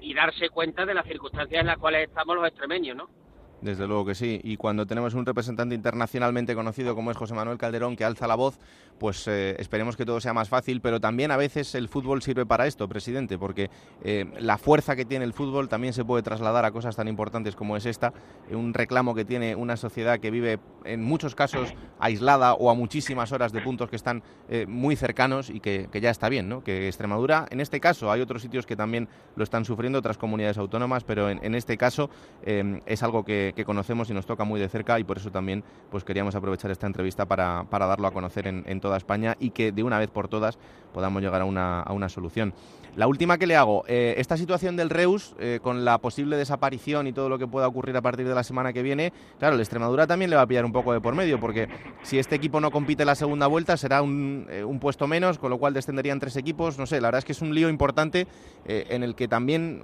[0.00, 3.21] y darse cuenta de las circunstancias en las cuales estamos los extremeños, ¿no?
[3.62, 4.40] Desde luego que sí.
[4.42, 8.34] Y cuando tenemos un representante internacionalmente conocido como es José Manuel Calderón que alza la
[8.34, 8.58] voz,
[8.98, 10.80] pues eh, esperemos que todo sea más fácil.
[10.80, 13.70] Pero también a veces el fútbol sirve para esto, presidente, porque
[14.02, 17.54] eh, la fuerza que tiene el fútbol también se puede trasladar a cosas tan importantes
[17.54, 18.12] como es esta.
[18.50, 23.30] Un reclamo que tiene una sociedad que vive en muchos casos aislada o a muchísimas
[23.30, 26.64] horas de puntos que están eh, muy cercanos y que, ya está bien, ¿no?
[26.64, 30.58] Que Extremadura, en este caso, hay otros sitios que también lo están sufriendo, otras comunidades
[30.58, 32.10] autónomas, pero en, este caso
[32.44, 35.62] es algo que que, conocemos y nos toca muy de cerca y por eso también
[35.90, 39.72] pues queríamos aprovechar esta entrevista para, para darlo a conocer en, toda España y que
[39.72, 40.58] de una vez por todas
[40.92, 42.52] podamos llegar a una, a una solución.
[42.94, 47.06] La última que le hago, eh, esta situación del Reus, eh, con la posible desaparición
[47.06, 49.60] y todo lo que pueda ocurrir a partir de la semana que viene, claro, el
[49.62, 51.68] Extremadura también le va a pillar un poco de por medio, porque
[52.02, 55.48] si este equipo no compite la segunda vuelta será un, eh, un puesto menos, con
[55.48, 58.26] lo cual descenderían tres equipos, no sé, la verdad es que es un lío importante
[58.66, 59.82] en el que también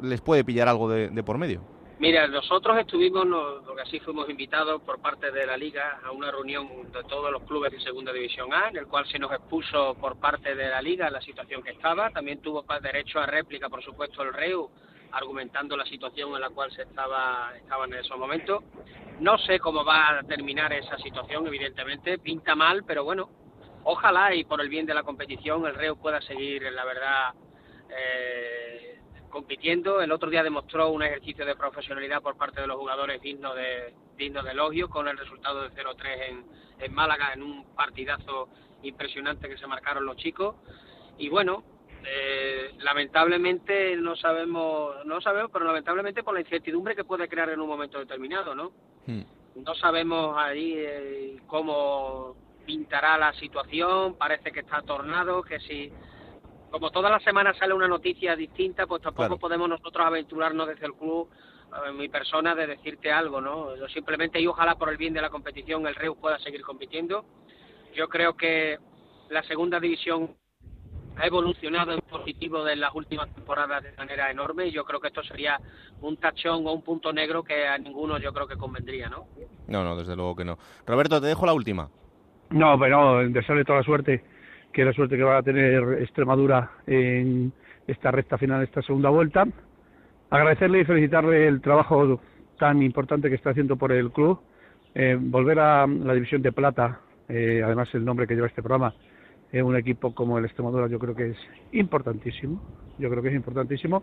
[0.00, 1.75] les puede pillar algo de por medio.
[1.98, 3.26] Mira, nosotros estuvimos,
[3.64, 7.42] porque así fuimos invitados por parte de la Liga a una reunión de todos los
[7.44, 10.82] clubes de Segunda División A, en el cual se nos expuso por parte de la
[10.82, 12.10] Liga la situación que estaba.
[12.10, 14.70] También tuvo derecho a réplica, por supuesto, el REU,
[15.12, 18.62] argumentando la situación en la cual se estaba, estaba en esos momentos.
[19.20, 22.18] No sé cómo va a terminar esa situación, evidentemente.
[22.18, 23.30] Pinta mal, pero bueno,
[23.84, 27.32] ojalá y por el bien de la competición el REU pueda seguir, la verdad,
[27.88, 28.95] eh,
[29.36, 30.00] compitiendo.
[30.00, 33.92] El otro día demostró un ejercicio de profesionalidad por parte de los jugadores digno de,
[34.16, 36.44] digno de elogio, con el resultado de 0-3 en,
[36.80, 38.48] en Málaga, en un partidazo
[38.82, 40.56] impresionante que se marcaron los chicos.
[41.18, 41.64] Y bueno,
[42.02, 47.60] eh, lamentablemente no sabemos, no sabemos, pero lamentablemente por la incertidumbre que puede crear en
[47.60, 48.72] un momento determinado, ¿no?
[49.06, 49.22] Hmm.
[49.56, 55.92] No sabemos ahí eh, cómo pintará la situación, parece que está tornado, que si
[56.76, 60.92] como todas las semanas sale una noticia distinta, pues tampoco podemos nosotros aventurarnos desde el
[60.92, 61.30] club,
[61.72, 63.74] eh, mi persona, de decirte algo, ¿no?
[63.76, 67.24] Yo simplemente, y ojalá por el bien de la competición, el Reus pueda seguir compitiendo.
[67.94, 68.78] Yo creo que
[69.30, 70.36] la segunda división
[71.16, 75.08] ha evolucionado en positivo en las últimas temporadas de manera enorme y yo creo que
[75.08, 75.58] esto sería
[76.02, 79.28] un tachón o un punto negro que a ninguno yo creo que convendría, ¿no?
[79.66, 80.58] No, no, desde luego que no.
[80.86, 81.88] Roberto, te dejo la última.
[82.50, 84.35] No, pero desearle toda la suerte
[84.76, 87.50] que la suerte que va a tener Extremadura en
[87.86, 89.46] esta recta final, esta segunda vuelta.
[90.28, 92.20] Agradecerle y felicitarle el trabajo
[92.58, 94.38] tan importante que está haciendo por el club.
[94.94, 98.92] Eh, volver a la división de plata, eh, además el nombre que lleva este programa,
[99.50, 101.38] en un equipo como el Extremadura yo creo que es
[101.72, 102.60] importantísimo,
[102.98, 104.02] yo creo que es importantísimo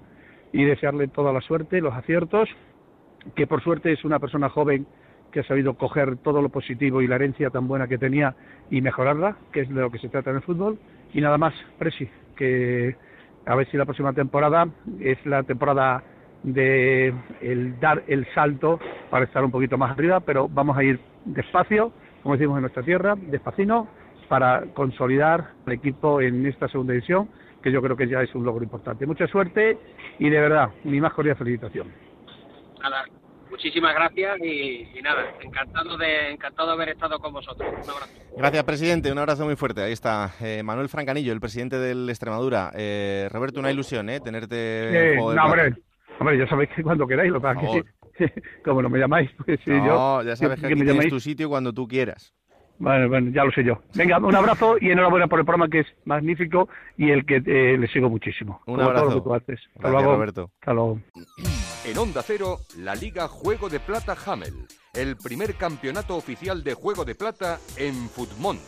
[0.53, 2.49] y desearle toda la suerte, los aciertos,
[3.35, 4.87] que por suerte es una persona joven
[5.33, 8.35] que ha sabido coger todo lo positivo y la herencia tan buena que tenía
[8.69, 10.79] y mejorarla, que es de lo que se trata en el fútbol.
[11.13, 12.07] Y nada más, Presi,
[12.37, 12.95] que
[13.45, 14.67] a ver si la próxima temporada
[15.01, 16.01] es la temporada
[16.43, 18.79] de el dar el salto
[19.09, 21.91] para estar un poquito más arriba, pero vamos a ir despacio
[22.23, 23.87] como decimos en nuestra tierra, despacino,
[24.29, 27.29] para consolidar el equipo en esta segunda división,
[27.61, 29.05] que yo creo que ya es un logro importante.
[29.05, 29.77] Mucha suerte
[30.17, 31.87] y de verdad, mi más cordial felicitación.
[32.81, 33.03] Nada,
[33.53, 37.69] muchísimas gracias y, nada, encantado de, encantado de haber estado con vosotros.
[37.71, 38.13] Un abrazo.
[38.35, 39.11] Gracias, presidente.
[39.11, 39.83] Un abrazo muy fuerte.
[39.83, 42.71] Ahí está eh, Manuel Francanillo, el presidente del Extremadura.
[42.75, 44.19] Eh, Roberto, una ilusión, ¿eh?
[44.19, 45.13] Tenerte.
[45.13, 45.73] Eh, no, hombre,
[46.19, 47.83] hombre, ya sabéis que cuando queráis, lo que pasa que
[48.65, 50.23] como no me llamáis, pues sí, no, yo.
[50.23, 52.33] ya sabes que, aquí me tienes tu sitio cuando tú quieras.
[52.83, 53.79] Bueno, bueno, ya lo sé yo.
[53.95, 57.77] Venga, un abrazo y enhorabuena por el programa que es magnífico y el que eh,
[57.77, 58.61] le sigo muchísimo.
[58.65, 59.05] Un abrazo.
[59.05, 59.59] Todo lo que tú haces.
[59.75, 60.15] Hasta Gracias, luego.
[60.15, 60.51] Roberto.
[60.59, 60.99] Hasta luego.
[61.85, 64.53] En Onda Cero, la Liga Juego de Plata Hamel,
[64.93, 68.61] el primer campeonato oficial de Juego de Plata en Futmundo.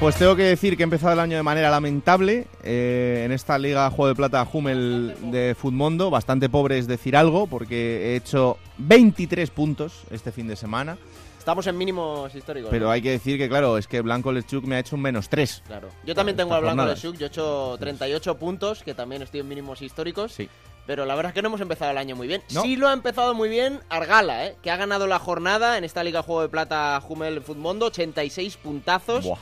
[0.00, 3.58] Pues tengo que decir que he empezado el año de manera lamentable eh, en esta
[3.58, 6.08] Liga Juego de Plata Hummel de Futmundo.
[6.08, 10.96] Bastante pobre es decir algo, porque he hecho 23 puntos este fin de semana.
[11.38, 12.70] Estamos en mínimos históricos.
[12.70, 12.92] Pero ¿no?
[12.92, 15.64] hay que decir que, claro, es que Blanco Lechuk me ha hecho un menos 3.
[15.66, 15.90] Claro.
[16.06, 16.96] Yo también tengo al Blanco.
[16.96, 20.32] Suk, yo he hecho 38 puntos, que también estoy en mínimos históricos.
[20.32, 20.48] Sí.
[20.86, 22.42] Pero la verdad es que no hemos empezado el año muy bien.
[22.54, 22.62] No.
[22.62, 24.56] Sí lo ha empezado muy bien Argala, ¿eh?
[24.62, 29.26] que ha ganado la jornada en esta Liga Juego de Plata Hummel Futmundo, 86 puntazos.
[29.26, 29.38] Buah.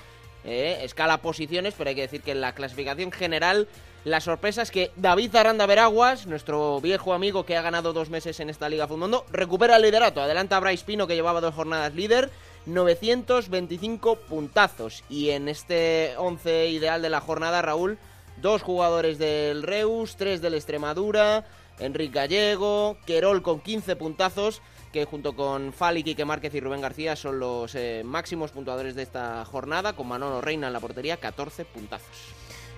[0.50, 3.68] Eh, escala posiciones, pero hay que decir que en la clasificación general
[4.04, 8.40] la sorpresa es que David Aranda Veraguas, nuestro viejo amigo que ha ganado dos meses
[8.40, 10.22] en esta Liga Futmundo, recupera el liderato.
[10.22, 12.30] Adelanta a Bryce Pino que llevaba dos jornadas líder,
[12.64, 15.04] 925 puntazos.
[15.10, 17.98] Y en este 11 ideal de la jornada, Raúl,
[18.40, 21.44] dos jugadores del Reus, tres del Extremadura,
[21.78, 24.62] Enrique Gallego, Querol con 15 puntazos,
[24.93, 29.02] que junto con Fali, Quique Márquez y Rubén García son los eh, máximos puntuadores de
[29.02, 32.09] esta jornada, con Manolo Reina en la portería, 14 puntazos.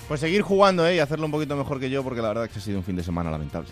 [0.09, 0.97] Pues seguir jugando ¿eh?
[0.97, 2.85] y hacerlo un poquito mejor que yo, porque la verdad es que ha sido un
[2.85, 3.71] fin de semana lamentable.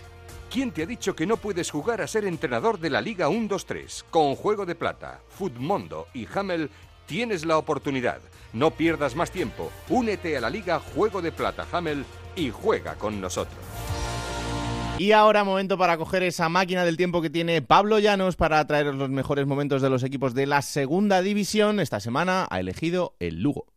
[0.49, 4.05] ¿Quién te ha dicho que no puedes jugar a ser entrenador de la Liga 1-2-3?
[4.09, 6.71] Con Juego de Plata, Futmundo y Hamel
[7.05, 8.19] tienes la oportunidad.
[8.53, 9.71] No pierdas más tiempo.
[9.89, 12.03] Únete a la Liga Juego de Plata Hamel
[12.35, 13.59] y juega con nosotros.
[14.99, 18.95] Y ahora momento para coger esa máquina del tiempo que tiene Pablo Llanos para traeros
[18.95, 21.79] los mejores momentos de los equipos de la segunda división.
[21.79, 23.67] Esta semana ha elegido el Lugo.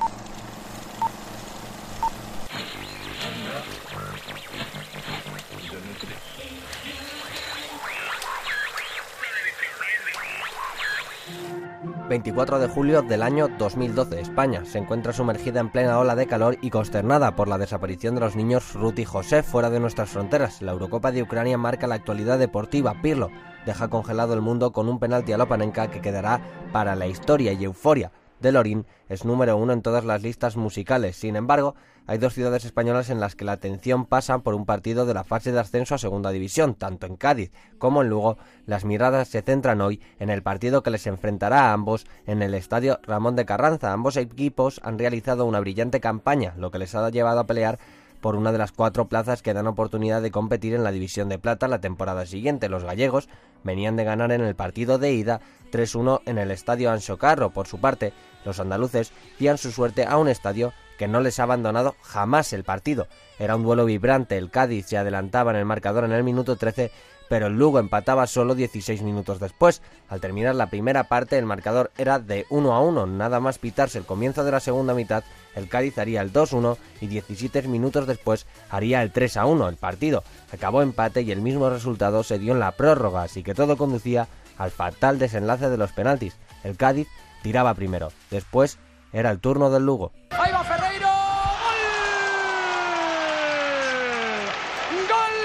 [12.12, 16.58] 24 de julio del año 2012, España se encuentra sumergida en plena ola de calor
[16.60, 20.60] y consternada por la desaparición de los niños Ruth y José fuera de nuestras fronteras.
[20.60, 23.00] La Eurocopa de Ucrania marca la actualidad deportiva.
[23.00, 23.30] Pirlo
[23.64, 27.64] deja congelado el mundo con un penalti a Lopanenka que quedará para la historia y
[27.64, 28.12] euforia.
[28.40, 31.16] Delorín es número uno en todas las listas musicales.
[31.16, 31.76] Sin embargo,
[32.06, 35.24] hay dos ciudades españolas en las que la atención pasa por un partido de la
[35.24, 36.74] fase de ascenso a Segunda División.
[36.74, 40.90] Tanto en Cádiz como en Lugo, las miradas se centran hoy en el partido que
[40.90, 43.92] les enfrentará a ambos en el estadio Ramón de Carranza.
[43.92, 47.78] Ambos equipos han realizado una brillante campaña, lo que les ha llevado a pelear
[48.20, 51.38] por una de las cuatro plazas que dan oportunidad de competir en la División de
[51.38, 52.68] Plata la temporada siguiente.
[52.68, 53.28] Los gallegos
[53.64, 55.40] venían de ganar en el partido de ida
[55.72, 57.50] 3-1 en el estadio Anso Carro.
[57.50, 58.12] Por su parte,
[58.44, 60.72] los andaluces fían su suerte a un estadio
[61.02, 63.08] que no les ha abandonado jamás el partido.
[63.40, 66.92] Era un duelo vibrante, el Cádiz se adelantaba en el marcador en el minuto 13,
[67.28, 69.82] pero el Lugo empataba solo 16 minutos después.
[70.08, 73.98] Al terminar la primera parte, el marcador era de 1 a 1, nada más pitarse
[73.98, 75.24] el comienzo de la segunda mitad,
[75.56, 79.68] el Cádiz haría el 2-1 y 17 minutos después haría el 3 a 1.
[79.70, 80.22] El partido
[80.52, 84.28] acabó empate y el mismo resultado se dio en la prórroga, así que todo conducía
[84.56, 86.36] al fatal desenlace de los penaltis.
[86.62, 87.08] El Cádiz
[87.42, 88.78] tiraba primero, después
[89.12, 90.12] era el turno del Lugo.
[90.30, 91.08] Ahí va Ferreiro.
[94.92, 95.08] ¡Gol!
[95.08, 95.36] ¡Gol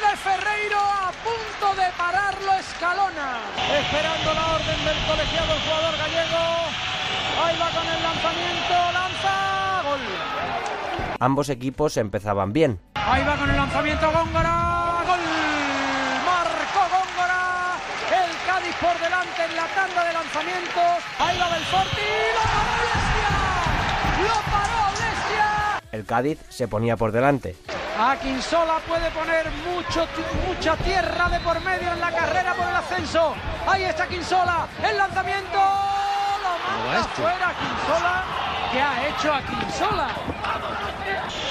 [0.00, 3.44] de Ferreiro a punto de pararlo Escalona!
[3.72, 6.44] Esperando la orden del colegiado jugador gallego.
[7.42, 8.74] Ahí va con el lanzamiento.
[8.92, 9.82] ¡Lanza!
[9.82, 10.00] ¡Gol!
[11.18, 12.80] Ambos equipos empezaban bien.
[12.94, 15.02] Ahí va con el lanzamiento Góngora.
[15.06, 15.20] ¡Gol!
[16.26, 17.76] Marcó Góngora.
[18.10, 21.04] El Cádiz por delante en la tanda de lanzamientos.
[21.18, 22.06] Ahí va Belforti.
[22.34, 23.30] ¡Lo paró Brescia!
[24.22, 25.82] ¡Lo paró Brescia!
[25.92, 27.56] El Cádiz se ponía por delante.
[27.98, 30.08] Aquinsola puede poner mucho,
[30.48, 33.34] mucha tierra de por medio en la carrera por el ascenso.
[33.68, 34.66] Ahí está Quinsola.
[34.82, 35.58] El lanzamiento.
[36.42, 38.24] Lo manda fuera Quinsola.
[38.72, 40.08] ¿Qué ha hecho Aquinsola?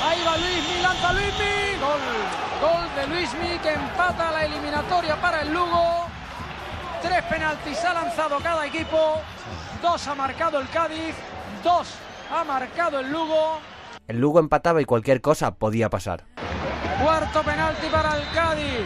[0.05, 1.79] Ahí va Luismi, lanza Luismi.
[1.79, 2.01] Gol.
[2.61, 6.07] Gol de Luismi que empata la eliminatoria para el Lugo.
[7.01, 9.21] Tres penaltis ha lanzado cada equipo.
[9.81, 11.15] Dos ha marcado el Cádiz.
[11.63, 11.87] Dos
[12.29, 13.61] ha marcado el Lugo.
[14.07, 16.25] El Lugo empataba y cualquier cosa podía pasar.
[17.01, 18.85] Cuarto penalti para el Cádiz.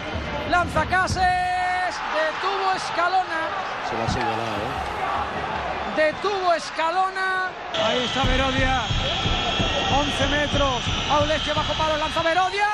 [0.49, 1.95] Lanza Cases.
[2.13, 3.41] Detuvo Escalona.
[3.89, 5.97] Se la ha señalado, ¿eh?
[5.97, 7.49] Detuvo Escalona.
[7.83, 8.81] Ahí está Verodia.
[9.97, 10.83] 11 metros.
[11.09, 11.97] Aulestia bajo palo.
[11.97, 12.67] Lanza Verodia.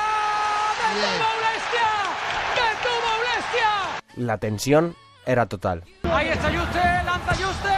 [0.94, 1.88] Detuvo Aulestia.
[2.54, 3.70] Detuvo Aulestia.
[4.16, 4.94] La tensión
[5.24, 5.82] era total.
[6.12, 6.82] Ahí está Juste.
[7.04, 7.74] Lanza Juste.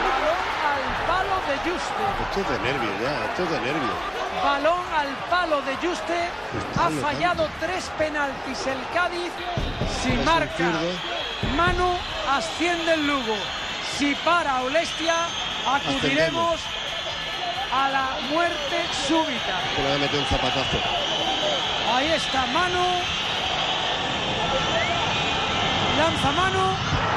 [0.00, 2.02] Balón al palo de Juste.
[2.28, 3.96] Esto es de nervios ya, esto es de nervios.
[4.42, 6.28] Balón al palo de Juste.
[6.78, 7.00] Ha lejano.
[7.06, 9.32] fallado tres penaltis el Cádiz.
[10.02, 10.70] Si Es marca.
[11.56, 11.90] Manu,
[12.30, 13.36] asciende el Lugo.
[13.96, 15.14] Si para Olestia,
[15.66, 16.60] acudiremos
[17.72, 18.76] a la muerte
[19.06, 19.60] súbita.
[19.74, 20.78] Que le voy a meter un zapatazo.
[21.94, 22.86] Ahí está Manu.
[25.98, 26.64] Lanza Manu.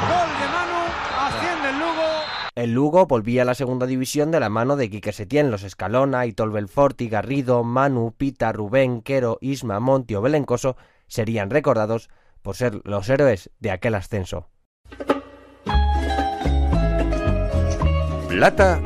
[0.09, 0.81] Gol de Manu.
[1.27, 2.40] Asciende el Lugo.
[2.53, 6.25] El Lugo volvía a la segunda división de la mano de Quique Setién, los Escalona,
[6.25, 10.75] Itol Belforti, Garrido, Manu, Pita, Rubén, Quero, Isma, Monti o Belencoso
[11.07, 12.09] serían recordados
[12.41, 14.49] por ser los héroes de aquel ascenso.
[18.27, 18.81] Plata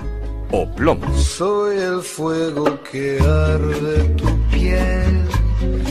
[0.51, 1.11] o plomo.
[1.17, 5.27] Soy el fuego que arde tu piel.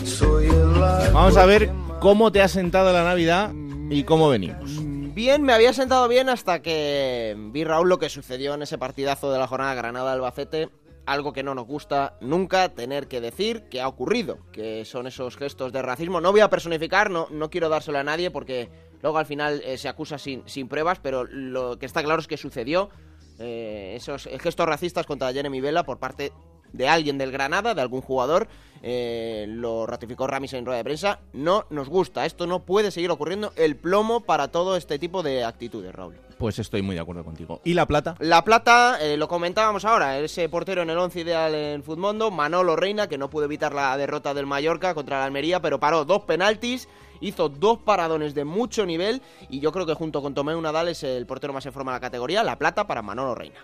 [0.05, 3.52] Soy el Vamos a ver cómo te ha sentado la Navidad
[3.90, 4.94] y cómo venimos.
[5.15, 9.31] Bien, me había sentado bien hasta que vi Raúl lo que sucedió en ese partidazo
[9.31, 10.70] de la jornada Granada-Albacete.
[11.07, 15.36] Algo que no nos gusta nunca tener que decir que ha ocurrido, que son esos
[15.36, 16.20] gestos de racismo.
[16.20, 18.70] No voy a personificar, no, no quiero dárselo a nadie porque
[19.03, 22.27] luego al final eh, se acusa sin, sin pruebas, pero lo que está claro es
[22.27, 22.91] que sucedió
[23.39, 26.32] eh, esos gestos racistas contra Jeremy Vela por parte
[26.74, 28.48] de alguien del Granada, de algún jugador,
[28.82, 31.20] eh, lo ratificó Ramis en rueda de prensa.
[31.32, 33.52] No nos gusta, esto no puede seguir ocurriendo.
[33.56, 36.16] El plomo para todo este tipo de actitudes, Raúl.
[36.36, 37.62] Pues estoy muy de acuerdo contigo.
[37.64, 38.16] ¿Y la plata?
[38.18, 42.76] La plata, eh, lo comentábamos ahora, ese portero en el 11 ideal en Futmundo, Manolo
[42.76, 46.24] Reina, que no pudo evitar la derrota del Mallorca contra la Almería, pero paró dos
[46.24, 46.88] penaltis,
[47.20, 51.05] hizo dos paradones de mucho nivel y yo creo que junto con Tomeu Nadal es
[51.05, 52.42] el portero más en forma de la categoría.
[52.42, 53.60] La plata para Manolo Reina.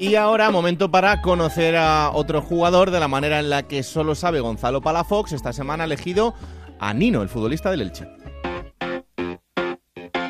[0.00, 4.14] Y ahora, momento para conocer a otro jugador de la manera en la que solo
[4.14, 5.32] sabe Gonzalo Palafox.
[5.32, 6.34] Esta semana ha elegido
[6.78, 8.06] a Nino, el futbolista del Elche.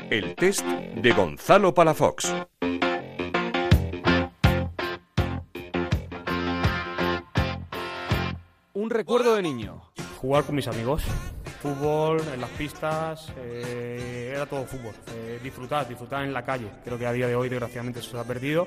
[0.08, 2.34] El test de Gonzalo Palafox.
[8.72, 9.82] Un recuerdo de niño.
[10.18, 11.02] Jugar con mis amigos.
[11.60, 14.94] Fútbol, en las pistas, eh, era todo fútbol.
[15.14, 16.70] Eh, disfrutar, disfrutar en la calle.
[16.84, 18.66] Creo que a día de hoy, desgraciadamente, eso se ha perdido.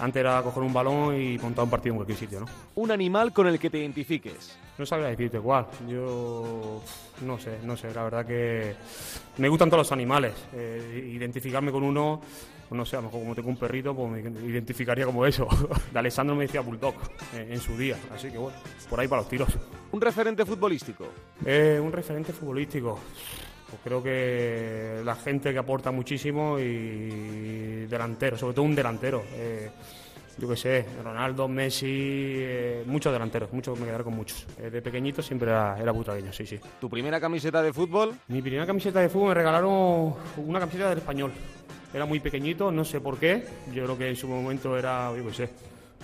[0.00, 2.46] Antes era coger un balón y montar un partido en cualquier sitio, ¿no?
[2.74, 4.58] Un animal con el que te identifiques.
[4.76, 5.66] No sabría decirte cuál.
[5.88, 6.80] Yo
[7.22, 7.94] no sé, no sé.
[7.94, 8.74] La verdad que
[9.38, 10.34] me gustan todos los animales.
[10.52, 12.20] Eh, identificarme con uno,
[12.68, 15.46] pues no sé, a lo mejor como tengo un perrito, pues me identificaría como eso.
[15.92, 16.94] De Alessandro me decía Bulldog
[17.34, 17.96] eh, en su día.
[18.12, 18.58] Así que bueno,
[18.90, 19.48] por ahí para los tiros.
[19.92, 21.06] Un referente futbolístico.
[21.46, 22.98] Eh, un referente futbolístico.
[23.74, 29.24] Pues creo que la gente que aporta muchísimo y delantero, sobre todo un delantero.
[29.34, 29.68] Eh,
[30.38, 34.46] yo qué sé, Ronaldo, Messi, eh, muchos delanteros, muchos me quedaré con muchos.
[34.58, 36.60] Eh, de pequeñito siempre era, era butragueño, sí, sí.
[36.80, 38.14] ¿Tu primera camiseta de fútbol?
[38.28, 41.32] Mi primera camiseta de fútbol me regalaron una camiseta del español.
[41.92, 43.44] Era muy pequeñito, no sé por qué.
[43.72, 45.50] Yo creo que en su momento era, yo qué sé.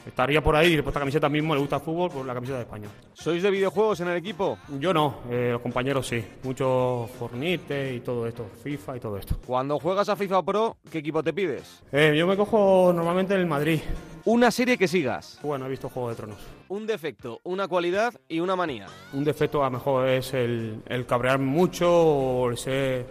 [0.06, 2.64] Estaría por ahí, después esta camiseta mismo le gusta el fútbol, por la camiseta de
[2.64, 2.88] España.
[3.12, 4.58] ¿Sois de videojuegos en el equipo?
[4.78, 6.24] Yo no, eh, los compañeros sí.
[6.42, 9.36] Muchos Fornite y todo esto, FIFA y todo esto.
[9.46, 11.82] Cuando juegas a FIFA Pro, ¿qué equipo te pides?
[11.92, 13.80] Eh, yo me cojo normalmente el Madrid.
[14.24, 15.38] Una serie que sigas.
[15.42, 16.38] Bueno, he visto Juego de Tronos.
[16.68, 18.86] Un defecto, una cualidad y una manía.
[19.12, 23.06] Un defecto a lo mejor es el, el cabrearme mucho o el ser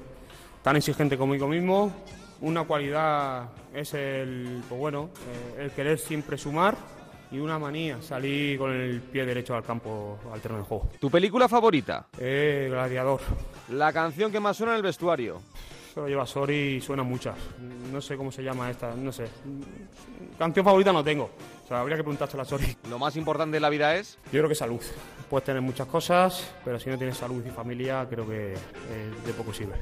[0.62, 1.92] tan exigente conmigo mismo.
[2.42, 3.50] Una cualidad
[3.80, 5.10] es el, pues bueno,
[5.58, 6.76] eh, el querer siempre sumar
[7.32, 10.90] y una manía, salir con el pie derecho al campo al terreno de juego.
[11.00, 12.08] ¿Tu película favorita?
[12.18, 13.22] Eh, Gladiador.
[13.70, 15.42] La canción que más suena en el vestuario.
[15.94, 17.36] Se lo lleva Sori y suenan muchas.
[17.92, 19.28] No sé cómo se llama esta, no sé.
[20.38, 21.32] Canción favorita no tengo.
[21.66, 22.76] O sea, habría que preguntársela a Sori.
[22.90, 24.18] Lo más importante de la vida es.
[24.26, 24.82] Yo creo que salud.
[25.30, 29.34] Puedes tener muchas cosas, pero si no tienes salud y familia, creo que eh, de
[29.34, 29.76] poco sirve.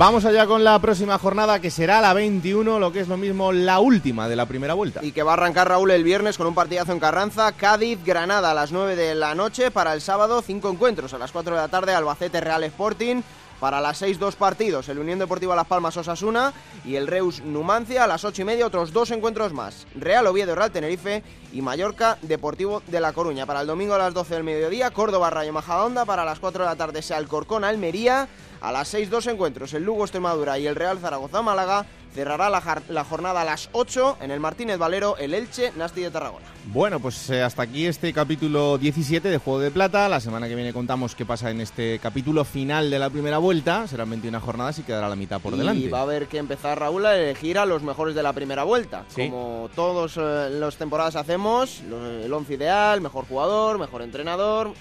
[0.00, 3.52] Vamos allá con la próxima jornada que será la 21, lo que es lo mismo
[3.52, 5.04] la última de la primera vuelta.
[5.04, 8.52] Y que va a arrancar Raúl el viernes con un partidazo en Carranza, Cádiz, Granada
[8.52, 11.60] a las 9 de la noche, para el sábado cinco encuentros, a las 4 de
[11.60, 13.20] la tarde Albacete Real Sporting,
[13.60, 14.88] Para las 6, dos partidos.
[14.88, 16.54] El Unión Deportiva Las Palmas Osasuna
[16.86, 18.04] y el Reus Numancia.
[18.04, 19.86] A las 8 y media otros dos encuentros más.
[19.94, 21.22] Real Oviedo Real Tenerife
[21.52, 23.44] y Mallorca Deportivo de La Coruña.
[23.44, 26.06] Para el domingo a las 12 del mediodía, Córdoba Rayo Majadahonda.
[26.06, 28.28] Para las 4 de la tarde, Alcorcón Almería.
[28.60, 29.72] A las 6, dos encuentros.
[29.74, 31.86] El Lugo Extremadura y el Real Zaragoza Málaga.
[32.14, 36.44] Cerrará la, jornada a las 8 en el Martínez Valero, el Elche, Nasti de Tarragona.
[36.66, 40.08] Bueno, pues eh, hasta aquí este capítulo 17 de Juego de Plata.
[40.08, 43.86] La semana que viene contamos qué pasa en este capítulo final de la primera vuelta.
[43.86, 45.84] Serán 21 jornadas y quedará la mitad por delante.
[45.84, 48.64] Y va a haber que empezar, Raúl, a elegir a los mejores de la primera
[48.64, 49.04] vuelta.
[49.14, 51.80] Como todos eh, las temporadas hacemos,
[52.24, 54.74] el once ideal, mejor jugador, mejor entrenador,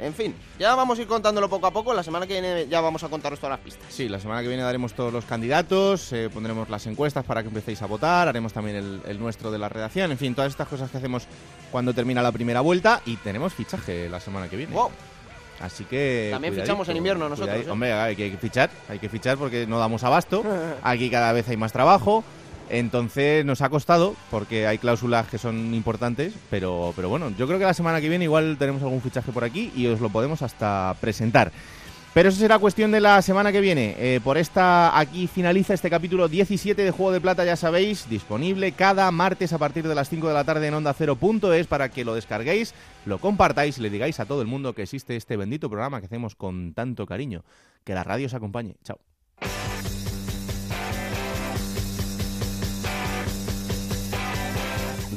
[0.00, 1.92] en fin, ya vamos a ir contándolo poco a poco.
[1.92, 3.86] La semana que viene ya vamos a contaros todas las pistas.
[3.92, 7.48] Sí, la semana que viene daremos todos los candidatos, eh, pondremos las encuestas para que
[7.48, 10.90] empecéis a votar, haremos también el, nuestro de la redacción, en fin, todas estas cosas
[10.90, 11.26] que hacemos
[11.70, 14.74] cuando termina la primera vuelta y tenemos fichaje la semana que viene.
[14.74, 14.90] Wow.
[15.60, 16.28] Así que.
[16.32, 17.66] También fichamos en invierno nosotros.
[17.66, 17.70] ¿eh?
[17.70, 20.42] Hombre, hay que fichar, hay que fichar porque no damos abasto.
[20.82, 22.24] Aquí cada vez hay más trabajo.
[22.70, 27.58] Entonces nos ha costado porque hay cláusulas que son importantes, pero, pero bueno, yo creo
[27.58, 30.42] que la semana que viene igual tenemos algún fichaje por aquí y os lo podemos
[30.42, 31.52] hasta presentar.
[32.12, 33.94] Pero eso será cuestión de la semana que viene.
[33.96, 38.72] Eh, por esta, aquí finaliza este capítulo 17 de Juego de Plata, ya sabéis, disponible
[38.72, 42.04] cada martes a partir de las 5 de la tarde en Onda Cero.es para que
[42.04, 42.74] lo descarguéis,
[43.06, 46.06] lo compartáis y le digáis a todo el mundo que existe este bendito programa que
[46.06, 47.44] hacemos con tanto cariño.
[47.84, 48.74] Que la radio os acompañe.
[48.82, 48.98] Chao.